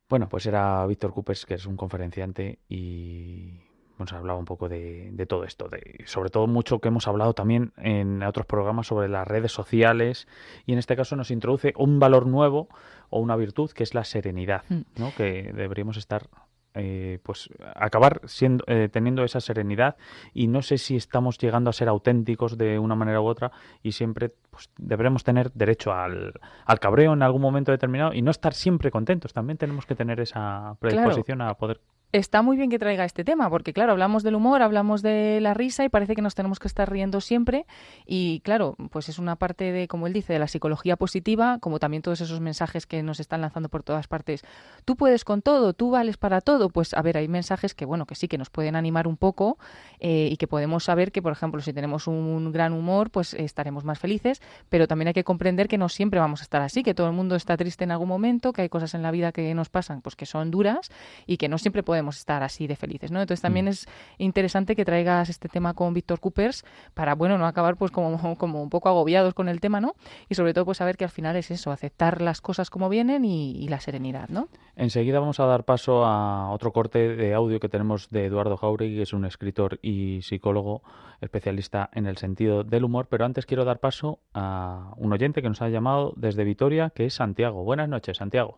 Bueno, 0.07 0.27
pues 0.27 0.45
era 0.45 0.85
Víctor 0.85 1.13
Cupes, 1.13 1.45
que 1.45 1.53
es 1.53 1.65
un 1.65 1.77
conferenciante 1.77 2.59
y 2.67 3.59
nos 4.01 4.13
hablaba 4.13 4.37
un 4.37 4.45
poco 4.45 4.67
de, 4.67 5.25
todo 5.27 5.43
esto, 5.45 5.69
de, 5.69 6.03
sobre 6.05 6.29
todo 6.29 6.47
mucho 6.47 6.79
que 6.79 6.89
hemos 6.89 7.07
hablado 7.07 7.33
también 7.33 7.71
en 7.77 8.21
otros 8.23 8.45
programas 8.45 8.87
sobre 8.87 9.07
las 9.07 9.27
redes 9.27 9.51
sociales 9.51 10.27
y 10.65 10.73
en 10.73 10.79
este 10.79 10.95
caso 10.95 11.15
nos 11.15 11.31
introduce 11.31 11.73
un 11.77 11.99
valor 11.99 12.27
nuevo 12.27 12.67
o 13.09 13.19
una 13.19 13.35
virtud 13.35 13.71
que 13.71 13.83
es 13.83 13.93
la 13.93 14.03
serenidad, 14.03 14.63
mm. 14.69 14.81
¿no? 14.97 15.13
que 15.15 15.51
deberíamos 15.53 15.97
estar 15.97 16.27
eh, 16.73 17.19
pues 17.23 17.49
acabar 17.75 18.21
siendo 18.27 18.63
eh, 18.67 18.87
teniendo 18.89 19.25
esa 19.25 19.41
serenidad 19.41 19.97
y 20.33 20.47
no 20.47 20.61
sé 20.61 20.77
si 20.77 20.95
estamos 20.95 21.37
llegando 21.37 21.69
a 21.69 21.73
ser 21.73 21.89
auténticos 21.89 22.57
de 22.57 22.79
una 22.79 22.95
manera 22.95 23.19
u 23.19 23.25
otra 23.25 23.51
y 23.83 23.91
siempre 23.91 24.31
pues 24.49 24.69
deberemos 24.77 25.25
tener 25.25 25.51
derecho 25.51 25.91
al, 25.91 26.31
al 26.65 26.79
cabreo 26.79 27.11
en 27.11 27.23
algún 27.23 27.41
momento 27.41 27.73
determinado 27.73 28.13
y 28.13 28.21
no 28.21 28.31
estar 28.31 28.53
siempre 28.53 28.89
contentos 28.89 29.33
también 29.33 29.57
tenemos 29.57 29.85
que 29.85 29.95
tener 29.95 30.21
esa 30.21 30.77
predisposición 30.79 31.41
a 31.41 31.55
poder 31.55 31.81
está 32.11 32.41
muy 32.41 32.57
bien 32.57 32.69
que 32.69 32.79
traiga 32.79 33.05
este 33.05 33.23
tema, 33.23 33.49
porque 33.49 33.73
claro, 33.73 33.91
hablamos 33.91 34.23
del 34.23 34.35
humor, 34.35 34.61
hablamos 34.61 35.01
de 35.01 35.39
la 35.41 35.53
risa 35.53 35.83
y 35.85 35.89
parece 35.89 36.15
que 36.15 36.21
nos 36.21 36.35
tenemos 36.35 36.59
que 36.59 36.67
estar 36.67 36.91
riendo 36.91 37.21
siempre. 37.21 37.65
Y 38.05 38.41
claro, 38.41 38.75
pues 38.91 39.09
es 39.09 39.19
una 39.19 39.35
parte 39.35 39.71
de, 39.71 39.87
como 39.87 40.07
él 40.07 40.13
dice, 40.13 40.33
de 40.33 40.39
la 40.39 40.47
psicología 40.47 40.95
positiva, 40.97 41.59
como 41.59 41.79
también 41.79 42.01
todos 42.01 42.21
esos 42.21 42.39
mensajes 42.39 42.85
que 42.85 43.01
nos 43.03 43.19
están 43.19 43.41
lanzando 43.41 43.69
por 43.69 43.83
todas 43.83 44.07
partes. 44.07 44.43
Tú 44.85 44.95
puedes 44.95 45.23
con 45.23 45.41
todo, 45.41 45.73
tú 45.73 45.91
vales 45.91 46.17
para 46.17 46.41
todo. 46.41 46.69
Pues 46.69 46.93
a 46.93 47.01
ver, 47.01 47.17
hay 47.17 47.27
mensajes 47.27 47.73
que, 47.73 47.85
bueno, 47.85 48.05
que 48.05 48.15
sí 48.15 48.27
que 48.27 48.37
nos 48.37 48.49
pueden 48.49 48.75
animar 48.75 49.07
un 49.07 49.17
poco 49.17 49.57
eh, 49.99 50.29
y 50.31 50.37
que 50.37 50.47
podemos 50.47 50.83
saber 50.83 51.11
que, 51.11 51.21
por 51.21 51.31
ejemplo, 51.31 51.61
si 51.61 51.73
tenemos 51.73 52.07
un 52.07 52.51
gran 52.51 52.73
humor, 52.73 53.09
pues 53.09 53.33
estaremos 53.33 53.83
más 53.85 53.99
felices, 53.99 54.41
pero 54.69 54.87
también 54.87 55.09
hay 55.09 55.13
que 55.13 55.23
comprender 55.23 55.67
que 55.67 55.77
no 55.77 55.89
siempre 55.89 56.19
vamos 56.19 56.41
a 56.41 56.43
estar 56.43 56.61
así, 56.61 56.83
que 56.83 56.93
todo 56.93 57.07
el 57.07 57.13
mundo 57.13 57.35
está 57.35 57.55
triste 57.57 57.83
en 57.83 57.91
algún 57.91 58.09
momento, 58.09 58.53
que 58.53 58.63
hay 58.63 58.69
cosas 58.69 58.93
en 58.93 59.01
la 59.01 59.11
vida 59.11 59.31
que 59.31 59.53
nos 59.53 59.69
pasan, 59.69 60.01
pues 60.01 60.15
que 60.15 60.25
son 60.25 60.51
duras 60.51 60.89
y 61.25 61.37
que 61.37 61.47
no 61.47 61.57
siempre 61.57 61.83
podemos 61.83 62.00
estar 62.09 62.43
así 62.43 62.67
de 62.67 62.75
felices, 62.75 63.11
¿no? 63.11 63.21
Entonces 63.21 63.41
también 63.41 63.65
mm. 63.65 63.69
es 63.69 63.87
interesante 64.17 64.75
que 64.75 64.85
traigas 64.85 65.29
este 65.29 65.49
tema 65.49 65.73
con 65.73 65.93
Víctor 65.93 66.19
Coopers 66.19 66.63
para, 66.93 67.15
bueno, 67.15 67.37
no 67.37 67.45
acabar 67.45 67.75
pues 67.77 67.91
como, 67.91 68.17
como 68.37 68.61
un 68.61 68.69
poco 68.69 68.89
agobiados 68.89 69.33
con 69.33 69.49
el 69.49 69.59
tema, 69.59 69.81
¿no? 69.81 69.93
Y 70.29 70.35
sobre 70.35 70.53
todo 70.53 70.65
pues 70.65 70.77
saber 70.77 70.97
que 70.97 71.03
al 71.03 71.09
final 71.09 71.35
es 71.35 71.51
eso, 71.51 71.71
aceptar 71.71 72.21
las 72.21 72.41
cosas 72.41 72.69
como 72.69 72.89
vienen 72.89 73.25
y, 73.25 73.67
la 73.71 73.79
serenidad, 73.79 74.27
¿no? 74.27 74.49
Enseguida 74.75 75.21
vamos 75.21 75.39
a 75.39 75.45
dar 75.45 75.63
paso 75.63 76.03
a 76.03 76.51
otro 76.51 76.73
corte 76.73 77.15
de 77.15 77.33
audio 77.33 77.61
que 77.61 77.69
tenemos 77.69 78.09
de 78.09 78.25
Eduardo 78.25 78.57
Jauregui, 78.57 78.97
que 78.97 79.03
es 79.03 79.13
un 79.13 79.23
escritor 79.23 79.79
y 79.81 80.21
psicólogo 80.23 80.81
especialista 81.21 81.89
en 81.93 82.05
el 82.05 82.17
sentido 82.17 82.65
del 82.65 82.83
humor, 82.83 83.07
pero 83.09 83.23
antes 83.23 83.45
quiero 83.45 83.63
dar 83.63 83.79
paso 83.79 84.19
a 84.33 84.93
un 84.97 85.13
oyente 85.13 85.41
que 85.41 85.47
nos 85.47 85.61
ha 85.61 85.69
llamado 85.69 86.13
desde 86.17 86.43
Vitoria, 86.43 86.91
que 86.93 87.05
es 87.05 87.13
Santiago. 87.13 87.63
Buenas 87.63 87.87
noches, 87.87 88.17
Santiago. 88.17 88.57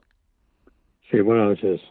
Sí, 1.11 1.19
buenas 1.19 1.49
noches. 1.49 1.81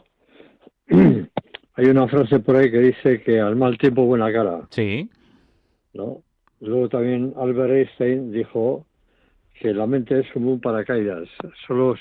Hay 1.74 1.86
una 1.86 2.06
frase 2.06 2.38
por 2.40 2.56
ahí 2.56 2.70
que 2.70 2.78
dice 2.78 3.22
que 3.22 3.40
al 3.40 3.56
mal 3.56 3.78
tiempo 3.78 4.04
buena 4.04 4.30
cara. 4.32 4.66
Sí. 4.70 5.08
¿No? 5.94 6.22
Luego 6.60 6.88
también 6.88 7.32
Albert 7.36 7.72
Einstein 7.72 8.30
dijo 8.30 8.86
que 9.58 9.72
la 9.72 9.86
mente 9.86 10.20
es 10.20 10.30
como 10.32 10.52
un 10.52 10.60
paracaídas, 10.60 11.28
solo 11.66 11.96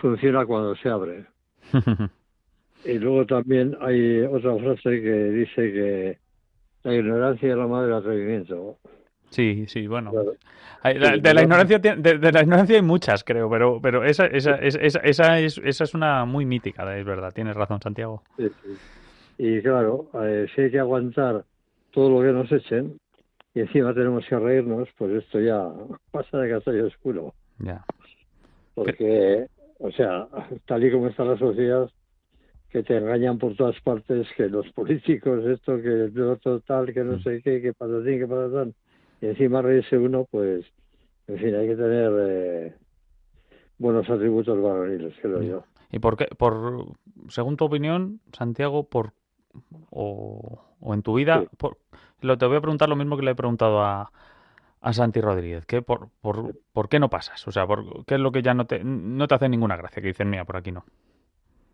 funciona 0.00 0.46
cuando 0.46 0.74
se 0.76 0.88
abre. 0.88 1.26
y 2.84 2.98
luego 2.98 3.26
también 3.26 3.76
hay 3.80 4.20
otra 4.20 4.56
frase 4.56 5.02
que 5.02 5.30
dice 5.30 5.72
que 5.72 6.18
la 6.84 6.94
ignorancia 6.94 7.50
es 7.50 7.56
la 7.56 7.66
madre 7.66 7.88
del 7.88 7.96
atrevimiento. 7.96 8.78
Sí, 9.30 9.66
sí, 9.66 9.86
bueno. 9.86 10.12
de, 10.82 11.34
la 11.34 11.42
ignorancia, 11.42 11.78
de, 11.78 12.32
la 12.32 12.42
ignorancia 12.42 12.76
hay 12.76 12.82
muchas, 12.82 13.24
creo, 13.24 13.48
pero, 13.48 13.80
pero 13.80 14.04
esa, 14.04 14.26
esa, 14.26 14.56
esa, 14.56 15.00
esa, 15.00 15.40
es, 15.40 15.58
esa 15.58 15.84
es 15.84 15.94
una 15.94 16.24
muy 16.24 16.44
mítica, 16.44 16.96
es 16.96 17.04
verdad. 17.04 17.32
Tienes 17.32 17.54
razón, 17.54 17.80
Santiago. 17.80 18.22
Sí, 18.36 18.48
sí. 18.62 18.70
Y 19.38 19.62
claro, 19.62 20.10
eh, 20.22 20.46
si 20.54 20.62
hay 20.62 20.70
que 20.70 20.78
aguantar 20.78 21.44
todo 21.92 22.10
lo 22.10 22.20
que 22.20 22.32
nos 22.32 22.52
echen 22.52 22.98
y 23.54 23.60
encima 23.60 23.94
tenemos 23.94 24.24
que 24.26 24.38
reírnos, 24.38 24.88
pues 24.98 25.12
esto 25.22 25.40
ya 25.40 25.66
pasa 26.10 26.38
de 26.38 26.50
castillo 26.50 26.86
oscuro. 26.86 27.32
Ya. 27.58 27.84
Porque, 28.74 29.46
o 29.78 29.90
sea, 29.92 30.28
tal 30.66 30.84
y 30.84 30.92
como 30.92 31.08
está 31.08 31.24
la 31.24 31.38
sociedad, 31.38 31.90
que 32.70 32.82
te 32.82 32.96
engañan 32.96 33.38
por 33.38 33.56
todas 33.56 33.80
partes, 33.80 34.28
que 34.36 34.48
los 34.48 34.70
políticos, 34.72 35.44
esto, 35.46 35.80
que 35.80 36.04
el 36.04 36.20
otro 36.22 36.60
tal, 36.60 36.92
que 36.92 37.02
no 37.02 37.16
mm. 37.16 37.22
sé 37.22 37.42
qué, 37.42 37.60
que 37.60 37.72
patatín, 37.72 38.18
que 38.18 38.26
patatán, 38.26 38.74
y 39.20 39.26
encima 39.26 39.62
reírse 39.62 39.98
uno, 39.98 40.26
pues, 40.30 40.64
en 41.26 41.38
fin, 41.38 41.54
hay 41.54 41.68
que 41.68 41.76
tener 41.76 42.12
eh, 42.18 42.74
buenos 43.78 44.08
atributos 44.08 44.60
varoniles, 44.60 45.14
creo 45.20 45.42
yo. 45.42 45.64
¿Y 45.92 45.98
por 45.98 46.16
qué, 46.16 46.26
por, 46.26 46.94
según 47.28 47.56
tu 47.56 47.64
opinión, 47.64 48.20
Santiago, 48.32 48.84
por 48.84 49.12
o, 49.90 50.62
en 50.82 51.02
tu 51.02 51.14
vida, 51.14 51.44
lo, 52.20 52.38
te 52.38 52.46
voy 52.46 52.56
a 52.56 52.60
preguntar 52.60 52.88
lo 52.88 52.96
mismo 52.96 53.16
que 53.16 53.24
le 53.24 53.32
he 53.32 53.34
preguntado 53.34 53.82
a, 53.82 54.12
a 54.80 54.92
Santi 54.92 55.20
Rodríguez, 55.20 55.66
que 55.66 55.82
por, 55.82 56.08
por, 56.20 56.54
por, 56.72 56.88
qué 56.88 56.98
no 56.98 57.10
pasas? 57.10 57.46
O 57.48 57.52
sea, 57.52 57.66
por, 57.66 58.04
¿qué 58.06 58.14
es 58.14 58.20
lo 58.20 58.32
que 58.32 58.42
ya 58.42 58.54
no 58.54 58.66
te, 58.66 58.82
no 58.84 59.26
te 59.26 59.34
hace 59.34 59.48
ninguna 59.48 59.76
gracia? 59.76 60.00
Que 60.00 60.08
dicen, 60.08 60.30
mía, 60.30 60.44
por 60.44 60.56
aquí 60.56 60.72
no. 60.72 60.84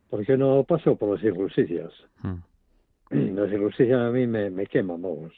¿Por 0.09 0.25
qué 0.25 0.37
no 0.37 0.65
paso? 0.65 0.97
Por 0.97 1.15
las 1.15 1.25
injusticias. 1.25 1.93
Hmm. 2.23 2.37
Las 3.37 3.53
injusticias 3.53 4.01
a 4.01 4.11
mí 4.11 4.27
me, 4.27 4.51
me 4.51 4.67
queman, 4.67 5.01
vamos. 5.01 5.33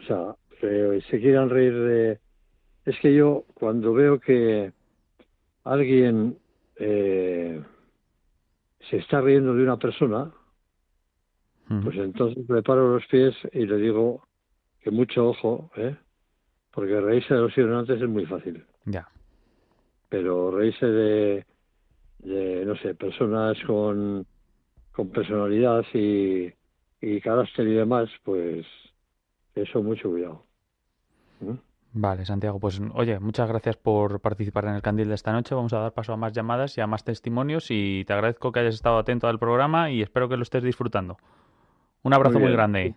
O 0.00 0.02
sea, 0.02 0.34
se 0.62 1.20
quieran 1.20 1.50
reír 1.50 1.74
de... 1.74 2.18
Es 2.84 2.98
que 3.00 3.14
yo 3.14 3.44
cuando 3.54 3.92
veo 3.92 4.18
que 4.18 4.72
alguien 5.64 6.38
eh, 6.76 7.62
se 8.90 8.96
está 8.96 9.20
riendo 9.20 9.54
de 9.54 9.62
una 9.62 9.76
persona, 9.76 10.32
pues 11.82 11.96
entonces 11.96 12.46
me 12.50 12.62
paro 12.62 12.94
los 12.94 13.06
pies 13.06 13.34
y 13.52 13.64
le 13.64 13.76
digo 13.76 14.26
que 14.80 14.90
mucho 14.90 15.28
ojo, 15.28 15.70
¿eh? 15.76 15.96
Porque 16.70 17.00
reírse 17.00 17.32
de 17.32 17.40
los 17.40 17.56
ignorantes 17.56 18.02
es 18.02 18.08
muy 18.08 18.26
fácil. 18.26 18.64
Ya. 18.84 19.08
Pero 20.10 20.50
reírse 20.50 20.84
de, 20.86 21.46
de 22.18 22.64
no 22.66 22.76
sé, 22.76 22.94
personas 22.94 23.56
con, 23.66 24.26
con 24.92 25.08
personalidad 25.10 25.84
y, 25.94 26.52
y 27.00 27.20
carácter 27.20 27.66
y 27.68 27.74
demás, 27.74 28.10
pues 28.22 28.66
eso 29.54 29.82
mucho 29.82 30.10
cuidado. 30.10 30.44
Vale, 31.94 32.24
Santiago, 32.24 32.58
pues 32.58 32.80
oye, 32.94 33.18
muchas 33.20 33.48
gracias 33.48 33.76
por 33.76 34.20
participar 34.20 34.64
en 34.64 34.74
el 34.74 34.82
candil 34.82 35.08
de 35.08 35.14
esta 35.14 35.32
noche. 35.32 35.54
Vamos 35.54 35.74
a 35.74 35.78
dar 35.78 35.92
paso 35.92 36.14
a 36.14 36.16
más 36.16 36.32
llamadas 36.32 36.78
y 36.78 36.80
a 36.80 36.86
más 36.86 37.04
testimonios 37.04 37.66
y 37.70 38.04
te 38.06 38.14
agradezco 38.14 38.50
que 38.50 38.60
hayas 38.60 38.74
estado 38.74 38.96
atento 38.96 39.28
al 39.28 39.38
programa 39.38 39.90
y 39.90 40.00
espero 40.00 40.28
que 40.28 40.36
lo 40.38 40.42
estés 40.42 40.62
disfrutando. 40.62 41.18
Un 42.02 42.14
abrazo 42.14 42.40
muy, 42.40 42.50
grande. 42.50 42.94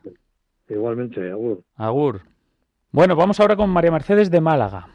Igualmente, 0.69 1.29
Agur. 1.29 1.61
Agur. 1.75 2.21
Bueno, 2.91 3.15
vamos 3.17 3.39
ahora 3.41 3.57
con 3.57 3.69
María 3.69 3.91
Mercedes 3.91 4.31
de 4.31 4.39
Málaga. 4.39 4.87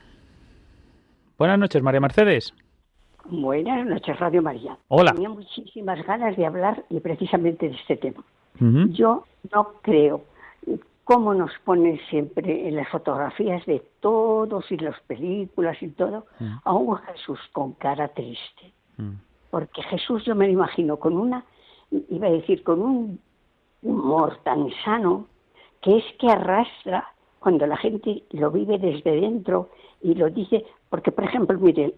Buenas 1.38 1.58
noches, 1.58 1.82
María 1.82 2.00
Mercedes. 2.00 2.54
Buenas 3.26 3.86
noches, 3.86 4.18
Radio 4.18 4.40
María. 4.42 4.78
Hola. 4.88 5.12
Tenía 5.12 5.28
muchísimas 5.28 6.04
ganas 6.06 6.36
de 6.36 6.46
hablar 6.46 6.84
y 6.88 7.00
precisamente 7.00 7.68
de 7.68 7.74
este 7.76 7.96
tema. 7.96 8.24
Yo 8.58 9.24
no 9.52 9.72
creo 9.82 10.24
cómo 11.10 11.34
nos 11.34 11.50
ponen 11.64 11.98
siempre 12.08 12.68
en 12.68 12.76
las 12.76 12.88
fotografías 12.88 13.66
de 13.66 13.82
todos 13.98 14.70
y 14.70 14.76
las 14.76 14.94
películas 15.08 15.76
y 15.82 15.88
todo 15.88 16.26
a 16.62 16.72
un 16.72 16.96
Jesús 16.98 17.40
con 17.50 17.72
cara 17.72 18.06
triste. 18.06 18.72
Porque 19.50 19.82
Jesús 19.82 20.24
yo 20.24 20.36
me 20.36 20.46
lo 20.46 20.52
imagino 20.52 20.98
con 20.98 21.16
una, 21.16 21.44
iba 21.90 22.28
a 22.28 22.30
decir, 22.30 22.62
con 22.62 22.80
un 22.80 23.20
humor 23.82 24.38
tan 24.44 24.70
sano 24.84 25.26
que 25.82 25.96
es 25.96 26.04
que 26.20 26.28
arrastra 26.28 27.12
cuando 27.40 27.66
la 27.66 27.76
gente 27.76 28.22
lo 28.30 28.52
vive 28.52 28.78
desde 28.78 29.20
dentro 29.20 29.70
y 30.02 30.14
lo 30.14 30.30
dice, 30.30 30.64
porque 30.90 31.10
por 31.10 31.24
ejemplo, 31.24 31.58
mire, 31.58 31.92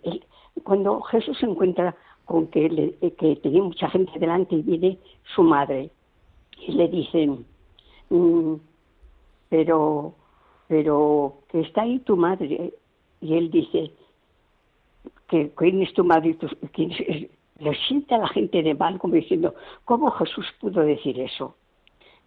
cuando 0.65 1.03
Jesús 1.03 1.37
se 1.37 1.45
encuentra 1.45 1.95
con 2.25 2.47
que, 2.47 2.97
que 3.19 3.37
tenía 3.37 3.63
mucha 3.63 3.91
gente 3.91 4.19
delante 4.19 4.55
y 4.55 4.63
viene 4.63 4.99
su 5.35 5.43
madre 5.43 5.91
y 6.67 6.73
le 6.73 6.89
dicen, 6.89 7.45
mm, 8.09 8.55
pero, 9.53 10.15
pero 10.67 11.41
que 11.51 11.61
está 11.61 11.83
ahí 11.83 11.99
tu 11.99 12.17
madre 12.17 12.73
y 13.21 13.35
él 13.35 13.51
dice 13.51 13.91
que 15.29 15.51
quién 15.55 15.83
es 15.83 15.93
tu 15.93 16.05
madre 16.05 16.39
quién 16.73 16.91
es, 16.93 17.29
lo 17.59 17.75
siente 17.75 18.15
a 18.15 18.19
la 18.19 18.29
gente 18.29 18.63
de 18.63 18.75
mal 18.75 18.99
como 18.99 19.13
diciendo, 19.13 19.55
¿cómo 19.85 20.11
Jesús 20.13 20.47
pudo 20.59 20.81
decir 20.81 21.21
eso? 21.21 21.55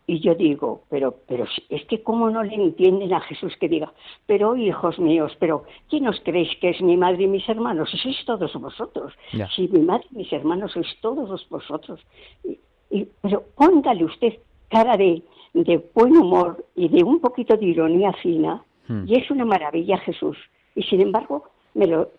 Y 0.06 0.20
yo 0.20 0.36
digo, 0.36 0.84
pero, 0.88 1.16
pero 1.28 1.48
es 1.70 1.84
que 1.86 2.04
cómo 2.04 2.30
no 2.30 2.44
le 2.44 2.54
entienden 2.54 3.12
a 3.12 3.22
Jesús 3.22 3.58
que 3.60 3.70
diga, 3.70 3.92
pero 4.28 4.56
hijos 4.56 5.00
míos, 5.00 5.36
pero 5.40 5.64
¿quién 5.90 6.08
os 6.08 6.20
creéis 6.20 6.56
que 6.62 6.70
es 6.70 6.82
mi 6.84 6.96
madre 6.96 7.24
y 7.24 7.28
mis 7.28 7.50
hermanos? 7.50 7.90
Sois 7.90 8.24
todos 8.26 8.54
vosotros. 8.54 9.14
Si 9.56 9.68
mi 9.70 9.80
madre 9.80 10.06
y 10.12 10.18
mis 10.18 10.32
hermanos 10.32 10.74
sois 10.74 10.96
todos 11.02 11.50
vosotros. 11.50 12.00
Y, 12.92 13.08
pero 13.20 13.44
póngale 13.56 14.06
usted 14.06 14.34
cara 14.70 14.96
de, 14.96 15.24
de 15.64 15.82
buen 15.94 16.18
humor 16.18 16.66
y 16.76 16.90
de 16.90 17.04
un 17.04 17.22
poquito 17.22 17.56
de 17.56 17.66
ironía 17.66 18.12
fina, 18.22 18.62
hmm. 18.88 19.06
y 19.08 19.16
es 19.16 19.32
una 19.32 19.46
maravilla 19.46 19.98
Jesús. 20.00 20.38
Y 20.76 20.84
sin 20.84 21.02
embargo, 21.02 21.46
me 21.74 21.88
lo, 21.88 22.10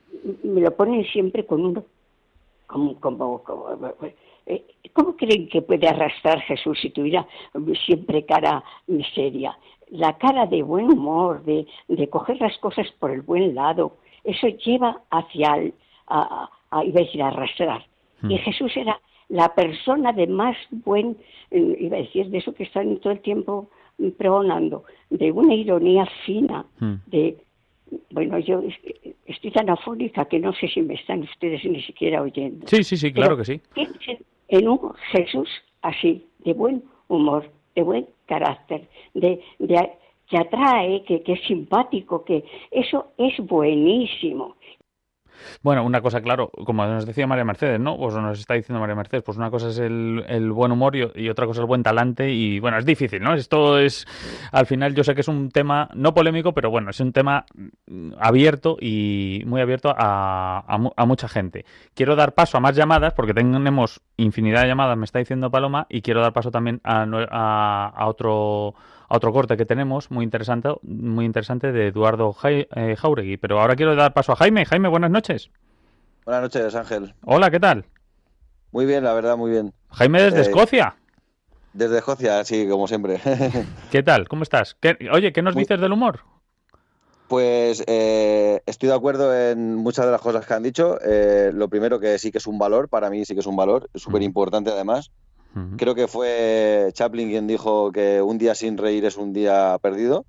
me 0.43 0.63
lo 0.63 0.71
ponen 0.75 1.05
siempre 1.05 1.45
con 1.45 1.65
un, 1.65 1.85
como, 2.67 2.99
como, 2.99 3.43
como 3.43 3.67
eh, 4.47 4.65
¿Cómo 4.93 5.17
creen 5.17 5.49
que 5.49 5.61
puede 5.61 5.87
arrastrar 5.87 6.41
Jesús 6.41 6.79
si 6.81 6.91
tuviera 6.91 7.27
siempre 7.85 8.25
cara 8.25 8.65
miseria? 8.87 9.59
La 9.91 10.17
cara 10.17 10.47
de 10.47 10.63
buen 10.63 10.91
humor, 10.91 11.45
de, 11.45 11.67
de 11.89 12.09
coger 12.09 12.41
las 12.41 12.57
cosas 12.59 12.87
por 12.99 13.11
el 13.11 13.21
buen 13.21 13.55
lado, 13.55 13.99
eso 14.25 14.49
lleva 14.49 15.03
hacia 15.11 15.57
el, 15.57 15.75
a, 16.07 16.49
a, 16.71 16.85
iba 16.85 17.01
a 17.01 17.05
decir, 17.05 17.23
arrastrar. 17.23 17.85
Y 18.23 18.37
hmm. 18.37 18.39
Jesús 18.39 18.73
era 18.77 18.99
la 19.29 19.55
persona 19.55 20.13
de 20.13 20.27
más 20.27 20.57
buen, 20.71 21.17
eh, 21.51 21.77
iba 21.81 21.97
a 21.97 22.01
decir, 22.01 22.29
de 22.31 22.39
eso 22.39 22.55
que 22.55 22.65
están 22.65 22.99
todo 22.99 23.13
el 23.13 23.21
tiempo 23.21 23.69
pregonando, 24.19 24.85
de 25.11 25.33
una 25.33 25.55
ironía 25.55 26.07
fina, 26.27 26.67
hmm. 26.79 26.95
de, 27.07 27.39
bueno, 28.11 28.39
yo 28.39 28.63
estoy 29.27 29.51
tan 29.51 29.71
afónica 29.71 30.27
que 30.27 30.39
no 30.39 30.53
sé 30.53 30.69
si 30.69 30.83
me 30.83 30.95
están 30.95 31.23
ustedes 31.23 31.65
ni 31.65 31.83
siquiera 31.83 32.23
oyendo. 32.23 32.67
Sí, 32.67 32.85
sí, 32.85 32.97
sí, 32.97 33.13
claro 33.13 33.37
que 33.37 33.45
sí 33.45 33.61
en 34.49 34.69
un 34.69 34.93
Jesús 35.13 35.49
así, 35.83 36.27
de 36.45 36.53
buen 36.53 36.83
humor, 37.09 37.51
de 37.75 37.83
buen 37.83 38.07
carácter, 38.27 38.89
de, 39.15 39.41
que 40.29 40.39
atrae, 40.39 41.05
que, 41.05 41.23
que 41.23 41.35
es 41.35 41.41
simpático, 41.47 42.25
que 42.25 42.45
eso 42.71 43.13
es 43.17 43.35
buenísimo. 43.39 44.57
Bueno, 45.63 45.85
una 45.85 46.01
cosa, 46.01 46.21
claro, 46.21 46.51
como 46.65 46.85
nos 46.87 47.07
decía 47.07 47.27
María 47.27 47.45
Mercedes, 47.45 47.81
¿no? 47.81 47.97
Pues 47.97 48.15
nos 48.15 48.39
está 48.39 48.55
diciendo 48.55 48.81
María 48.81 48.95
Mercedes, 48.95 49.23
pues 49.25 49.39
una 49.39 49.51
cosa 49.51 49.69
es 49.69 49.79
el, 49.79 50.25
el 50.29 50.53
buen 50.53 50.73
humor 50.73 50.97
y, 50.97 51.29
otra 51.29 51.47
cosa 51.47 51.61
el 51.61 51.67
buen 51.67 51.83
talante 51.83 52.33
y 52.33 52.61
bueno, 52.61 52.79
es 52.79 52.85
difícil, 52.85 53.23
¿no? 53.23 53.35
Esto 53.35 53.79
es, 53.79 54.07
al 54.53 54.67
final 54.67 54.95
yo 54.95 55.05
sé 55.05 55.15
que 55.15 55.21
es 55.21 55.29
un 55.29 55.51
tema 55.51 55.89
no 55.95 56.15
polémico, 56.15 56.53
pero 56.53 56.71
bueno, 56.71 56.91
es 56.91 57.01
un 57.01 57.13
tema 57.13 57.45
abierto 58.19 58.77
y 58.81 59.43
muy 59.47 59.61
abierto 59.61 59.95
a, 59.97 60.65
a, 60.69 61.07
mucha 61.07 61.29
gente. 61.29 61.65
Quiero 61.95 62.17
dar 62.17 62.35
paso 62.35 62.57
a 62.57 62.61
más 62.61 62.77
llamadas 62.77 63.15
porque 63.15 63.35
tenemos 63.35 64.01
infinidad 64.17 64.63
de 64.63 64.69
llamadas, 64.69 64.97
me 64.97 65.05
está 65.05 65.19
diciendo 65.19 65.51
Paloma, 65.51 65.87
y 65.89 66.03
quiero 66.03 66.21
dar 66.21 66.33
paso 66.33 66.51
también 66.51 66.81
a, 66.85 67.93
a 67.95 68.07
otro 68.07 68.75
a 69.09 69.17
otro 69.17 69.33
corte 69.33 69.57
que 69.57 69.65
tenemos 69.65 70.11
muy 70.11 70.25
interesante, 70.25 70.71
muy 70.83 71.25
interesante 71.25 71.73
de 71.73 71.89
Eduardo 71.89 72.35
eh, 72.45 72.97
Jauregui. 72.97 73.37
Pero 73.37 73.61
ahora 73.61 73.77
quiero 73.77 73.95
dar 73.95 74.13
paso 74.13 74.33
a 74.33 74.37
Jaime. 74.37 74.65
Jaime, 74.65 74.89
buenas 74.89 75.11
noches. 75.11 75.51
Buenas 76.25 76.43
noches, 76.43 76.75
Ángel. 76.75 77.15
Hola, 77.25 77.51
¿qué 77.51 77.61
tal? 77.61 77.85
Muy 78.73 78.85
bien, 78.85 79.05
la 79.05 79.13
verdad, 79.13 79.37
muy 79.37 79.51
bien. 79.51 79.73
Jaime 79.91 80.23
desde 80.23 80.39
eh, 80.39 80.43
Escocia. 80.43 80.97
Desde 81.73 81.99
Escocia, 81.99 82.45
sí, 82.45 82.67
como 82.69 82.89
siempre. 82.89 83.21
¿Qué 83.91 84.03
tal? 84.03 84.27
¿Cómo 84.29 84.43
estás? 84.43 84.77
oye, 85.13 85.33
¿qué 85.33 85.43
nos 85.43 85.55
dices 85.55 85.81
del 85.81 85.93
humor? 85.93 86.21
Pues 87.29 87.83
eh, 87.87 88.61
estoy 88.67 88.89
de 88.89 88.95
acuerdo 88.95 89.37
en 89.37 89.75
muchas 89.75 90.05
de 90.05 90.13
las 90.13 90.21
cosas 90.21 90.47
que 90.47 90.55
han 90.55 90.63
dicho. 90.63 90.99
lo 91.53 91.69
primero 91.69 92.01
que 92.01 92.19
sí 92.19 92.33
que 92.33 92.39
es 92.39 92.47
un 92.47 92.59
valor, 92.59 92.89
para 92.89 93.11
mí 93.11 93.25
sí 93.25 93.35
que 93.35 93.41
es 93.41 93.47
un 93.47 93.57
valor, 93.57 93.89
súper 93.95 94.23
importante 94.23 94.71
además. 94.71 95.13
Creo 95.79 95.95
que 95.95 96.07
fue 96.07 96.91
Chaplin 96.93 97.31
quien 97.31 97.47
dijo 97.47 97.91
que 97.91 98.21
un 98.21 98.37
día 98.37 98.55
sin 98.55 98.77
reír 98.77 99.07
es 99.07 99.17
un 99.17 99.33
día 99.33 99.79
perdido. 99.81 100.27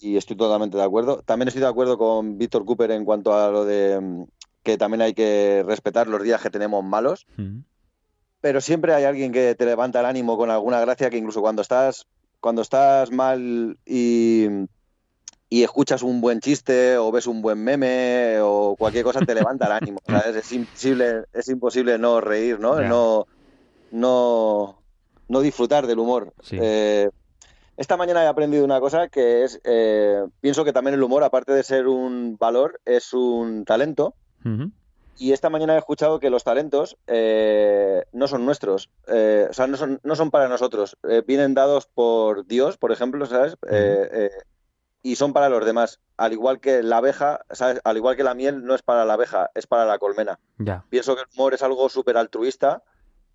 Y 0.00 0.16
estoy 0.16 0.36
totalmente 0.36 0.76
de 0.76 0.82
acuerdo. 0.82 1.22
También 1.24 1.48
estoy 1.48 1.62
de 1.62 1.68
acuerdo 1.68 1.98
con 1.98 2.38
Víctor 2.38 2.64
Cooper 2.64 2.90
en 2.92 3.04
cuanto 3.04 3.34
a 3.34 3.50
lo 3.50 3.64
de 3.64 4.00
mm, 4.00 4.24
que 4.62 4.78
también 4.78 5.02
hay 5.02 5.14
que 5.14 5.64
respetar 5.66 6.06
los 6.06 6.22
días 6.22 6.40
que 6.40 6.50
tenemos 6.50 6.84
malos. 6.84 7.26
Pero 8.40 8.60
siempre 8.60 8.94
hay 8.94 9.04
alguien 9.04 9.32
que 9.32 9.54
te 9.54 9.64
levanta 9.64 10.00
el 10.00 10.06
ánimo 10.06 10.36
con 10.36 10.50
alguna 10.50 10.80
gracia 10.80 11.10
que 11.10 11.16
incluso 11.16 11.40
cuando 11.40 11.62
estás, 11.62 12.06
cuando 12.40 12.62
estás 12.62 13.10
mal 13.10 13.78
y, 13.86 14.46
y 15.48 15.62
escuchas 15.62 16.02
un 16.02 16.20
buen 16.20 16.40
chiste 16.40 16.96
o 16.96 17.12
ves 17.12 17.26
un 17.26 17.42
buen 17.42 17.62
meme 17.62 18.38
o 18.40 18.74
cualquier 18.76 19.04
cosa 19.04 19.20
te 19.20 19.34
levanta 19.34 19.66
el 19.66 19.72
ánimo. 19.72 20.00
Es 20.36 20.52
imposible, 20.52 21.24
es 21.32 21.48
imposible 21.48 21.98
no 21.98 22.20
reír, 22.20 22.58
¿no? 22.58 22.80
No 22.80 23.26
no, 23.92 24.82
no 25.28 25.40
disfrutar 25.40 25.86
del 25.86 26.00
humor. 26.00 26.32
Eh, 26.50 27.10
esta 27.76 27.96
mañana 27.96 28.24
he 28.24 28.26
aprendido 28.26 28.64
una 28.64 28.80
cosa 28.80 29.08
que 29.08 29.44
es, 29.44 29.60
eh, 29.64 30.26
pienso 30.40 30.64
que 30.64 30.72
también 30.72 30.94
el 30.94 31.02
humor, 31.02 31.22
aparte 31.22 31.52
de 31.52 31.62
ser 31.62 31.86
un 31.86 32.36
valor, 32.38 32.80
es 32.84 33.12
un 33.12 33.64
talento. 33.64 34.14
Y 35.18 35.32
esta 35.32 35.50
mañana 35.50 35.74
he 35.74 35.78
escuchado 35.78 36.18
que 36.18 36.30
los 36.30 36.42
talentos 36.42 36.96
eh, 37.06 38.04
no 38.12 38.26
son 38.26 38.44
nuestros, 38.44 38.90
o 39.06 39.52
sea, 39.52 39.66
no 39.68 39.76
son, 39.76 40.00
no 40.02 40.16
son 40.16 40.32
para 40.32 40.48
nosotros. 40.48 40.96
vienen 41.26 41.54
dados 41.54 41.86
por 41.86 42.44
Dios, 42.46 42.76
por 42.76 42.90
ejemplo, 42.90 43.24
¿sabes? 43.26 43.56
y 45.04 45.16
son 45.16 45.32
para 45.32 45.48
los 45.48 45.64
demás. 45.64 46.00
Al 46.16 46.32
igual 46.32 46.60
que 46.60 46.82
la 46.82 46.98
abeja, 46.98 47.40
¿sabes? 47.50 47.80
Al 47.84 47.96
igual 47.96 48.16
que 48.16 48.22
la 48.22 48.34
miel 48.34 48.64
no 48.64 48.74
es 48.74 48.82
para 48.82 49.04
la 49.04 49.14
abeja, 49.14 49.50
es 49.54 49.66
para 49.66 49.84
la 49.84 49.98
colmena. 49.98 50.38
Pienso 50.90 51.14
que 51.14 51.22
el 51.22 51.28
humor 51.34 51.54
es 51.54 51.62
algo 51.62 51.88
súper 51.88 52.16
altruista 52.16 52.82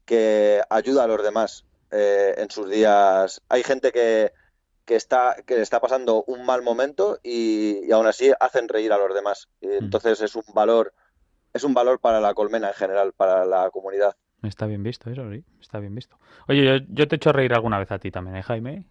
que 0.08 0.62
ayuda 0.70 1.04
a 1.04 1.08
los 1.08 1.22
demás 1.22 1.66
eh, 1.92 2.34
en 2.38 2.50
sus 2.50 2.68
días. 2.70 3.42
Hay 3.50 3.62
gente 3.62 3.92
que, 3.92 4.32
que 4.86 4.96
está 4.96 5.36
que 5.46 5.62
está 5.62 5.80
pasando 5.80 6.24
un 6.24 6.46
mal 6.46 6.64
momento 6.64 7.20
y, 7.22 7.92
aún 7.92 8.08
así 8.08 8.32
hacen 8.40 8.68
reír 8.68 8.92
a 8.92 8.98
los 8.98 9.14
demás. 9.14 9.50
Y 9.62 9.68
mm. 9.68 9.84
entonces 9.84 10.20
es 10.22 10.36
un 10.36 10.46
valor 10.56 10.94
es 11.54 11.64
un 11.64 11.74
valor 11.74 12.00
para 12.00 12.20
la 12.20 12.34
colmena 12.34 12.70
en 12.70 12.74
general, 12.74 13.14
para 13.14 13.46
la 13.46 13.70
comunidad. 13.70 14.16
Está 14.44 14.66
bien 14.66 14.84
visto 14.84 15.10
eso, 15.10 15.30
sí, 15.32 15.44
está 15.60 15.80
bien 15.80 15.94
visto. 15.94 16.18
Oye, 16.48 16.86
yo, 16.90 17.08
te 17.08 17.16
he 17.16 17.18
hecho 17.18 17.34
reír 17.34 17.54
alguna 17.54 17.80
vez 17.80 17.92
a 17.92 18.00
ti 18.00 18.12
también, 18.12 18.38
¿eh, 18.38 18.44
Jaime? 18.44 18.86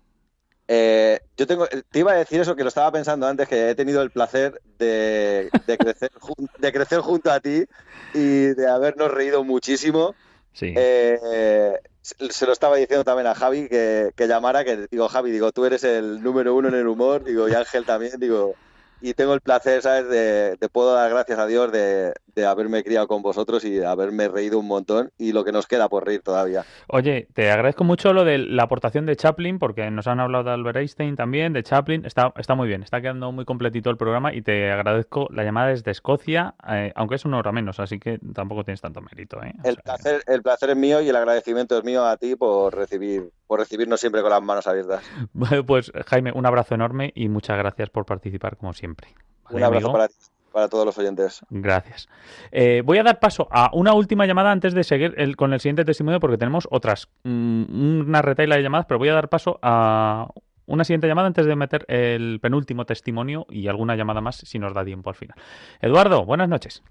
Eh, 0.69 1.21
yo 1.37 1.47
tengo, 1.47 1.67
te 1.69 1.99
iba 1.99 2.13
a 2.13 2.17
decir 2.17 2.41
eso 2.41 2.57
que 2.57 2.65
lo 2.65 2.69
estaba 2.69 2.91
pensando 2.91 3.27
antes, 3.29 3.49
que 3.49 3.71
he 3.71 3.75
tenido 3.77 4.03
el 4.03 4.11
placer 4.11 4.61
de, 4.79 5.49
de 5.67 5.79
crecer, 5.79 6.11
de 6.59 6.73
crecer 6.73 7.01
junto 7.01 7.31
a 7.31 7.39
ti 7.39 7.65
y 8.13 8.47
de 8.49 8.69
habernos 8.69 9.13
reído 9.13 9.45
muchísimo. 9.45 10.15
Eh, 10.61 11.79
se 12.03 12.47
lo 12.47 12.53
estaba 12.53 12.77
diciendo 12.77 13.05
también 13.05 13.27
a 13.27 13.35
Javi 13.35 13.69
que, 13.69 14.13
que, 14.17 14.27
llamara, 14.27 14.65
que 14.65 14.87
digo, 14.91 15.09
Javi, 15.09 15.31
digo, 15.31 15.53
tú 15.53 15.65
eres 15.65 15.85
el 15.85 16.23
número 16.23 16.55
uno 16.55 16.69
en 16.69 16.75
el 16.75 16.87
humor, 16.87 17.25
digo, 17.25 17.49
y 17.49 17.55
Ángel 17.55 17.85
también, 17.85 18.13
digo, 18.19 18.55
y 19.01 19.15
tengo 19.15 19.35
el 19.35 19.41
placer, 19.41 19.83
¿sabes? 19.83 20.09
De, 20.09 20.57
de 20.57 20.69
puedo 20.69 20.95
dar 20.95 21.11
gracias 21.11 21.39
a 21.39 21.47
Dios 21.47 21.71
de, 21.73 22.15
de, 22.35 22.47
haberme 22.47 22.83
criado 22.83 23.07
con 23.09 23.23
vosotros 23.23 23.65
y 23.65 23.71
de 23.71 23.87
haberme 23.87 24.29
reído 24.29 24.59
un 24.59 24.67
montón 24.67 25.11
y 25.19 25.33
lo 25.33 25.45
que 25.45 25.53
nos 25.53 25.67
queda 25.67 25.89
por 25.89 26.07
reír 26.07 26.23
todavía. 26.23 26.65
Oye, 26.89 27.29
te 27.35 27.51
agradezco 27.51 27.85
mucho 27.85 28.13
lo 28.13 28.25
de 28.25 28.39
la 28.39 28.65
aportación 28.65 29.07
de 29.07 29.17
Chaplin, 29.17 29.59
porque 29.59 29.91
nos 29.91 30.07
han 30.07 30.21
hablado 30.21 30.45
de 30.45 30.51
Albert 30.51 30.79
Einstein 30.79 31.17
también, 31.17 31.53
de 31.53 31.63
Chaplin. 31.63 32.05
Está, 32.05 32.33
está 32.37 32.55
muy 32.55 32.69
bien, 32.69 32.83
está 32.83 33.01
quedando 33.01 33.31
muy 33.33 33.45
completito 33.45 33.91
el 33.91 33.97
programa 33.97 34.33
y 34.33 34.43
te 34.43 34.71
agradezco 34.71 35.29
la 35.31 35.45
llamada 35.45 35.69
desde 35.69 35.91
Escocia, 35.91 36.55
eh, 36.69 36.93
aunque 36.95 37.17
es 37.17 37.25
una 37.25 37.39
hora 37.39 37.53
menos, 37.53 37.81
así 37.81 37.99
que 37.99 38.19
tampoco 38.35 38.65
tienes 38.65 38.81
tanto 38.81 39.01
mérito. 39.01 39.43
¿eh? 39.43 39.53
el, 39.65 39.77
placer, 39.77 40.23
el 40.27 40.43
placer 40.43 40.71
es 40.71 40.77
mío 40.77 41.01
y 41.01 41.09
el 41.09 41.17
agradecimiento 41.17 41.77
es 41.77 41.85
mío 41.85 42.05
a 42.05 42.17
ti 42.17 42.37
por 42.37 42.75
recibir 42.75 43.31
por 43.47 43.61
recibirnos 43.61 44.01
siempre 44.01 44.23
con 44.23 44.31
las 44.31 44.43
manos 44.43 44.67
abiertas. 44.67 45.03
Pues 45.67 45.93
Jaime, 46.07 46.33
un 46.33 46.47
abrazo 46.47 46.75
enorme 46.75 47.13
y 47.15 47.29
muchas 47.29 47.59
gracias 47.59 47.91
por 47.91 48.05
participar 48.05 48.57
como 48.57 48.73
siempre. 48.73 49.09
un 49.51 49.63
abrazo 49.63 49.93
para 49.93 50.09
ti 50.09 50.15
para 50.57 50.71
todos 50.71 50.87
los 50.87 50.97
oyentes. 50.97 51.45
Gracias. 51.51 52.09
Eh, 52.51 52.81
voy 52.83 52.97
a 52.97 53.03
dar 53.03 53.21
paso 53.21 53.47
a 53.51 53.69
una 53.75 53.93
última 53.93 54.25
llamada 54.25 54.51
antes 54.51 54.73
de 54.73 54.85
seguir 54.85 55.37
con 55.37 55.53
el 55.53 55.61
siguiente 55.61 55.85
testimonio 55.85 56.19
porque 56.19 56.39
tenemos 56.39 56.67
otras, 56.71 57.11
mm, 57.25 58.07
una 58.09 58.23
retaila 58.23 58.57
de 58.57 58.63
llamadas, 58.63 58.87
pero 58.87 58.97
voy 58.97 59.11
a 59.11 59.13
dar 59.13 59.29
paso 59.29 59.59
a 59.61 60.31
una 60.65 60.85
siguiente 60.85 61.09
llamada 61.09 61.27
antes 61.27 61.45
de 61.45 61.55
meter 61.57 61.85
el 61.89 62.41
penúltimo 62.41 62.87
testimonio 62.87 63.45
y 63.51 63.69
alguna 63.69 63.97
llamada 63.97 64.23
más 64.23 64.37
si 64.37 64.59
nos 64.59 64.73
da 64.73 64.83
tiempo 64.83 65.11
al 65.11 65.17
final. 65.17 65.37
Eduardo, 65.83 66.25
buenas 66.25 66.49
noches. 66.49 66.83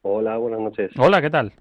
Hola, 0.00 0.38
buenas 0.38 0.60
noches. 0.60 0.90
Hola, 0.96 1.20
¿qué 1.20 1.28
tal? 1.28 1.52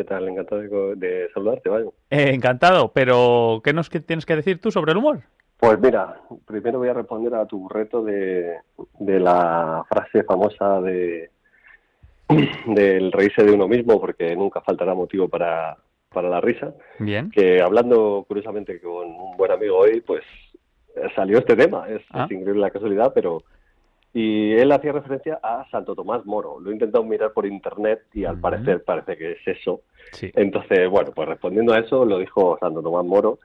¿Qué 0.00 0.04
tal? 0.04 0.26
Encantado 0.30 0.62
de, 0.96 1.28
saludarte, 1.34 1.68
vaya. 1.68 1.84
Eh, 2.08 2.30
encantado, 2.32 2.90
pero 2.90 3.60
¿qué 3.62 3.74
nos 3.74 3.90
tienes 3.90 4.24
que 4.24 4.34
decir 4.34 4.58
tú 4.58 4.70
sobre 4.70 4.92
el 4.92 4.96
humor? 4.96 5.20
Pues 5.58 5.78
mira, 5.78 6.22
primero 6.46 6.78
voy 6.78 6.88
a 6.88 6.94
responder 6.94 7.34
a 7.34 7.44
tu 7.44 7.68
reto 7.68 8.02
de, 8.02 8.60
la 8.98 9.84
frase 9.90 10.22
famosa 10.22 10.80
de 10.80 11.28
del 12.64 13.12
reírse 13.12 13.44
de 13.44 13.52
uno 13.52 13.68
mismo, 13.68 14.00
porque 14.00 14.34
nunca 14.34 14.62
faltará 14.62 14.94
motivo 14.94 15.28
para, 15.28 15.76
para 16.08 16.30
la 16.30 16.40
risa. 16.40 16.72
Bien. 16.98 17.30
Que 17.30 17.60
hablando 17.60 18.24
curiosamente 18.26 18.80
con 18.80 19.06
un 19.06 19.36
buen 19.36 19.52
amigo 19.52 19.80
hoy, 19.80 20.00
pues 20.00 20.22
salió 21.14 21.40
este 21.40 21.56
tema. 21.56 21.86
Es, 21.90 22.00
Ah. 22.10 22.26
increíble 22.30 22.58
la 22.58 22.70
casualidad, 22.70 23.12
pero. 23.14 23.42
Y 24.12 24.52
él 24.54 24.72
hacía 24.72 24.92
referencia 24.92 25.38
a 25.42 25.64
Santo 25.70 25.94
Tomás 25.94 26.26
Moro. 26.26 26.58
Lo 26.58 26.70
he 26.70 26.72
intentado 26.72 27.04
mirar 27.04 27.32
por 27.32 27.46
internet 27.46 28.00
y 28.12 28.24
al 28.24 28.40
parecer 28.40 28.82
parece 28.82 29.16
que 29.16 29.32
es 29.32 29.38
eso. 29.46 29.82
Sí. 30.12 30.30
Entonces, 30.34 30.88
bueno, 30.90 31.12
pues 31.14 31.28
respondiendo 31.28 31.72
a 31.72 31.78
eso, 31.78 32.04
lo 32.04 32.18
dijo 32.18 32.56
Santo 32.58 32.82
Tomás 32.82 33.04
Moro. 33.04 33.38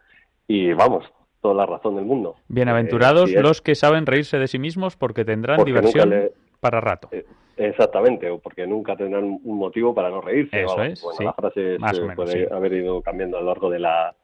Y 0.47 0.73
vamos, 0.73 1.05
toda 1.41 1.53
la 1.55 1.65
razón 1.67 1.95
del 1.95 2.05
mundo. 2.05 2.35
Bienaventurados 2.47 3.31
Eh, 3.31 3.41
los 3.41 3.61
que 3.61 3.75
saben 3.75 4.05
reírse 4.07 4.39
de 4.39 4.47
sí 4.47 4.57
mismos 4.59 4.95
porque 4.95 5.23
tendrán 5.25 5.57
Porque 5.57 5.71
diversión 5.71 6.09
le- 6.09 6.31
para 6.59 6.81
rato. 6.81 7.09
Exactamente, 7.57 8.29
o 8.29 8.39
porque 8.39 8.65
nunca 8.67 8.95
tendrán 8.95 9.23
un 9.43 9.57
motivo 9.57 9.93
para 9.93 10.09
no 10.09 10.21
reírse. 10.21 10.63
Eso 10.63 10.75
vamos. 10.75 10.93
es, 10.93 11.01
Bueno, 11.03 11.17
sí. 11.17 11.23
la 11.23 11.33
frase 11.33 11.77
Más 11.79 11.95
se 11.95 12.01
o 12.01 12.05
menos, 12.07 12.15
puede 12.15 12.47
sí. 12.47 12.53
haber 12.53 12.73
ido 12.73 13.01
cambiando 13.01 13.37
a 13.37 13.41
lo 13.41 13.47
largo 13.47 13.69
de 13.69 13.79
la, 13.79 14.15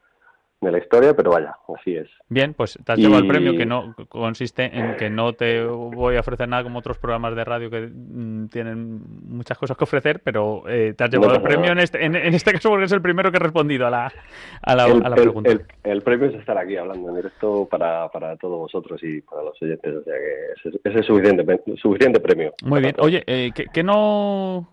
de 0.62 0.72
la 0.72 0.78
historia, 0.78 1.16
pero 1.16 1.32
vaya, 1.32 1.56
así 1.76 1.96
es. 1.96 2.08
Bien, 2.30 2.54
pues 2.54 2.78
te 2.86 2.92
has 2.92 3.00
Y- 3.00 3.02
llevado 3.02 3.22
el 3.24 3.28
premio 3.28 3.58
que 3.58 3.66
no 3.66 3.96
consiste 4.08 4.66
en 4.78 4.96
que 4.96 5.10
no 5.10 5.34
te 5.34 5.64
voy 5.66 6.16
a 6.16 6.20
ofrecer 6.20 6.48
nada 6.48 6.62
como 6.62 6.78
otros 6.78 7.00
programas 7.00 7.36
de 7.36 7.44
radio 7.44 7.70
que 7.72 7.82
mm, 7.92 8.48
tienen 8.50 9.02
muchas 9.28 9.58
cosas 9.58 9.76
que 9.76 9.84
ofrecer, 9.86 10.22
pero 10.24 10.64
eh, 10.70 10.94
te 10.96 11.04
has 11.04 11.12
No 11.12 11.20
llevado 11.20 11.38
el 11.38 11.42
premio 11.42 11.72
en 11.72 11.80
este, 11.80 12.06
en, 12.06 12.16
en 12.16 12.34
este 12.36 12.52
caso 12.54 12.70
porque 12.70 12.86
es 12.86 12.92
el 12.92 13.02
primero 13.02 13.32
que 13.32 13.38
he 13.38 13.40
respondido 13.40 13.88
a 13.88 13.90
la, 13.90 14.14
a 14.62 14.76
la, 14.76 14.86
el, 14.86 15.04
a 15.04 15.10
la 15.10 15.16
el- 15.16 15.22
pregunta. 15.24 15.52
el- 15.52 15.66
el 15.84 16.02
premio 16.04 16.28
es 16.28 16.36
estar 16.36 16.56
aquí 16.60 16.78
hablando 16.78 17.10
en 17.10 17.16
directo 17.16 17.68
para, 17.70 18.08
para 18.10 18.38
todos 18.38 18.60
vosotros 18.60 19.02
y 19.04 19.22
para 19.22 19.42
los 19.42 19.60
oyentes, 19.64 19.96
o 19.96 20.04
sea 20.04 20.14
que 20.14 20.70
ese, 20.70 20.80
ese 20.84 21.00
es 21.00 21.06
suficiente, 21.08 21.60
suficiente 21.78 22.20
premio. 22.20 22.54
Muy 22.64 22.82
bien. 22.82 22.94
Oye, 23.00 23.24
eh, 23.26 23.50
¿qué, 23.56 23.66
qué 23.74 23.82
no, 23.84 24.70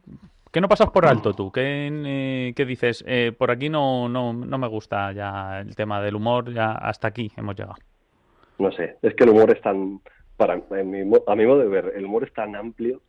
qué 0.52 0.60
no 0.60 0.68
pasas 0.68 0.90
por 0.90 1.06
alto 1.06 1.32
tú? 1.32 1.50
¿Qué, 1.52 1.88
eh, 1.90 2.52
qué 2.54 2.64
dices? 2.64 3.04
Eh, 3.06 3.32
por 3.36 3.50
aquí 3.50 3.68
no, 3.68 4.08
no, 4.08 4.32
no 4.32 4.58
me 4.58 4.68
gusta 4.68 5.12
ya 5.12 5.60
el 5.60 5.74
tema 5.76 6.00
del 6.02 6.16
humor, 6.16 6.52
ya 6.52 6.72
hasta 6.72 7.08
aquí 7.08 7.30
hemos 7.36 7.56
llegado. 7.56 7.76
No 8.58 8.72
sé, 8.72 8.96
es 9.02 9.14
que 9.14 9.24
el 9.24 9.30
humor 9.30 9.50
es 9.50 9.60
tan, 9.60 10.00
para, 10.36 10.60
en 10.70 10.90
mi 10.90 11.00
a 11.26 11.34
mi 11.34 11.46
modo 11.46 11.58
de 11.58 11.68
ver, 11.68 11.92
el 11.94 12.04
humor 12.04 12.24
es 12.24 12.32
tan 12.32 12.56
amplio, 12.56 13.00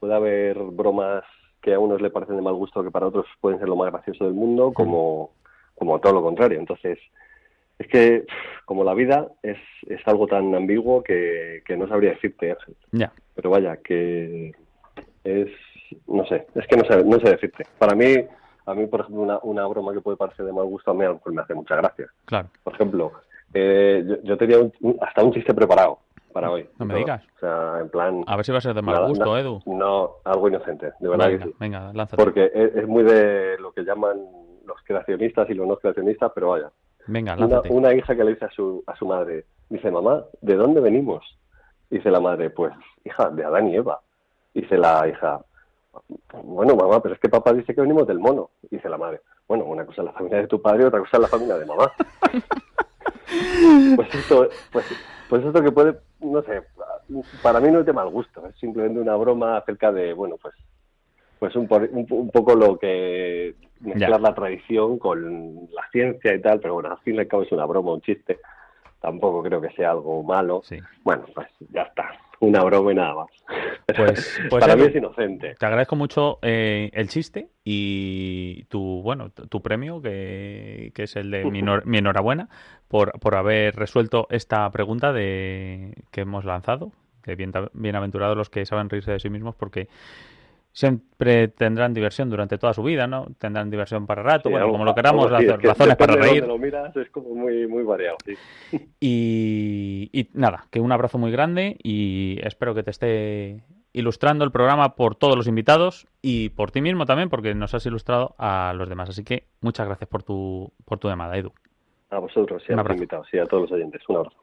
puede 0.00 0.14
haber 0.14 0.58
bromas 0.58 1.24
que 1.60 1.74
a 1.74 1.78
unos 1.78 2.02
le 2.02 2.10
parecen 2.10 2.36
de 2.36 2.42
mal 2.42 2.54
gusto 2.54 2.82
que 2.82 2.90
para 2.90 3.06
otros 3.06 3.26
pueden 3.40 3.60
ser 3.60 3.68
lo 3.68 3.76
más 3.76 3.92
gracioso 3.92 4.24
del 4.24 4.34
mundo, 4.34 4.72
como, 4.72 5.30
como 5.76 6.00
todo 6.00 6.14
lo 6.14 6.22
contrario. 6.22 6.58
Entonces, 6.58 6.98
es 7.78 7.86
que 7.86 8.26
como 8.64 8.82
la 8.82 8.94
vida 8.94 9.28
es, 9.42 9.58
es 9.86 10.00
algo 10.06 10.26
tan 10.26 10.54
ambiguo 10.54 11.02
que, 11.04 11.62
que 11.64 11.76
no 11.76 11.86
sabría 11.86 12.10
decirte, 12.10 12.50
Ángel. 12.50 12.76
Ya. 12.90 13.12
Pero 13.34 13.50
vaya, 13.50 13.76
que 13.76 14.52
es, 15.22 15.50
no 16.06 16.24
sé, 16.26 16.46
es 16.54 16.66
que 16.66 16.76
no 16.76 16.84
sé, 16.84 17.04
no 17.04 17.18
sé 17.20 17.30
decirte. 17.30 17.64
Para 17.78 17.94
mí, 17.94 18.14
a 18.66 18.74
mí, 18.74 18.86
por 18.86 19.00
ejemplo, 19.00 19.22
una, 19.22 19.38
una 19.42 19.66
broma 19.66 19.92
que 19.92 20.00
puede 20.00 20.16
parecer 20.16 20.44
de 20.46 20.52
mal 20.52 20.64
gusto, 20.66 20.90
a 20.90 20.94
mí 20.94 21.04
a 21.04 21.08
lo 21.08 21.14
mejor 21.14 21.32
me 21.32 21.42
hace 21.42 21.54
mucha 21.54 21.76
gracia. 21.76 22.06
Claro. 22.24 22.48
Por 22.62 22.74
ejemplo, 22.74 23.12
eh, 23.54 24.04
yo, 24.06 24.16
yo 24.22 24.36
tenía 24.36 24.58
un- 24.58 24.72
hasta 25.00 25.22
un 25.24 25.32
chiste 25.32 25.52
preparado 25.54 25.98
para 26.32 26.50
hoy. 26.50 26.66
No 26.78 26.86
me 26.86 26.94
Todo. 26.94 26.98
digas. 27.00 27.22
O 27.36 27.40
sea, 27.40 27.78
en 27.80 27.88
plan... 27.90 28.24
A 28.26 28.36
ver 28.36 28.44
si 28.46 28.52
va 28.52 28.58
a 28.58 28.62
ser 28.62 28.74
de 28.74 28.82
mal 28.82 28.94
nada, 28.94 29.08
gusto, 29.08 29.36
Edu. 29.38 29.60
No, 29.66 30.12
algo 30.24 30.48
inocente, 30.48 30.92
de 30.98 31.08
verdad 31.08 31.26
Venga, 31.28 31.44
que 31.44 31.50
sí. 31.50 31.56
venga, 31.60 31.92
lánzate. 31.92 32.22
Porque 32.22 32.50
es, 32.54 32.74
es 32.76 32.88
muy 32.88 33.02
de 33.02 33.58
lo 33.58 33.72
que 33.72 33.82
llaman 33.84 34.16
los 34.64 34.80
creacionistas 34.84 35.50
y 35.50 35.54
los 35.54 35.66
no 35.66 35.76
creacionistas, 35.76 36.30
pero 36.34 36.50
vaya. 36.50 36.70
Venga, 37.06 37.34
Una, 37.34 37.40
lánzate. 37.46 37.68
una 37.74 37.92
hija 37.94 38.14
que 38.14 38.24
le 38.24 38.30
dice 38.30 38.44
a 38.46 38.50
su, 38.50 38.82
a 38.86 38.94
su 38.96 39.06
madre, 39.06 39.44
dice, 39.68 39.90
mamá, 39.90 40.22
¿de 40.40 40.54
dónde 40.54 40.80
venimos? 40.80 41.22
Dice 41.90 42.10
la 42.10 42.20
madre, 42.20 42.48
pues, 42.48 42.72
hija, 43.04 43.28
de 43.30 43.44
Adán 43.44 43.68
y 43.68 43.76
Eva. 43.76 44.00
Dice 44.54 44.78
la 44.78 45.06
hija, 45.08 45.40
bueno, 46.44 46.74
mamá, 46.76 47.00
pero 47.02 47.14
es 47.14 47.20
que 47.20 47.28
papá 47.28 47.52
dice 47.52 47.74
que 47.74 47.80
venimos 47.80 48.06
del 48.06 48.18
mono. 48.18 48.50
Dice 48.70 48.88
la 48.88 48.98
madre, 48.98 49.20
bueno, 49.48 49.64
una 49.64 49.84
cosa 49.84 50.02
es 50.02 50.06
la 50.06 50.12
familia 50.12 50.38
de 50.38 50.46
tu 50.48 50.60
padre 50.62 50.86
otra 50.86 51.00
cosa 51.00 51.16
es 51.16 51.20
la 51.22 51.28
familia 51.28 51.56
de 51.58 51.66
mamá. 51.66 51.92
pues 53.96 54.14
esto, 54.14 54.48
pues, 54.70 54.86
pues 55.28 55.44
esto 55.44 55.62
que 55.62 55.72
puede, 55.72 55.98
no 56.20 56.42
sé, 56.42 56.62
para 57.42 57.60
mí 57.60 57.70
no 57.70 57.80
es 57.80 57.86
de 57.86 57.92
mal 57.92 58.08
gusto, 58.08 58.46
es 58.46 58.56
simplemente 58.56 59.00
una 59.00 59.16
broma 59.16 59.56
acerca 59.58 59.92
de, 59.92 60.12
bueno, 60.12 60.36
pues, 60.40 60.54
pues 61.38 61.54
un, 61.56 61.66
por- 61.66 61.88
un, 61.90 62.06
un 62.10 62.30
poco 62.30 62.54
lo 62.54 62.78
que 62.78 63.54
mezclar 63.80 64.20
la 64.20 64.34
tradición 64.34 64.98
con 64.98 65.54
la 65.72 65.88
ciencia 65.90 66.34
y 66.34 66.40
tal, 66.40 66.60
pero 66.60 66.74
bueno, 66.74 66.90
al 66.90 66.98
fin 66.98 67.16
y 67.16 67.18
al 67.18 67.26
cabo 67.28 67.42
es 67.42 67.52
una 67.52 67.66
broma, 67.66 67.92
un 67.94 68.00
chiste. 68.00 68.38
Tampoco 69.00 69.42
creo 69.42 69.60
que 69.60 69.70
sea 69.70 69.90
algo 69.90 70.22
malo. 70.22 70.62
Bueno, 71.02 71.24
pues 71.34 71.48
ya 71.70 71.82
está. 71.82 72.12
Una 72.42 72.64
broma 72.64 72.90
y 72.90 72.94
nada 72.96 73.14
más. 73.14 73.30
Pues, 73.86 74.40
pues 74.50 74.60
Para 74.60 74.74
mí 74.74 74.82
es 74.82 74.96
inocente. 74.96 75.54
Te 75.54 75.66
agradezco 75.66 75.94
mucho 75.94 76.40
eh, 76.42 76.90
el 76.92 77.08
chiste 77.08 77.50
y 77.64 78.64
tu 78.64 79.00
bueno 79.02 79.30
tu, 79.30 79.62
premio 79.62 80.02
que, 80.02 80.90
que 80.92 81.04
es 81.04 81.14
el 81.14 81.30
de 81.30 81.44
mi 81.84 81.98
enhorabuena 81.98 82.48
por, 82.88 83.12
por 83.20 83.36
haber 83.36 83.76
resuelto 83.76 84.26
esta 84.28 84.68
pregunta 84.70 85.12
de 85.12 85.94
que 86.10 86.22
hemos 86.22 86.44
lanzado 86.44 86.90
que 87.22 87.36
bien, 87.36 87.52
bienaventurados 87.74 88.36
los 88.36 88.50
que 88.50 88.66
saben 88.66 88.90
reírse 88.90 89.12
de 89.12 89.20
sí 89.20 89.30
mismos 89.30 89.54
porque 89.54 89.86
siempre 90.72 91.48
tendrán 91.48 91.92
diversión 91.94 92.30
durante 92.30 92.56
toda 92.58 92.72
su 92.72 92.82
vida, 92.82 93.06
¿no? 93.06 93.26
Tendrán 93.38 93.70
diversión 93.70 94.06
para 94.06 94.22
rato, 94.22 94.48
Sí, 94.48 94.52
bueno, 94.52 94.64
algo- 94.64 94.72
como 94.72 94.84
lo 94.86 94.94
queramos, 94.94 95.30
algo 95.32 95.56
razones 95.58 95.96
para 95.96 96.16
reír. 96.16 96.46
lo 96.46 96.58
miras, 96.58 96.96
es 96.96 97.10
como 97.10 97.34
muy, 97.34 97.66
muy 97.66 97.82
variado, 97.82 98.16
sí. 98.24 98.34
Y, 99.00 100.08
y 100.12 100.28
nada, 100.34 100.66
que 100.70 100.80
un 100.80 100.92
abrazo 100.92 101.18
muy 101.18 101.30
grande 101.30 101.76
y 101.82 102.38
espero 102.42 102.74
que 102.74 102.82
te 102.82 102.90
esté 102.90 103.62
ilustrando 103.92 104.44
el 104.44 104.50
programa 104.50 104.94
por 104.96 105.14
todos 105.16 105.36
los 105.36 105.46
invitados 105.46 106.06
y 106.22 106.48
por 106.50 106.70
ti 106.70 106.80
mismo 106.80 107.04
también, 107.04 107.28
porque 107.28 107.54
nos 107.54 107.74
has 107.74 107.84
ilustrado 107.84 108.34
a 108.38 108.72
los 108.74 108.88
demás. 108.88 109.10
Así 109.10 109.22
que 109.24 109.44
muchas 109.60 109.86
gracias 109.86 110.08
por 110.08 110.22
tu, 110.22 110.72
por 110.86 110.98
tu 110.98 111.08
llamada, 111.08 111.36
Edu. 111.36 111.52
A 112.10 112.18
vosotros, 112.18 112.62
sí, 112.66 112.72
a 112.72 112.76
los 112.76 112.90
invitados, 112.90 113.26
sí, 113.30 113.38
a 113.38 113.44
todos 113.44 113.64
los 113.64 113.72
oyentes. 113.72 114.00
Un 114.08 114.16
abrazo. 114.16 114.36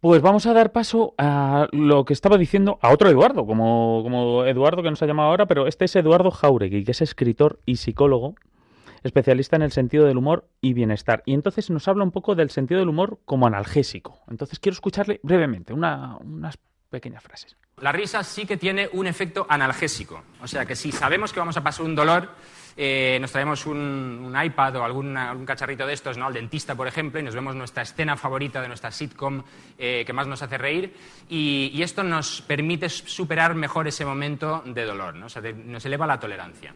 Pues 0.00 0.22
vamos 0.22 0.46
a 0.46 0.52
dar 0.52 0.70
paso 0.70 1.14
a 1.18 1.66
lo 1.72 2.04
que 2.04 2.12
estaba 2.12 2.38
diciendo 2.38 2.78
a 2.82 2.92
otro 2.92 3.08
Eduardo, 3.10 3.44
como, 3.46 4.00
como 4.04 4.44
Eduardo 4.44 4.82
que 4.82 4.90
nos 4.90 5.02
ha 5.02 5.06
llamado 5.06 5.30
ahora, 5.30 5.46
pero 5.46 5.66
este 5.66 5.86
es 5.86 5.96
Eduardo 5.96 6.30
Jauregui, 6.30 6.84
que 6.84 6.92
es 6.92 7.02
escritor 7.02 7.58
y 7.66 7.76
psicólogo, 7.76 8.36
especialista 9.02 9.56
en 9.56 9.62
el 9.62 9.72
sentido 9.72 10.06
del 10.06 10.16
humor 10.18 10.46
y 10.60 10.72
bienestar. 10.72 11.24
Y 11.26 11.34
entonces 11.34 11.68
nos 11.70 11.88
habla 11.88 12.04
un 12.04 12.12
poco 12.12 12.36
del 12.36 12.50
sentido 12.50 12.78
del 12.78 12.88
humor 12.90 13.18
como 13.24 13.48
analgésico. 13.48 14.20
Entonces 14.28 14.60
quiero 14.60 14.74
escucharle 14.74 15.18
brevemente, 15.24 15.72
una- 15.72 16.16
unas 16.18 16.58
pequeñas 16.90 17.22
frases. 17.24 17.56
La 17.80 17.92
risa 17.92 18.22
sí 18.24 18.46
que 18.46 18.56
tiene 18.56 18.88
un 18.92 19.06
efecto 19.06 19.46
analgésico. 19.48 20.22
O 20.40 20.48
sea 20.48 20.66
que 20.66 20.76
si 20.76 20.92
sabemos 20.92 21.32
que 21.32 21.40
vamos 21.40 21.56
a 21.56 21.62
pasar 21.62 21.84
un 21.84 21.94
dolor, 21.94 22.30
eh, 22.80 23.18
nos 23.20 23.32
traemos 23.32 23.66
un, 23.66 24.32
iPad 24.40 24.76
o 24.76 24.84
algún, 24.84 25.16
algún 25.16 25.44
cacharrito 25.44 25.84
de 25.84 25.94
estos, 25.94 26.16
¿no? 26.16 26.26
Al 26.26 26.34
dentista, 26.34 26.76
por 26.76 26.86
ejemplo, 26.86 27.18
y 27.18 27.24
nos 27.24 27.34
vemos 27.34 27.56
nuestra 27.56 27.82
escena 27.82 28.16
favorita 28.16 28.62
de 28.62 28.68
nuestra 28.68 28.92
sitcom 28.92 29.42
eh, 29.76 30.04
que 30.06 30.12
más 30.12 30.28
nos 30.28 30.42
hace 30.42 30.56
reír. 30.58 30.94
Y, 31.28 31.82
esto 31.82 32.04
nos 32.04 32.42
permite 32.42 32.88
superar 32.88 33.56
mejor 33.56 33.88
ese 33.88 34.04
momento 34.04 34.62
de 34.64 34.84
dolor, 34.84 35.16
¿no? 35.16 35.26
O 35.26 35.28
sea, 35.28 35.42
nos 35.42 35.84
eleva 35.86 36.06
la 36.06 36.20
tolerancia. 36.20 36.72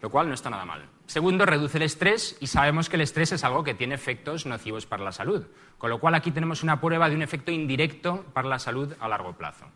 Lo 0.00 0.08
cual 0.08 0.28
no 0.28 0.34
está 0.34 0.48
nada 0.48 0.64
mal. 0.64 0.86
Segundo, 1.06 1.44
reduce 1.44 1.76
el 1.76 1.82
estrés 1.82 2.36
y 2.40 2.46
sabemos 2.46 2.88
que 2.88 2.96
el 2.96 3.02
estrés 3.02 3.32
es 3.32 3.44
algo 3.44 3.62
que 3.62 3.74
tiene 3.74 3.94
efectos 3.94 4.46
nocivos 4.46 4.86
para 4.86 5.04
la 5.04 5.12
salud. 5.12 5.46
Con 5.76 5.90
lo 5.90 5.98
cual 5.98 6.14
aquí 6.14 6.30
tenemos 6.30 6.62
una 6.62 6.80
prueba 6.80 7.10
de 7.10 7.14
un 7.14 7.22
efecto 7.22 7.50
indirecto 7.50 8.24
para 8.32 8.48
la 8.48 8.58
salud 8.58 8.94
a 9.00 9.08
largo 9.08 9.34
plazo. 9.34 9.66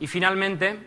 Y 0.00 0.06
finalmente, 0.06 0.78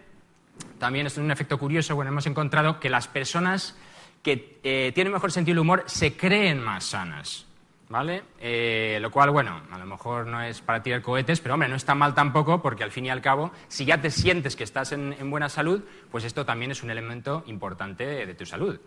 también 0.77 1.07
es 1.07 1.17
un 1.17 1.31
efecto 1.31 1.57
curioso, 1.57 1.95
bueno, 1.95 2.11
hemos 2.11 2.25
encontrado 2.25 2.79
que 2.79 2.89
las 2.89 3.07
personas 3.07 3.77
que 4.23 4.59
eh, 4.63 4.91
tienen 4.93 5.13
mejor 5.13 5.31
sentido 5.31 5.55
del 5.55 5.59
humor 5.59 5.83
se 5.87 6.15
creen 6.15 6.63
más 6.63 6.85
sanas. 6.85 7.45
¿Vale? 7.89 8.21
Eh, 8.39 8.99
lo 9.01 9.09
cual, 9.09 9.31
bueno, 9.31 9.63
a 9.71 9.79
lo 9.79 9.85
mejor 9.87 10.27
no 10.27 10.43
es 10.43 10.61
para 10.61 10.83
tirar 10.83 11.01
cohetes, 11.01 11.39
pero 11.41 11.55
hombre, 11.55 11.67
no 11.67 11.75
está 11.75 11.95
mal 11.95 12.13
tampoco, 12.13 12.61
porque 12.61 12.83
al 12.83 12.91
fin 12.91 13.07
y 13.07 13.09
al 13.09 13.19
cabo, 13.19 13.51
si 13.67 13.83
ya 13.83 13.99
te 13.99 14.11
sientes 14.11 14.55
que 14.55 14.63
estás 14.63 14.91
en, 14.91 15.15
en 15.19 15.31
buena 15.31 15.49
salud, 15.49 15.81
pues 16.11 16.23
esto 16.23 16.45
también 16.45 16.69
es 16.69 16.83
un 16.83 16.91
elemento 16.91 17.43
importante 17.47 18.27
de 18.27 18.35
tu 18.35 18.45
salud. 18.45 18.79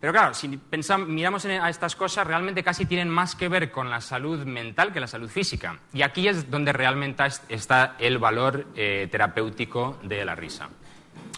Pero 0.00 0.12
claro, 0.12 0.32
si 0.32 0.48
pensamos, 0.56 1.08
miramos 1.08 1.44
a 1.44 1.68
estas 1.68 1.96
cosas, 1.96 2.24
realmente 2.24 2.62
casi 2.62 2.86
tienen 2.86 3.08
más 3.08 3.34
que 3.34 3.48
ver 3.48 3.72
con 3.72 3.90
la 3.90 4.00
salud 4.00 4.44
mental 4.44 4.92
que 4.92 5.00
la 5.00 5.08
salud 5.08 5.28
física. 5.28 5.80
Y 5.92 6.02
aquí 6.02 6.28
es 6.28 6.48
donde 6.50 6.72
realmente 6.72 7.24
está 7.48 7.96
el 7.98 8.18
valor 8.18 8.66
eh, 8.76 9.08
terapéutico 9.10 9.98
de 10.04 10.24
la 10.24 10.36
risa. 10.36 10.68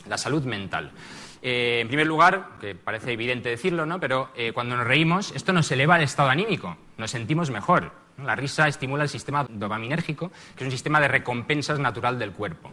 La 0.08 0.18
salud 0.18 0.44
mental. 0.44 0.90
Eh, 1.40 1.78
en 1.80 1.88
primer 1.88 2.06
lugar, 2.06 2.50
que 2.60 2.74
parece 2.74 3.12
evidente 3.12 3.48
decirlo, 3.48 3.86
¿no? 3.86 3.98
pero 3.98 4.28
eh, 4.36 4.52
cuando 4.52 4.76
nos 4.76 4.86
reímos, 4.86 5.32
esto 5.34 5.54
nos 5.54 5.70
eleva 5.72 5.96
el 5.96 6.02
estado 6.02 6.28
anímico, 6.28 6.76
nos 6.98 7.10
sentimos 7.10 7.50
mejor. 7.50 7.92
La 8.22 8.36
risa 8.36 8.68
estimula 8.68 9.04
el 9.04 9.08
sistema 9.08 9.46
dopaminérgico, 9.48 10.30
que 10.54 10.64
es 10.64 10.66
un 10.66 10.70
sistema 10.70 11.00
de 11.00 11.08
recompensas 11.08 11.78
natural 11.78 12.18
del 12.18 12.32
cuerpo. 12.32 12.70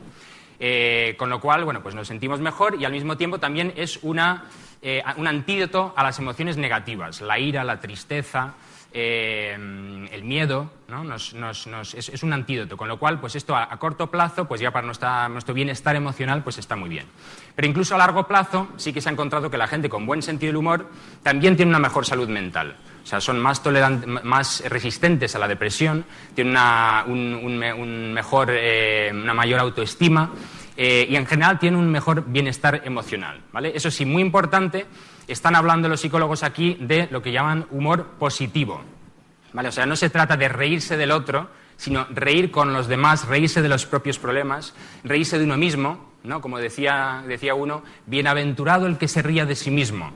con 1.17 1.29
lo 1.29 1.39
cual, 1.39 1.63
bueno, 1.63 1.81
pues 1.81 1.95
nos 1.95 2.09
sentimos 2.09 2.41
mejor 2.41 2.75
y 2.81 2.83
al 2.83 2.91
mismo 2.91 3.15
tiempo 3.15 3.39
también 3.39 3.71
es 3.77 3.99
una 4.01 4.49
eh, 4.81 5.03
un 5.17 5.27
antídoto 5.27 5.93
a 5.95 6.03
las 6.03 6.19
emociones 6.19 6.57
negativas, 6.57 7.21
la 7.21 7.39
ira, 7.39 7.63
la 7.63 7.79
tristeza, 7.79 8.53
eh, 8.93 9.53
el 10.11 10.23
miedo, 10.23 10.71
es, 11.13 12.23
un 12.23 12.33
antídoto, 12.33 12.77
con 12.77 12.87
lo 12.87 12.97
cual, 12.97 13.19
pues 13.19 13.35
esto 13.35 13.55
a, 13.55 13.67
corto 13.77 14.09
plazo, 14.09 14.47
pues 14.47 14.61
ya 14.61 14.71
para 14.71 14.87
nuestro 14.87 15.53
bienestar 15.53 15.95
emocional, 15.95 16.43
pues 16.43 16.57
está 16.57 16.75
muy 16.75 16.89
bien. 16.89 17.05
Pero 17.55 17.67
incluso 17.67 17.95
a 17.95 17.97
largo 17.97 18.27
plazo 18.27 18.69
sí 18.77 18.93
que 18.93 19.01
se 19.01 19.09
ha 19.09 19.11
encontrado 19.11 19.51
que 19.51 19.57
la 19.57 19.67
gente 19.67 19.89
con 19.89 20.05
buen 20.05 20.21
sentido 20.21 20.49
del 20.49 20.57
humor 20.57 20.89
también 21.21 21.55
tiene 21.55 21.69
una 21.69 21.79
mejor 21.79 22.05
salud 22.05 22.29
mental. 22.29 22.75
O 23.03 23.05
sea, 23.05 23.21
son 23.21 23.39
más, 23.39 23.61
más 24.23 24.63
resistentes 24.67 25.35
a 25.35 25.39
la 25.39 25.47
depresión, 25.47 26.05
tienen 26.33 26.53
una, 26.53 27.05
mejor, 27.05 28.49
eh, 28.51 29.11
una 29.13 29.33
mayor 29.33 29.59
autoestima 29.59 30.31
eh, 30.77 31.07
y 31.09 31.15
en 31.15 31.25
general 31.25 31.57
tienen 31.57 31.79
un 31.79 31.89
mejor 31.89 32.23
bienestar 32.27 32.83
emocional. 32.85 33.41
¿vale? 33.51 33.71
Eso 33.75 33.89
sí, 33.89 34.05
muy 34.05 34.21
importante, 34.21 34.85
están 35.27 35.55
hablando 35.55 35.89
los 35.89 35.99
psicólogos 35.99 36.43
aquí 36.43 36.77
de 36.79 37.07
lo 37.09 37.21
que 37.21 37.31
llaman 37.31 37.65
humor 37.71 38.05
positivo. 38.19 38.81
¿vale? 39.53 39.69
O 39.69 39.71
sea, 39.71 39.87
no 39.87 39.95
se 39.95 40.11
trata 40.11 40.37
de 40.37 40.47
reírse 40.47 40.95
del 40.95 41.11
otro, 41.11 41.49
sino 41.77 42.05
reír 42.11 42.51
con 42.51 42.73
los 42.73 42.87
demás, 42.87 43.27
reírse 43.27 43.63
de 43.63 43.69
los 43.69 43.87
propios 43.87 44.19
problemas, 44.19 44.75
reírse 45.03 45.39
de 45.39 45.45
uno 45.45 45.57
mismo, 45.57 46.11
¿no? 46.23 46.41
como 46.41 46.59
decía, 46.59 47.23
decía 47.27 47.55
uno, 47.55 47.83
bienaventurado 48.05 48.85
el 48.85 48.97
que 48.97 49.07
se 49.07 49.23
ría 49.23 49.45
de 49.45 49.55
sí 49.55 49.71
mismo, 49.71 50.11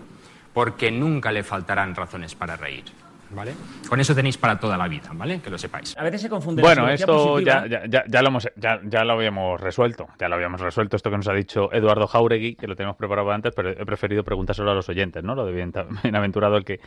porque 0.54 0.92
nunca 0.92 1.32
le 1.32 1.44
faltarán 1.44 1.96
razones 1.96 2.36
para 2.36 2.56
reír. 2.56 2.86
¿Vale? 3.34 3.54
Con 3.88 4.00
eso 4.00 4.16
tenéis 4.16 4.38
para 4.38 4.60
toda 4.60 4.78
la 4.78 4.88
vida, 4.88 5.10
¿vale? 5.14 5.40
Que 5.42 5.50
lo 5.50 5.58
sepáis. 5.58 5.98
A 5.98 6.04
veces 6.04 6.22
se 6.22 6.30
confunde. 6.30 6.62
Bueno, 6.62 6.90
esto 6.90 7.40
ya, 7.40 7.66
ya, 7.68 8.22
lo 8.22 8.28
hemos, 8.28 8.48
ya, 8.56 8.80
ya, 8.84 9.04
lo 9.04 9.14
habíamos 9.14 9.60
resuelto, 9.60 10.08
ya 10.20 10.28
lo 10.30 10.36
habíamos 10.36 10.62
resuelto, 10.62 10.96
esto 10.96 11.10
que 11.10 11.18
nos 11.18 11.28
ha 11.28 11.34
dicho 11.34 11.72
Eduardo 11.72 12.08
Jauregui, 12.08 12.56
que 12.56 12.68
lo 12.68 12.76
tenemos 12.76 12.98
preparado 12.98 13.32
antes, 13.32 13.54
pero 13.56 13.70
he 13.70 13.86
preferido 13.86 14.24
preguntárselo 14.24 14.72
a 14.72 14.76
los 14.76 14.88
oyentes, 14.90 15.24
¿no? 15.24 15.36
Lo 15.36 15.46
de 15.46 15.52
bienaventurado 16.04 16.58
el 16.58 16.66
que, 16.66 16.80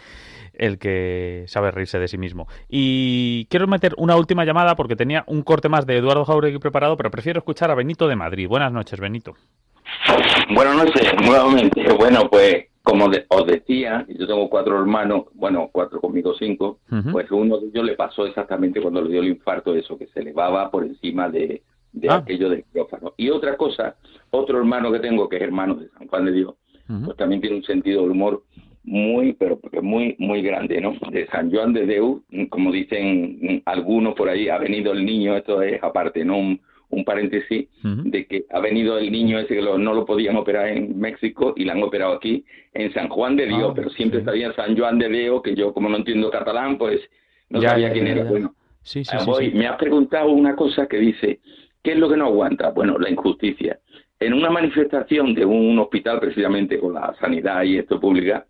el 0.52 0.78
que 0.78 1.44
sabe 1.48 1.70
reírse 1.70 1.98
de 1.98 2.08
sí 2.08 2.18
mismo. 2.18 2.48
Y 2.68 3.46
quiero 3.50 3.66
meter 3.66 3.94
una 3.96 4.16
última 4.16 4.44
llamada 4.44 4.76
porque 4.76 4.96
tenía 4.96 5.24
un 5.26 5.42
corte 5.42 5.68
más 5.68 5.86
de 5.86 5.98
Eduardo 5.98 6.24
Jauregui 6.24 6.58
preparado, 6.58 6.96
pero 6.96 7.10
prefiero 7.10 7.38
escuchar 7.38 7.70
a 7.70 7.74
Benito 7.74 8.08
de 8.08 8.16
Madrid. 8.16 8.48
Buenas 8.48 8.72
noches, 8.72 9.00
Benito. 9.00 9.34
Buenas 10.54 10.76
noches, 10.76 11.12
nuevamente. 11.22 11.92
Bueno, 11.94 12.28
pues 12.30 12.66
como 12.84 13.06
os 13.06 13.46
decía, 13.46 14.04
yo 14.06 14.26
tengo 14.26 14.50
cuatro 14.50 14.78
hermanos, 14.78 15.24
bueno, 15.32 15.70
cuatro 15.72 16.02
conmigo 16.02 16.34
cinco, 16.38 16.80
pues 17.12 17.30
uno 17.30 17.58
de 17.58 17.68
ellos 17.68 17.82
le 17.82 17.96
pasó 17.96 18.26
exactamente 18.26 18.78
cuando 18.78 19.00
le 19.00 19.10
dio 19.10 19.20
el 19.22 19.28
infarto 19.28 19.74
eso, 19.74 19.96
que 19.96 20.06
se 20.08 20.20
elevaba 20.20 20.70
por 20.70 20.84
encima 20.84 21.30
de, 21.30 21.62
ah. 22.10 22.16
aquello 22.16 22.50
del 22.50 22.62
quirófano. 22.64 23.14
Y 23.16 23.30
otra 23.30 23.56
cosa, 23.56 23.96
otro 24.30 24.58
hermano 24.58 24.92
que 24.92 25.00
tengo, 25.00 25.30
que 25.30 25.36
es 25.36 25.42
hermano 25.42 25.76
de 25.76 25.88
San 25.98 26.08
Juan 26.08 26.26
de 26.26 26.32
Dios, 26.32 26.54
pues 27.06 27.16
también 27.16 27.40
tiene 27.40 27.56
un 27.56 27.64
sentido 27.64 28.02
del 28.02 28.10
humor 28.10 28.42
muy, 28.82 29.32
pero 29.32 29.58
muy, 29.80 30.14
muy 30.18 30.42
grande, 30.42 30.78
¿no? 30.78 30.92
De 31.10 31.26
San 31.28 31.50
Juan 31.50 31.72
de 31.72 31.86
Dios, 31.86 32.18
como 32.50 32.70
dicen 32.70 33.62
algunos 33.64 34.14
por 34.14 34.28
ahí, 34.28 34.50
ha 34.50 34.58
venido 34.58 34.92
el 34.92 35.06
niño, 35.06 35.38
esto 35.38 35.62
es 35.62 35.82
aparte, 35.82 36.22
¿no? 36.22 36.36
un 36.36 36.60
paréntesis 37.02 37.66
de 37.82 38.26
que 38.26 38.44
ha 38.50 38.60
venido 38.60 38.98
el 38.98 39.10
niño 39.10 39.38
ese 39.38 39.56
que 39.56 39.62
no 39.62 39.94
lo 39.94 40.04
podían 40.04 40.36
operar 40.36 40.68
en 40.68 40.98
México 40.98 41.54
y 41.56 41.64
lo 41.64 41.72
han 41.72 41.82
operado 41.82 42.12
aquí 42.12 42.44
en 42.74 42.92
San 42.92 43.08
Juan 43.08 43.36
de 43.36 43.46
Dios, 43.46 43.70
ah, 43.70 43.72
pero 43.74 43.90
siempre 43.90 44.22
sabía 44.22 44.52
San 44.52 44.76
Juan 44.76 44.98
de 44.98 45.08
Dios, 45.08 45.42
que 45.42 45.54
yo 45.54 45.72
como 45.72 45.88
no 45.88 45.96
entiendo 45.96 46.30
catalán, 46.30 46.78
pues 46.78 47.00
no 47.48 47.62
sabía 47.62 47.92
quién 47.92 48.06
era. 48.06 48.24
bueno, 48.24 48.54
me 49.54 49.66
has 49.66 49.76
preguntado 49.76 50.30
una 50.30 50.54
cosa 50.54 50.86
que 50.86 50.98
dice, 50.98 51.40
¿qué 51.82 51.92
es 51.92 51.98
lo 51.98 52.08
que 52.08 52.16
no 52.16 52.26
aguanta? 52.26 52.70
Bueno, 52.70 52.98
la 52.98 53.10
injusticia. 53.10 53.78
En 54.20 54.32
una 54.34 54.50
manifestación 54.50 55.34
de 55.34 55.44
un 55.44 55.78
hospital, 55.78 56.20
precisamente 56.20 56.78
con 56.78 56.94
la 56.94 57.14
sanidad 57.18 57.62
y 57.64 57.78
esto 57.78 57.98
pública, 57.98 58.46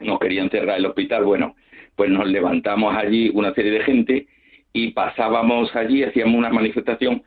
nos 0.00 0.18
querían 0.18 0.50
cerrar 0.50 0.78
el 0.78 0.86
hospital, 0.86 1.24
bueno, 1.24 1.54
pues 1.96 2.10
nos 2.10 2.26
levantamos 2.26 2.94
allí 2.94 3.30
una 3.34 3.54
serie 3.54 3.72
de 3.72 3.80
gente 3.80 4.26
y 4.72 4.90
pasábamos 4.90 5.74
allí, 5.74 6.02
hacíamos 6.02 6.36
una 6.36 6.50
manifestación 6.50 7.22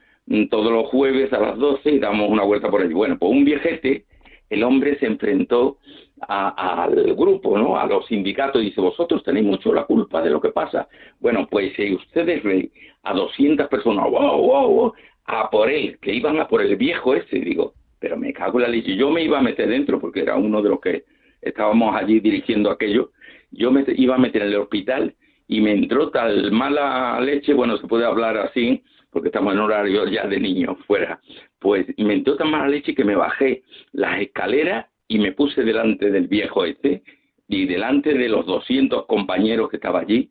todos 0.50 0.72
los 0.72 0.88
jueves 0.88 1.32
a 1.34 1.40
las 1.40 1.58
12 1.58 1.92
y 1.92 2.00
damos 2.00 2.30
una 2.30 2.44
vuelta 2.44 2.70
por 2.70 2.82
allí. 2.82 2.94
Bueno, 2.94 3.18
pues 3.18 3.32
un 3.32 3.46
viejete, 3.46 4.06
el 4.50 4.64
hombre 4.64 4.98
se 5.00 5.06
enfrentó 5.06 5.78
al 6.28 7.16
grupo, 7.16 7.58
¿no? 7.58 7.78
A 7.78 7.86
los 7.86 8.06
sindicatos 8.08 8.62
dice, 8.62 8.82
vosotros 8.82 9.24
tenéis 9.24 9.46
mucho 9.46 9.74
la 9.74 9.86
culpa 9.86 10.22
de 10.22 10.30
lo 10.30 10.42
que 10.42 10.50
pasa. 10.50 10.88
Bueno, 11.20 11.48
pues 11.50 11.74
si 11.76 11.94
ustedes 11.94 12.44
ven 12.44 12.72
a 13.04 13.14
200 13.14 13.68
personas, 13.68 14.10
wow, 14.10 14.42
wow, 14.42 14.70
wow, 14.70 14.94
a 15.26 15.50
por 15.50 15.70
él, 15.70 15.98
que 16.02 16.14
iban 16.14 16.40
a 16.40 16.48
por 16.48 16.62
el 16.62 16.76
viejo 16.76 17.14
ese, 17.14 17.40
digo, 17.40 17.74
pero 18.00 18.18
me 18.18 18.34
cago 18.34 18.60
en 18.60 18.64
la 18.64 18.70
leche. 18.70 18.96
Yo 18.96 19.10
me 19.12 19.24
iba 19.24 19.40
a 19.40 19.44
meter 19.44 19.70
dentro 19.70 20.00
porque 20.00 20.22
era 20.22 20.36
uno 20.36 20.62
de 20.62 20.70
los 20.70 20.80
que 20.80 21.04
estábamos 21.42 21.96
allí 21.96 22.20
dirigiendo 22.20 22.72
aquello. 22.72 23.12
Yo 23.52 23.72
me 23.72 23.86
iba 23.96 24.16
a 24.16 24.20
meter 24.20 24.42
en 24.42 24.50
el 24.50 24.58
hospital 24.58 25.16
y 25.48 25.62
me 25.62 25.72
entró 25.72 26.10
tal 26.10 26.52
mala 26.52 27.20
leche, 27.22 27.54
bueno, 27.54 27.78
se 27.78 27.88
puede 27.88 28.06
hablar 28.06 28.38
así, 28.38 28.84
porque 29.18 29.30
estamos 29.30 29.52
en 29.52 29.60
horario 29.62 30.08
ya 30.08 30.28
de 30.28 30.40
niños 30.40 30.78
fuera, 30.86 31.20
pues 31.58 31.88
me 31.98 32.14
entró 32.14 32.36
tan 32.36 32.52
mala 32.52 32.68
leche 32.68 32.94
que 32.94 33.04
me 33.04 33.16
bajé 33.16 33.64
las 33.92 34.22
escaleras 34.22 34.86
y 35.08 35.18
me 35.18 35.32
puse 35.32 35.64
delante 35.64 36.12
del 36.12 36.28
viejo 36.28 36.64
este 36.66 37.02
y 37.48 37.66
delante 37.66 38.14
de 38.14 38.30
los 38.30 38.46
200 38.46 39.08
compañeros 39.08 39.72
que 39.72 39.78
estaba 39.78 40.02
allí, 40.02 40.30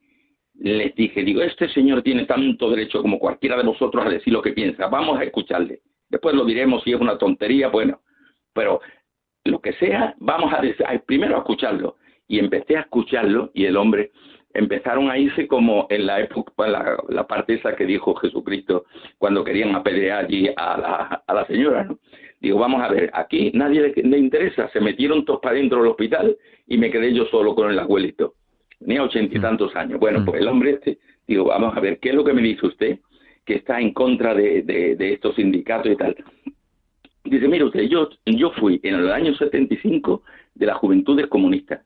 les 0.54 0.94
dije, 0.94 1.24
digo, 1.24 1.42
este 1.42 1.68
señor 1.70 2.02
tiene 2.02 2.26
tanto 2.26 2.70
derecho 2.70 3.02
como 3.02 3.18
cualquiera 3.18 3.56
de 3.56 3.64
vosotros 3.64 4.06
a 4.06 4.08
decir 4.08 4.32
lo 4.32 4.40
que 4.40 4.52
piensa, 4.52 4.86
vamos 4.86 5.18
a 5.18 5.24
escucharle. 5.24 5.80
Después 6.08 6.36
lo 6.36 6.44
diremos 6.44 6.84
si 6.84 6.92
es 6.92 7.00
una 7.00 7.18
tontería, 7.18 7.66
bueno, 7.66 8.02
pero 8.52 8.80
lo 9.46 9.60
que 9.60 9.72
sea, 9.72 10.14
vamos 10.20 10.52
a, 10.52 10.62
primero 11.04 11.34
a 11.34 11.38
escucharlo. 11.38 11.96
Y 12.28 12.38
empecé 12.38 12.76
a 12.76 12.82
escucharlo 12.82 13.50
y 13.52 13.64
el 13.64 13.76
hombre 13.76 14.12
empezaron 14.56 15.10
a 15.10 15.18
irse 15.18 15.46
como 15.46 15.86
en 15.90 16.06
la 16.06 16.20
época, 16.20 16.66
la, 16.66 16.96
la 17.08 17.26
parte 17.26 17.54
esa 17.54 17.76
que 17.76 17.84
dijo 17.84 18.14
Jesucristo 18.14 18.86
cuando 19.18 19.44
querían 19.44 19.74
apedrear 19.74 20.24
allí 20.24 20.48
a 20.56 20.78
la, 20.78 21.22
a 21.26 21.34
la 21.34 21.46
señora, 21.46 21.84
¿no? 21.84 21.98
Digo, 22.40 22.58
vamos 22.58 22.82
a 22.82 22.88
ver, 22.88 23.10
aquí 23.14 23.50
nadie 23.54 23.92
le, 23.96 24.18
interesa, 24.18 24.68
se 24.68 24.80
metieron 24.80 25.24
todos 25.24 25.40
para 25.40 25.56
dentro 25.56 25.78
del 25.78 25.90
hospital 25.90 26.36
y 26.66 26.76
me 26.76 26.90
quedé 26.90 27.12
yo 27.14 27.24
solo 27.26 27.54
con 27.54 27.70
el 27.70 27.78
abuelito. 27.78 28.34
Tenía 28.78 29.02
ochenta 29.02 29.34
y 29.34 29.38
mm. 29.38 29.42
tantos 29.42 29.74
años. 29.74 29.98
Bueno, 29.98 30.22
pues 30.24 30.40
el 30.40 30.48
hombre 30.48 30.72
este, 30.72 30.98
digo, 31.26 31.44
vamos 31.44 31.74
a 31.76 31.80
ver, 31.80 31.98
¿qué 31.98 32.10
es 32.10 32.14
lo 32.14 32.24
que 32.24 32.34
me 32.34 32.42
dice 32.42 32.66
usted 32.66 32.98
que 33.44 33.54
está 33.54 33.80
en 33.80 33.92
contra 33.92 34.34
de, 34.34 34.62
de, 34.62 35.12
estos 35.14 35.34
sindicatos 35.36 35.92
y 35.92 35.96
tal? 35.96 36.14
Dice, 37.24 37.48
mire 37.48 37.64
usted, 37.64 37.82
yo, 37.84 38.10
yo 38.26 38.50
fui 38.52 38.80
en 38.82 38.96
el 38.96 39.10
año 39.10 39.34
75 39.34 40.22
de 40.54 40.66
las 40.66 40.76
Juventudes 40.76 41.26
Comunistas 41.28 41.85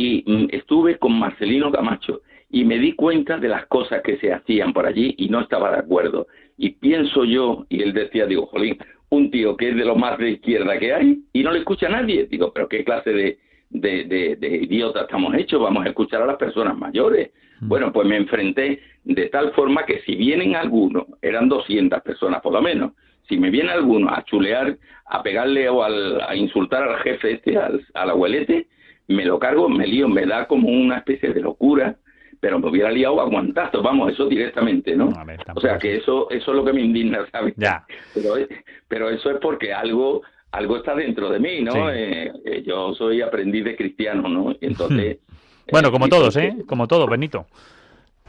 y 0.00 0.24
mm, 0.26 0.46
estuve 0.52 0.96
con 0.96 1.18
Marcelino 1.18 1.70
Camacho 1.70 2.22
y 2.48 2.64
me 2.64 2.78
di 2.78 2.94
cuenta 2.94 3.36
de 3.36 3.48
las 3.48 3.66
cosas 3.66 4.02
que 4.02 4.16
se 4.16 4.32
hacían 4.32 4.72
por 4.72 4.86
allí 4.86 5.14
y 5.18 5.28
no 5.28 5.40
estaba 5.40 5.70
de 5.70 5.78
acuerdo. 5.78 6.26
Y 6.56 6.70
pienso 6.70 7.24
yo, 7.24 7.66
y 7.68 7.82
él 7.82 7.92
decía, 7.92 8.24
digo, 8.24 8.46
Jolín, 8.46 8.78
un 9.10 9.30
tío 9.30 9.56
que 9.58 9.68
es 9.68 9.76
de 9.76 9.84
lo 9.84 9.96
más 9.96 10.16
de 10.18 10.30
izquierda 10.30 10.78
que 10.78 10.94
hay 10.94 11.18
y 11.34 11.42
no 11.42 11.52
le 11.52 11.58
escucha 11.58 11.86
a 11.86 11.90
nadie. 11.90 12.26
Digo, 12.26 12.50
pero 12.54 12.66
qué 12.66 12.82
clase 12.82 13.12
de, 13.12 13.38
de, 13.68 14.36
de, 14.36 14.56
idiotas 14.56 15.02
estamos 15.02 15.34
hechos, 15.34 15.60
vamos 15.60 15.84
a 15.84 15.90
escuchar 15.90 16.22
a 16.22 16.26
las 16.26 16.36
personas 16.36 16.78
mayores. 16.78 17.30
Mm. 17.60 17.68
Bueno, 17.68 17.92
pues 17.92 18.08
me 18.08 18.16
enfrenté 18.16 18.80
de 19.04 19.26
tal 19.26 19.52
forma 19.52 19.84
que 19.84 20.00
si 20.00 20.16
vienen 20.16 20.56
algunos, 20.56 21.04
eran 21.20 21.46
200 21.48 22.00
personas 22.00 22.40
por 22.40 22.54
lo 22.54 22.62
menos, 22.62 22.92
si 23.28 23.36
me 23.36 23.50
viene 23.50 23.70
alguno 23.70 24.08
a 24.10 24.24
chulear, 24.24 24.78
a 25.04 25.22
pegarle 25.22 25.68
o 25.68 25.84
a 25.84 26.34
insultar 26.34 26.84
al 26.84 26.98
jefe 27.00 27.32
este, 27.32 27.58
al, 27.58 27.84
al 27.94 28.10
abuelete, 28.10 28.66
me 29.10 29.24
lo 29.24 29.38
cargo, 29.38 29.68
me 29.68 29.86
lío, 29.86 30.08
me 30.08 30.24
da 30.24 30.46
como 30.46 30.68
una 30.68 30.98
especie 30.98 31.32
de 31.32 31.40
locura, 31.40 31.96
pero 32.38 32.58
me 32.58 32.68
hubiera 32.68 32.90
liado 32.90 33.20
aguantado, 33.20 33.82
vamos, 33.82 34.12
eso 34.12 34.26
directamente, 34.26 34.96
¿no? 34.96 35.08
o 35.54 35.60
sea, 35.60 35.78
que 35.78 35.96
eso 35.96 36.30
eso 36.30 36.50
es 36.52 36.56
lo 36.56 36.64
que 36.64 36.72
me 36.72 36.80
indigna, 36.80 37.26
¿sabes? 37.32 37.54
Ya. 37.56 37.84
Pero, 38.14 38.34
pero 38.88 39.10
eso 39.10 39.30
es 39.30 39.38
porque 39.40 39.74
algo 39.74 40.22
algo 40.52 40.76
está 40.76 40.94
dentro 40.94 41.30
de 41.30 41.38
mí, 41.38 41.60
¿no? 41.60 41.90
Eh, 41.90 42.32
eh, 42.44 42.62
yo 42.66 42.94
soy 42.94 43.20
aprendiz 43.20 43.64
de 43.64 43.76
cristiano, 43.76 44.28
¿no? 44.28 44.54
entonces... 44.60 45.18
bueno, 45.70 45.92
como 45.92 46.08
todos, 46.08 46.36
¿eh? 46.36 46.56
Como 46.66 46.88
todos, 46.88 47.08
Benito. 47.08 47.46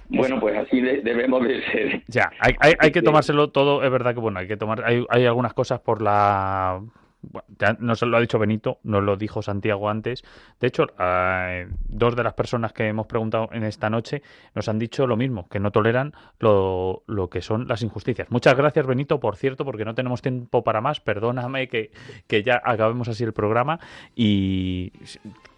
Bueno, 0.10 0.40
pues 0.40 0.58
así 0.58 0.82
debemos 0.82 1.42
de 1.48 1.64
ser. 1.72 2.04
Ya, 2.08 2.30
hay, 2.40 2.54
hay, 2.60 2.74
hay, 2.78 2.92
que 2.92 3.02
tomárselo 3.02 3.50
todo, 3.50 3.82
es 3.84 3.90
verdad 3.90 4.14
que 4.14 4.20
bueno, 4.20 4.40
hay 4.40 4.48
que 4.48 4.58
tomar, 4.58 4.84
hay, 4.84 5.06
hay 5.10 5.26
algunas 5.26 5.54
cosas 5.54 5.80
por 5.80 6.02
la 6.02 6.82
bueno, 7.22 7.48
no 7.80 7.96
se 7.96 8.06
lo 8.06 8.18
ha 8.18 8.22
dicho 8.22 8.40
Benito, 8.40 8.80
nos 8.84 9.04
lo 9.04 9.16
dijo 9.16 9.42
Santiago 9.42 9.90
antes. 9.90 10.24
De 10.60 10.68
hecho, 10.68 10.88
dos 11.88 12.16
de 12.16 12.24
las 12.24 12.34
personas 12.34 12.74
que 12.74 12.88
hemos 12.88 13.08
preguntado 13.08 13.50
en 13.52 13.64
esta 13.64 13.90
noche 13.90 14.22
nos 14.56 14.68
han 14.70 14.80
dicho 14.80 15.08
lo 15.08 15.18
mismo, 15.18 15.48
que 15.48 15.60
no 15.60 15.72
toleran 15.72 16.14
lo, 16.40 17.04
lo 17.08 17.30
que 17.30 17.42
son 17.42 17.68
las 17.68 17.84
injusticias. 17.84 18.30
Muchas 18.32 18.56
gracias, 18.56 18.86
Benito, 18.86 19.20
por 19.20 19.36
cierto, 19.36 19.66
porque 19.66 19.86
no 19.86 19.96
tenemos 19.96 20.22
tiempo 20.22 20.64
para 20.64 20.82
más. 20.82 21.00
Perdóname 21.00 21.68
que, 21.68 21.92
que 22.28 22.44
ya 22.44 22.62
acabemos 22.64 23.08
así 23.08 23.24
el 23.24 23.34
programa. 23.34 23.80
Y 24.16 24.92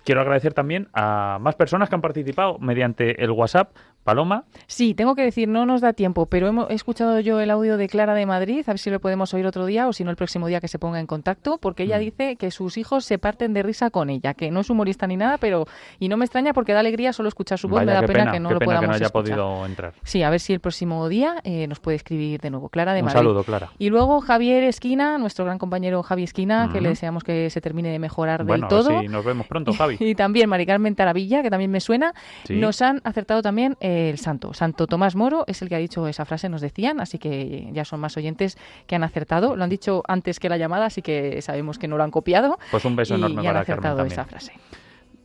quiero 0.03 0.22
agradecer 0.22 0.53
también 0.53 0.89
a 0.93 1.38
más 1.41 1.55
personas 1.55 1.89
que 1.89 1.95
han 1.95 2.01
participado 2.01 2.59
mediante 2.59 3.24
el 3.24 3.32
WhatsApp 3.32 3.76
Paloma. 4.03 4.43
Sí, 4.67 4.93
tengo 4.93 5.15
que 5.15 5.23
decir, 5.23 5.47
no 5.47 5.65
nos 5.65 5.81
da 5.81 5.93
tiempo, 5.93 6.25
pero 6.25 6.47
hemos, 6.47 6.69
he 6.69 6.73
escuchado 6.73 7.19
yo 7.19 7.39
el 7.39 7.49
audio 7.49 7.77
de 7.77 7.87
Clara 7.87 8.13
de 8.13 8.25
Madrid, 8.25 8.63
a 8.67 8.71
ver 8.71 8.79
si 8.79 8.89
lo 8.89 8.99
podemos 8.99 9.33
oír 9.33 9.45
otro 9.45 9.65
día 9.65 9.87
o 9.87 9.93
si 9.93 10.03
no 10.03 10.11
el 10.11 10.17
próximo 10.17 10.47
día 10.47 10.59
que 10.59 10.67
se 10.67 10.79
ponga 10.79 10.99
en 10.99 11.07
contacto, 11.07 11.57
porque 11.57 11.83
ella 11.83 11.97
mm. 11.97 12.01
dice 12.01 12.35
que 12.35 12.51
sus 12.51 12.77
hijos 12.77 13.05
se 13.05 13.17
parten 13.17 13.53
de 13.53 13.63
risa 13.63 13.89
con 13.89 14.09
ella, 14.09 14.33
que 14.33 14.51
no 14.51 14.59
es 14.59 14.69
humorista 14.69 15.07
ni 15.07 15.17
nada, 15.17 15.37
pero 15.37 15.65
y 15.99 16.09
no 16.09 16.17
me 16.17 16.25
extraña 16.25 16.53
porque 16.53 16.73
da 16.73 16.81
alegría 16.81 17.13
solo 17.13 17.29
escuchar 17.29 17.57
su 17.57 17.67
voz, 17.67 17.85
me 17.85 17.93
da 17.93 18.01
pena, 18.01 18.31
que 18.31 18.39
no 18.39 18.51
lo 18.51 18.59
podamos 18.59 18.81
que 18.81 18.87
no 18.87 18.93
haya 18.93 19.09
podido 19.09 19.65
entrar. 19.65 19.93
Sí, 20.03 20.21
a 20.23 20.29
ver 20.29 20.39
si 20.39 20.53
el 20.53 20.59
próximo 20.59 21.07
día 21.07 21.35
eh, 21.43 21.67
nos 21.67 21.79
puede 21.79 21.95
escribir 21.95 22.41
de 22.41 22.49
nuevo. 22.49 22.69
Clara 22.69 22.93
de 22.93 22.99
Un 22.99 23.05
Madrid. 23.05 23.19
saludo, 23.19 23.43
Clara. 23.43 23.69
Y 23.77 23.89
luego 23.89 24.21
Javier 24.21 24.63
Esquina, 24.63 25.17
nuestro 25.17 25.45
gran 25.45 25.57
compañero 25.57 26.03
Javi 26.03 26.23
Esquina, 26.23 26.69
que 26.71 26.81
le 26.81 26.89
deseamos 26.89 27.23
que 27.23 27.49
se 27.49 27.61
termine 27.61 27.89
de 27.89 27.99
mejorar 27.99 28.45
del 28.45 28.67
todo. 28.67 29.01
Sí, 29.01 29.07
nos 29.07 29.23
vemos 29.23 29.47
pronto, 29.47 29.73
Javi. 29.73 29.97
y 29.99 30.15
también 30.15 30.49
Mari 30.49 30.65
Carmen 30.65 30.95
Taravilla, 30.95 31.41
que 31.41 31.49
también 31.49 31.71
me 31.71 31.79
suena, 31.79 32.13
nos 32.49 32.81
han 32.81 33.01
acertado 33.03 33.41
también 33.41 33.77
el 34.09 34.17
santo, 34.17 34.53
santo 34.53 34.87
Tomás 34.87 35.15
Moro 35.15 35.43
es 35.47 35.61
el 35.61 35.69
que 35.69 35.75
ha 35.75 35.79
dicho 35.79 36.07
esa 36.07 36.25
frase, 36.25 36.49
nos 36.49 36.61
decían, 36.61 36.99
así 36.99 37.17
que 37.17 37.69
ya 37.71 37.85
son 37.85 37.99
más 37.99 38.15
oyentes 38.17 38.57
que 38.87 38.95
han 38.95 39.03
acertado. 39.03 39.55
Lo 39.55 39.63
han 39.63 39.69
dicho 39.69 40.03
antes 40.07 40.39
que 40.39 40.49
la 40.49 40.57
llamada, 40.57 40.85
así 40.85 41.01
que 41.01 41.41
sabemos 41.41 41.77
que 41.77 41.87
no 41.87 41.97
lo 41.97 42.03
han 42.03 42.11
copiado. 42.11 42.57
Pues 42.71 42.85
un 42.85 42.95
beso 42.95 43.15
enorme 43.15 43.43
y 43.43 43.47
han 43.47 43.57
acertado 43.57 44.03
esa 44.05 44.25
frase. 44.25 44.53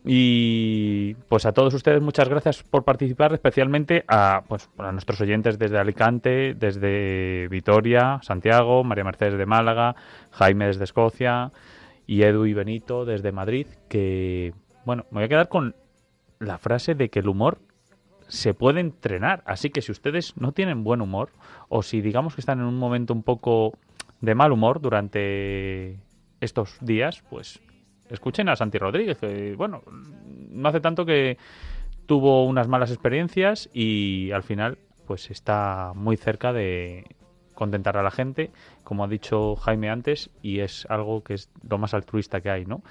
Y 0.04 1.14
pues 1.28 1.44
a 1.44 1.52
todos 1.52 1.74
ustedes 1.74 2.00
muchas 2.00 2.28
gracias 2.28 2.62
por 2.62 2.84
participar, 2.84 3.32
especialmente 3.34 4.04
a, 4.08 4.42
pues, 4.48 4.70
a 4.78 4.92
nuestros 4.92 5.20
oyentes 5.20 5.58
desde 5.58 5.78
Alicante, 5.78 6.54
desde 6.54 7.48
Vitoria, 7.48 8.18
Santiago, 8.22 8.84
María 8.84 9.04
Mercedes 9.04 9.36
de 9.36 9.44
Málaga, 9.44 9.96
Jaime 10.30 10.66
desde 10.66 10.84
Escocia 10.84 11.50
y 12.06 12.22
Edu 12.22 12.46
y 12.46 12.54
Benito 12.54 13.04
desde 13.04 13.32
Madrid, 13.32 13.66
que 13.88 14.54
bueno, 14.86 15.04
me 15.10 15.16
voy 15.16 15.24
a 15.24 15.28
quedar 15.28 15.48
con 15.48 15.74
la 16.38 16.56
frase 16.56 16.94
de 16.94 17.10
que 17.10 17.18
el 17.18 17.28
humor 17.28 17.58
se 18.28 18.54
puede 18.54 18.80
entrenar. 18.80 19.42
Así 19.46 19.70
que 19.70 19.82
si 19.82 19.90
ustedes 19.90 20.36
no 20.36 20.52
tienen 20.52 20.84
buen 20.84 21.00
humor 21.00 21.30
o 21.68 21.82
si 21.82 22.00
digamos 22.00 22.34
que 22.34 22.40
están 22.40 22.60
en 22.60 22.66
un 22.66 22.78
momento 22.78 23.12
un 23.12 23.22
poco 23.22 23.76
de 24.20 24.34
mal 24.34 24.52
humor 24.52 24.80
durante 24.80 25.98
estos 26.40 26.78
días, 26.80 27.22
pues 27.28 27.60
escuchen 28.08 28.48
a 28.48 28.56
Santi 28.56 28.78
Rodríguez. 28.78 29.18
bueno, 29.56 29.82
no 30.50 30.68
hace 30.68 30.80
tanto 30.80 31.04
que 31.04 31.38
tuvo 32.06 32.46
unas 32.46 32.68
malas 32.68 32.90
experiencias 32.90 33.68
y 33.72 34.30
al 34.32 34.42
final 34.42 34.78
pues 35.06 35.30
está 35.30 35.92
muy 35.94 36.16
cerca 36.16 36.52
de 36.52 37.04
contentar 37.54 37.96
a 37.96 38.02
la 38.02 38.10
gente, 38.10 38.50
como 38.84 39.04
ha 39.04 39.08
dicho 39.08 39.56
Jaime 39.56 39.90
antes, 39.90 40.30
y 40.42 40.60
es 40.60 40.86
algo 40.88 41.24
que 41.24 41.34
es 41.34 41.50
lo 41.68 41.78
más 41.78 41.92
altruista 41.92 42.40
que 42.40 42.50
hay, 42.50 42.66
¿no? 42.66 42.82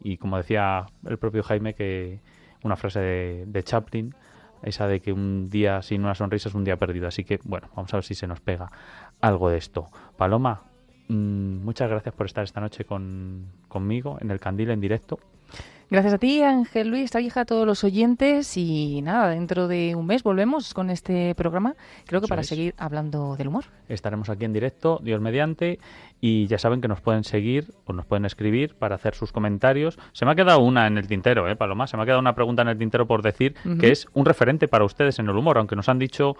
Y 0.00 0.16
como 0.16 0.38
decía 0.38 0.86
el 1.06 1.18
propio 1.18 1.42
Jaime, 1.42 1.74
que 1.74 2.20
una 2.62 2.76
frase 2.76 3.00
de, 3.00 3.44
de 3.46 3.62
Chaplin, 3.62 4.14
esa 4.66 4.86
de 4.88 5.00
que 5.00 5.12
un 5.12 5.48
día 5.48 5.80
sin 5.80 6.02
una 6.02 6.14
sonrisa 6.14 6.48
es 6.48 6.54
un 6.54 6.64
día 6.64 6.76
perdido. 6.76 7.06
Así 7.08 7.24
que, 7.24 7.40
bueno, 7.44 7.68
vamos 7.74 7.92
a 7.94 7.96
ver 7.96 8.04
si 8.04 8.14
se 8.14 8.26
nos 8.26 8.40
pega 8.40 8.70
algo 9.20 9.48
de 9.48 9.58
esto. 9.58 9.88
Paloma, 10.16 10.62
mm, 11.08 11.64
muchas 11.64 11.88
gracias 11.88 12.14
por 12.14 12.26
estar 12.26 12.44
esta 12.44 12.60
noche 12.60 12.84
con, 12.84 13.46
conmigo 13.68 14.18
en 14.20 14.30
el 14.30 14.40
Candil 14.40 14.70
en 14.70 14.80
directo. 14.80 15.18
Gracias 15.88 16.14
a 16.14 16.18
ti, 16.18 16.42
Ángel 16.42 16.88
Luis, 16.88 17.14
a 17.14 17.20
hija, 17.20 17.42
a 17.42 17.44
todos 17.44 17.64
los 17.64 17.84
oyentes 17.84 18.56
y 18.56 19.02
nada, 19.02 19.28
dentro 19.28 19.68
de 19.68 19.94
un 19.94 20.04
mes 20.04 20.24
volvemos 20.24 20.74
con 20.74 20.90
este 20.90 21.32
programa, 21.36 21.76
creo 22.06 22.20
que 22.20 22.26
para 22.26 22.42
seguir 22.42 22.74
hablando 22.76 23.36
del 23.36 23.46
humor. 23.46 23.66
Estaremos 23.88 24.28
aquí 24.28 24.44
en 24.44 24.52
directo, 24.52 24.98
Dios 25.00 25.20
mediante, 25.20 25.78
y 26.20 26.48
ya 26.48 26.58
saben 26.58 26.80
que 26.80 26.88
nos 26.88 27.00
pueden 27.00 27.22
seguir 27.22 27.72
o 27.84 27.92
nos 27.92 28.04
pueden 28.04 28.24
escribir 28.24 28.74
para 28.74 28.96
hacer 28.96 29.14
sus 29.14 29.30
comentarios. 29.30 29.96
Se 30.10 30.24
me 30.24 30.32
ha 30.32 30.34
quedado 30.34 30.58
una 30.58 30.88
en 30.88 30.98
el 30.98 31.06
tintero, 31.06 31.48
¿eh, 31.48 31.54
Paloma? 31.54 31.86
Se 31.86 31.96
me 31.96 32.02
ha 32.02 32.06
quedado 32.06 32.20
una 32.20 32.34
pregunta 32.34 32.62
en 32.62 32.68
el 32.68 32.78
tintero 32.78 33.06
por 33.06 33.22
decir 33.22 33.54
que 33.78 33.92
es 33.92 34.08
un 34.12 34.24
referente 34.24 34.66
para 34.66 34.84
ustedes 34.84 35.20
en 35.20 35.28
el 35.28 35.36
humor, 35.36 35.56
aunque 35.56 35.76
nos 35.76 35.88
han 35.88 36.00
dicho 36.00 36.36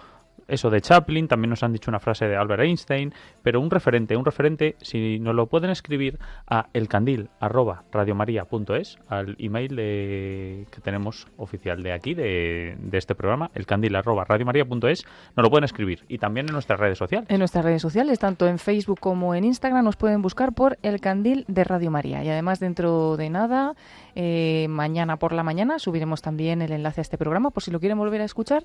eso 0.47 0.69
de 0.69 0.79
Chaplin, 0.81 1.27
también 1.27 1.49
nos 1.49 1.63
han 1.63 1.73
dicho 1.73 1.91
una 1.91 1.99
frase 1.99 2.27
de 2.27 2.35
Albert 2.35 2.63
Einstein, 2.63 3.13
pero 3.43 3.61
un 3.61 3.69
referente, 3.69 4.15
un 4.15 4.25
referente, 4.25 4.75
si 4.81 5.19
nos 5.19 5.35
lo 5.35 5.45
pueden 5.47 5.69
escribir 5.69 6.17
a 6.47 6.67
elcandil@radiomaria.es, 6.73 8.97
al 9.07 9.35
email 9.39 9.75
de, 9.75 10.65
que 10.71 10.81
tenemos 10.81 11.27
oficial 11.37 11.83
de 11.83 11.93
aquí, 11.93 12.13
de, 12.13 12.77
este 12.91 13.15
programa, 13.15 13.49
elcandil@radiomaria.es, 13.53 15.05
nos 15.35 15.43
lo 15.43 15.49
pueden 15.49 15.65
escribir 15.65 16.05
y 16.07 16.17
también 16.17 16.47
en 16.47 16.53
nuestras 16.53 16.79
redes 16.79 16.97
sociales. 16.97 17.29
En 17.29 17.39
nuestras 17.39 17.65
redes 17.65 17.81
sociales, 17.81 18.19
tanto 18.19 18.47
en 18.47 18.59
Facebook 18.59 18.99
como 18.99 19.35
en 19.35 19.43
Instagram, 19.43 19.83
nos 19.83 19.97
pueden 19.97 20.21
buscar 20.21 20.53
por 20.53 20.77
El 20.81 21.01
Candil 21.01 21.43
de 21.47 21.63
Radio 21.63 21.91
María 21.91 22.23
y 22.23 22.29
además 22.29 22.59
dentro 22.59 23.17
de 23.17 23.29
nada 23.29 23.75
eh, 24.19 24.65
mañana 24.67 25.17
por 25.17 25.31
la 25.31 25.43
mañana 25.43 25.77
subiremos 25.77 26.23
también 26.23 26.63
el 26.63 26.71
enlace 26.71 27.01
a 27.01 27.03
este 27.03 27.19
programa 27.19 27.51
por 27.51 27.61
si 27.61 27.69
lo 27.69 27.79
quieren 27.79 27.99
volver 27.99 28.19
a 28.21 28.23
escuchar 28.23 28.63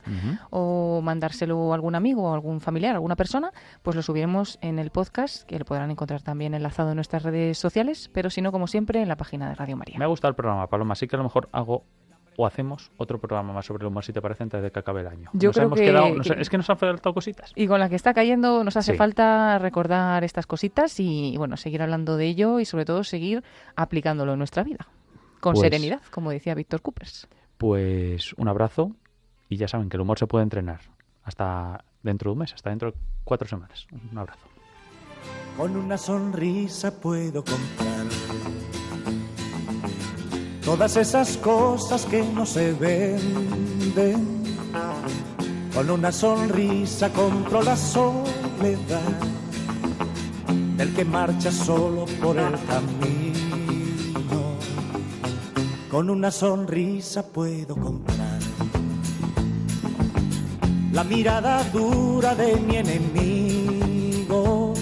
o 0.48 1.02
mandárselo 1.02 1.72
a 1.72 1.74
algún 1.74 1.94
amigo 1.94 2.22
o 2.22 2.32
algún 2.32 2.62
familiar, 2.62 2.94
alguna 2.94 3.16
persona, 3.16 3.52
pues 3.82 3.94
lo 3.94 4.00
subiremos 4.00 4.58
en 4.62 4.78
el 4.78 4.88
podcast 4.88 5.42
que 5.42 5.58
lo 5.58 5.66
podrán 5.66 5.90
encontrar 5.90 6.22
también 6.22 6.54
enlazado 6.54 6.92
en 6.92 6.94
nuestras 6.94 7.22
redes 7.22 7.58
sociales, 7.58 8.08
pero 8.14 8.30
si 8.30 8.40
no, 8.40 8.50
como 8.50 8.66
siempre, 8.66 9.02
en 9.02 9.08
la 9.08 9.16
página 9.16 9.50
de 9.50 9.54
Radio 9.54 9.76
María. 9.76 9.98
Me 9.98 10.06
ha 10.06 10.08
gustado 10.08 10.30
el 10.30 10.36
programa, 10.36 10.66
Paloma, 10.68 10.92
así 10.92 11.06
que 11.06 11.16
a 11.16 11.18
lo 11.18 11.24
mejor 11.24 11.50
hago 11.52 11.84
o 12.38 12.46
hacemos 12.46 12.90
otro 12.96 13.20
programa 13.20 13.52
más 13.52 13.66
sobre 13.66 13.82
el 13.82 13.88
humor, 13.88 14.04
si 14.04 14.14
te 14.14 14.22
parece, 14.22 14.44
antes 14.44 14.62
de 14.62 14.70
que 14.70 14.78
acabe 14.78 15.02
el 15.02 15.08
año. 15.08 15.28
Yo 15.34 15.52
creo 15.52 15.68
que, 15.68 16.18
es 16.38 16.48
que 16.48 16.56
nos 16.56 16.70
han 16.70 16.78
faltado 16.78 17.12
cositas. 17.12 17.52
Y 17.54 17.66
con 17.66 17.78
la 17.78 17.90
que 17.90 17.96
está 17.96 18.14
cayendo 18.14 18.64
nos 18.64 18.78
hace 18.78 18.94
falta 18.94 19.58
recordar 19.58 20.24
estas 20.24 20.46
cositas 20.46 20.98
y, 20.98 21.36
bueno, 21.36 21.58
seguir 21.58 21.82
hablando 21.82 22.16
de 22.16 22.24
ello 22.24 22.58
y 22.58 22.64
sobre 22.64 22.86
todo 22.86 23.04
seguir 23.04 23.44
aplicándolo 23.76 24.32
en 24.32 24.38
nuestra 24.38 24.62
vida 24.62 24.88
con 25.42 25.54
pues 25.54 25.64
serenidad, 25.64 26.00
como 26.12 26.30
decía 26.30 26.54
Víctor 26.54 26.82
Coopers. 26.82 27.26
Pues 27.58 28.32
un 28.34 28.46
abrazo 28.46 28.92
y 29.48 29.56
ya 29.56 29.66
saben 29.66 29.88
que 29.88 29.96
el 29.96 30.02
humor 30.02 30.16
se 30.16 30.28
puede 30.28 30.44
entrenar 30.44 30.80
hasta 31.24 31.84
dentro 32.00 32.30
de 32.30 32.32
un 32.34 32.38
mes, 32.38 32.54
hasta 32.54 32.70
dentro 32.70 32.92
de 32.92 32.98
cuatro 33.24 33.48
semanas. 33.48 33.88
Un 34.12 34.16
abrazo. 34.16 34.46
Con 35.56 35.76
una 35.76 35.98
sonrisa 35.98 36.92
puedo 36.92 37.44
comprar 37.44 38.06
todas 40.64 40.96
esas 40.96 41.36
cosas 41.38 42.06
que 42.06 42.22
no 42.22 42.46
se 42.46 42.72
venden. 42.74 44.44
Con 45.74 45.90
una 45.90 46.12
sonrisa 46.12 47.12
compro 47.12 47.62
la 47.62 47.76
soledad 47.76 49.20
del 50.76 50.94
que 50.94 51.04
marcha 51.04 51.50
solo 51.50 52.04
por 52.20 52.38
el 52.38 52.52
camino 52.66 53.21
con 55.92 56.08
una 56.08 56.30
sonrisa 56.30 57.22
puedo 57.22 57.76
comprar 57.76 58.40
la 60.90 61.04
mirada 61.04 61.62
dura 61.64 62.34
de 62.34 62.56
mi 62.56 62.78
enemigo. 62.78 64.72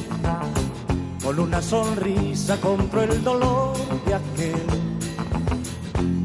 Con 1.21 1.41
una 1.41 1.61
sonrisa 1.61 2.61
compro 2.61 3.03
el 3.03 3.25
dolor 3.25 3.77
de 4.07 4.15
aquel 4.15 4.67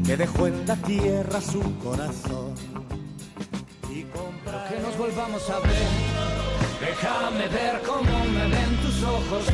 que 0.06 0.16
dejó 0.16 0.46
en 0.46 0.64
la 0.64 0.76
tierra 0.76 1.40
su 1.40 1.60
corazón. 1.78 2.54
Y 3.90 4.04
comprar 4.04 4.68
que 4.68 4.78
nos 4.78 4.96
volvamos 4.96 5.50
a 5.50 5.58
ver. 5.66 5.88
Déjame 6.80 7.48
ver 7.48 7.82
cómo 7.84 8.24
me 8.24 8.48
ven 8.54 8.76
tus 8.82 9.02
ojos. 9.02 9.46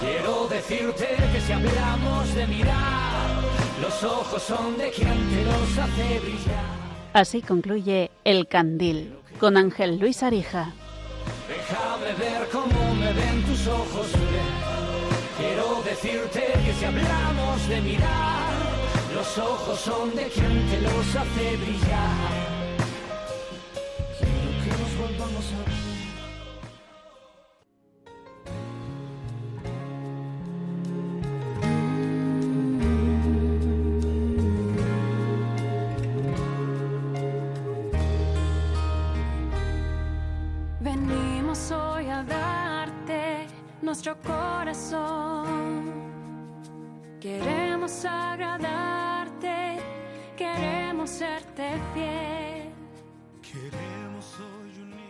Quiero 0.00 0.48
decirte 0.48 1.06
que 1.34 1.40
si 1.42 1.52
hablamos 1.52 2.34
de 2.34 2.46
mirar 2.46 3.55
los 3.86 4.02
ojos 4.02 4.42
son 4.42 4.76
de 4.78 4.90
quien 4.90 5.30
te 5.30 5.44
los 5.44 5.78
hace 5.78 6.18
brillar. 6.20 6.64
Así 7.12 7.40
concluye 7.40 8.10
El 8.24 8.48
Candil 8.48 9.16
con 9.38 9.56
Ángel 9.56 9.98
Luis 10.00 10.22
Arija. 10.24 10.72
Déjame 11.48 12.12
ver 12.18 12.48
cómo 12.50 12.94
me 12.96 13.12
ven 13.12 13.44
tus 13.44 13.66
ojos. 13.68 14.08
Quiero 15.38 15.82
decirte 15.84 16.44
que 16.64 16.72
si 16.72 16.84
hablamos 16.84 17.68
de 17.68 17.80
mirar, 17.80 18.54
los 19.14 19.38
ojos 19.38 19.78
son 19.78 20.14
de 20.16 20.24
quien 20.34 20.66
te 20.68 20.80
los 20.80 21.16
hace 21.20 21.56
brillar. 21.56 22.56
Quiero 24.18 24.50
que 24.62 24.70
nos 24.82 24.92
volvamos 24.98 25.44
a 25.52 25.75
nuestro 43.86 44.16
corazón. 44.20 45.84
Queremos 47.20 48.04
agradarte, 48.04 49.78
queremos 50.36 51.08
serte 51.08 51.70
fiel. 51.94 52.72
Queremos 53.40 54.26
hoy 54.40 54.65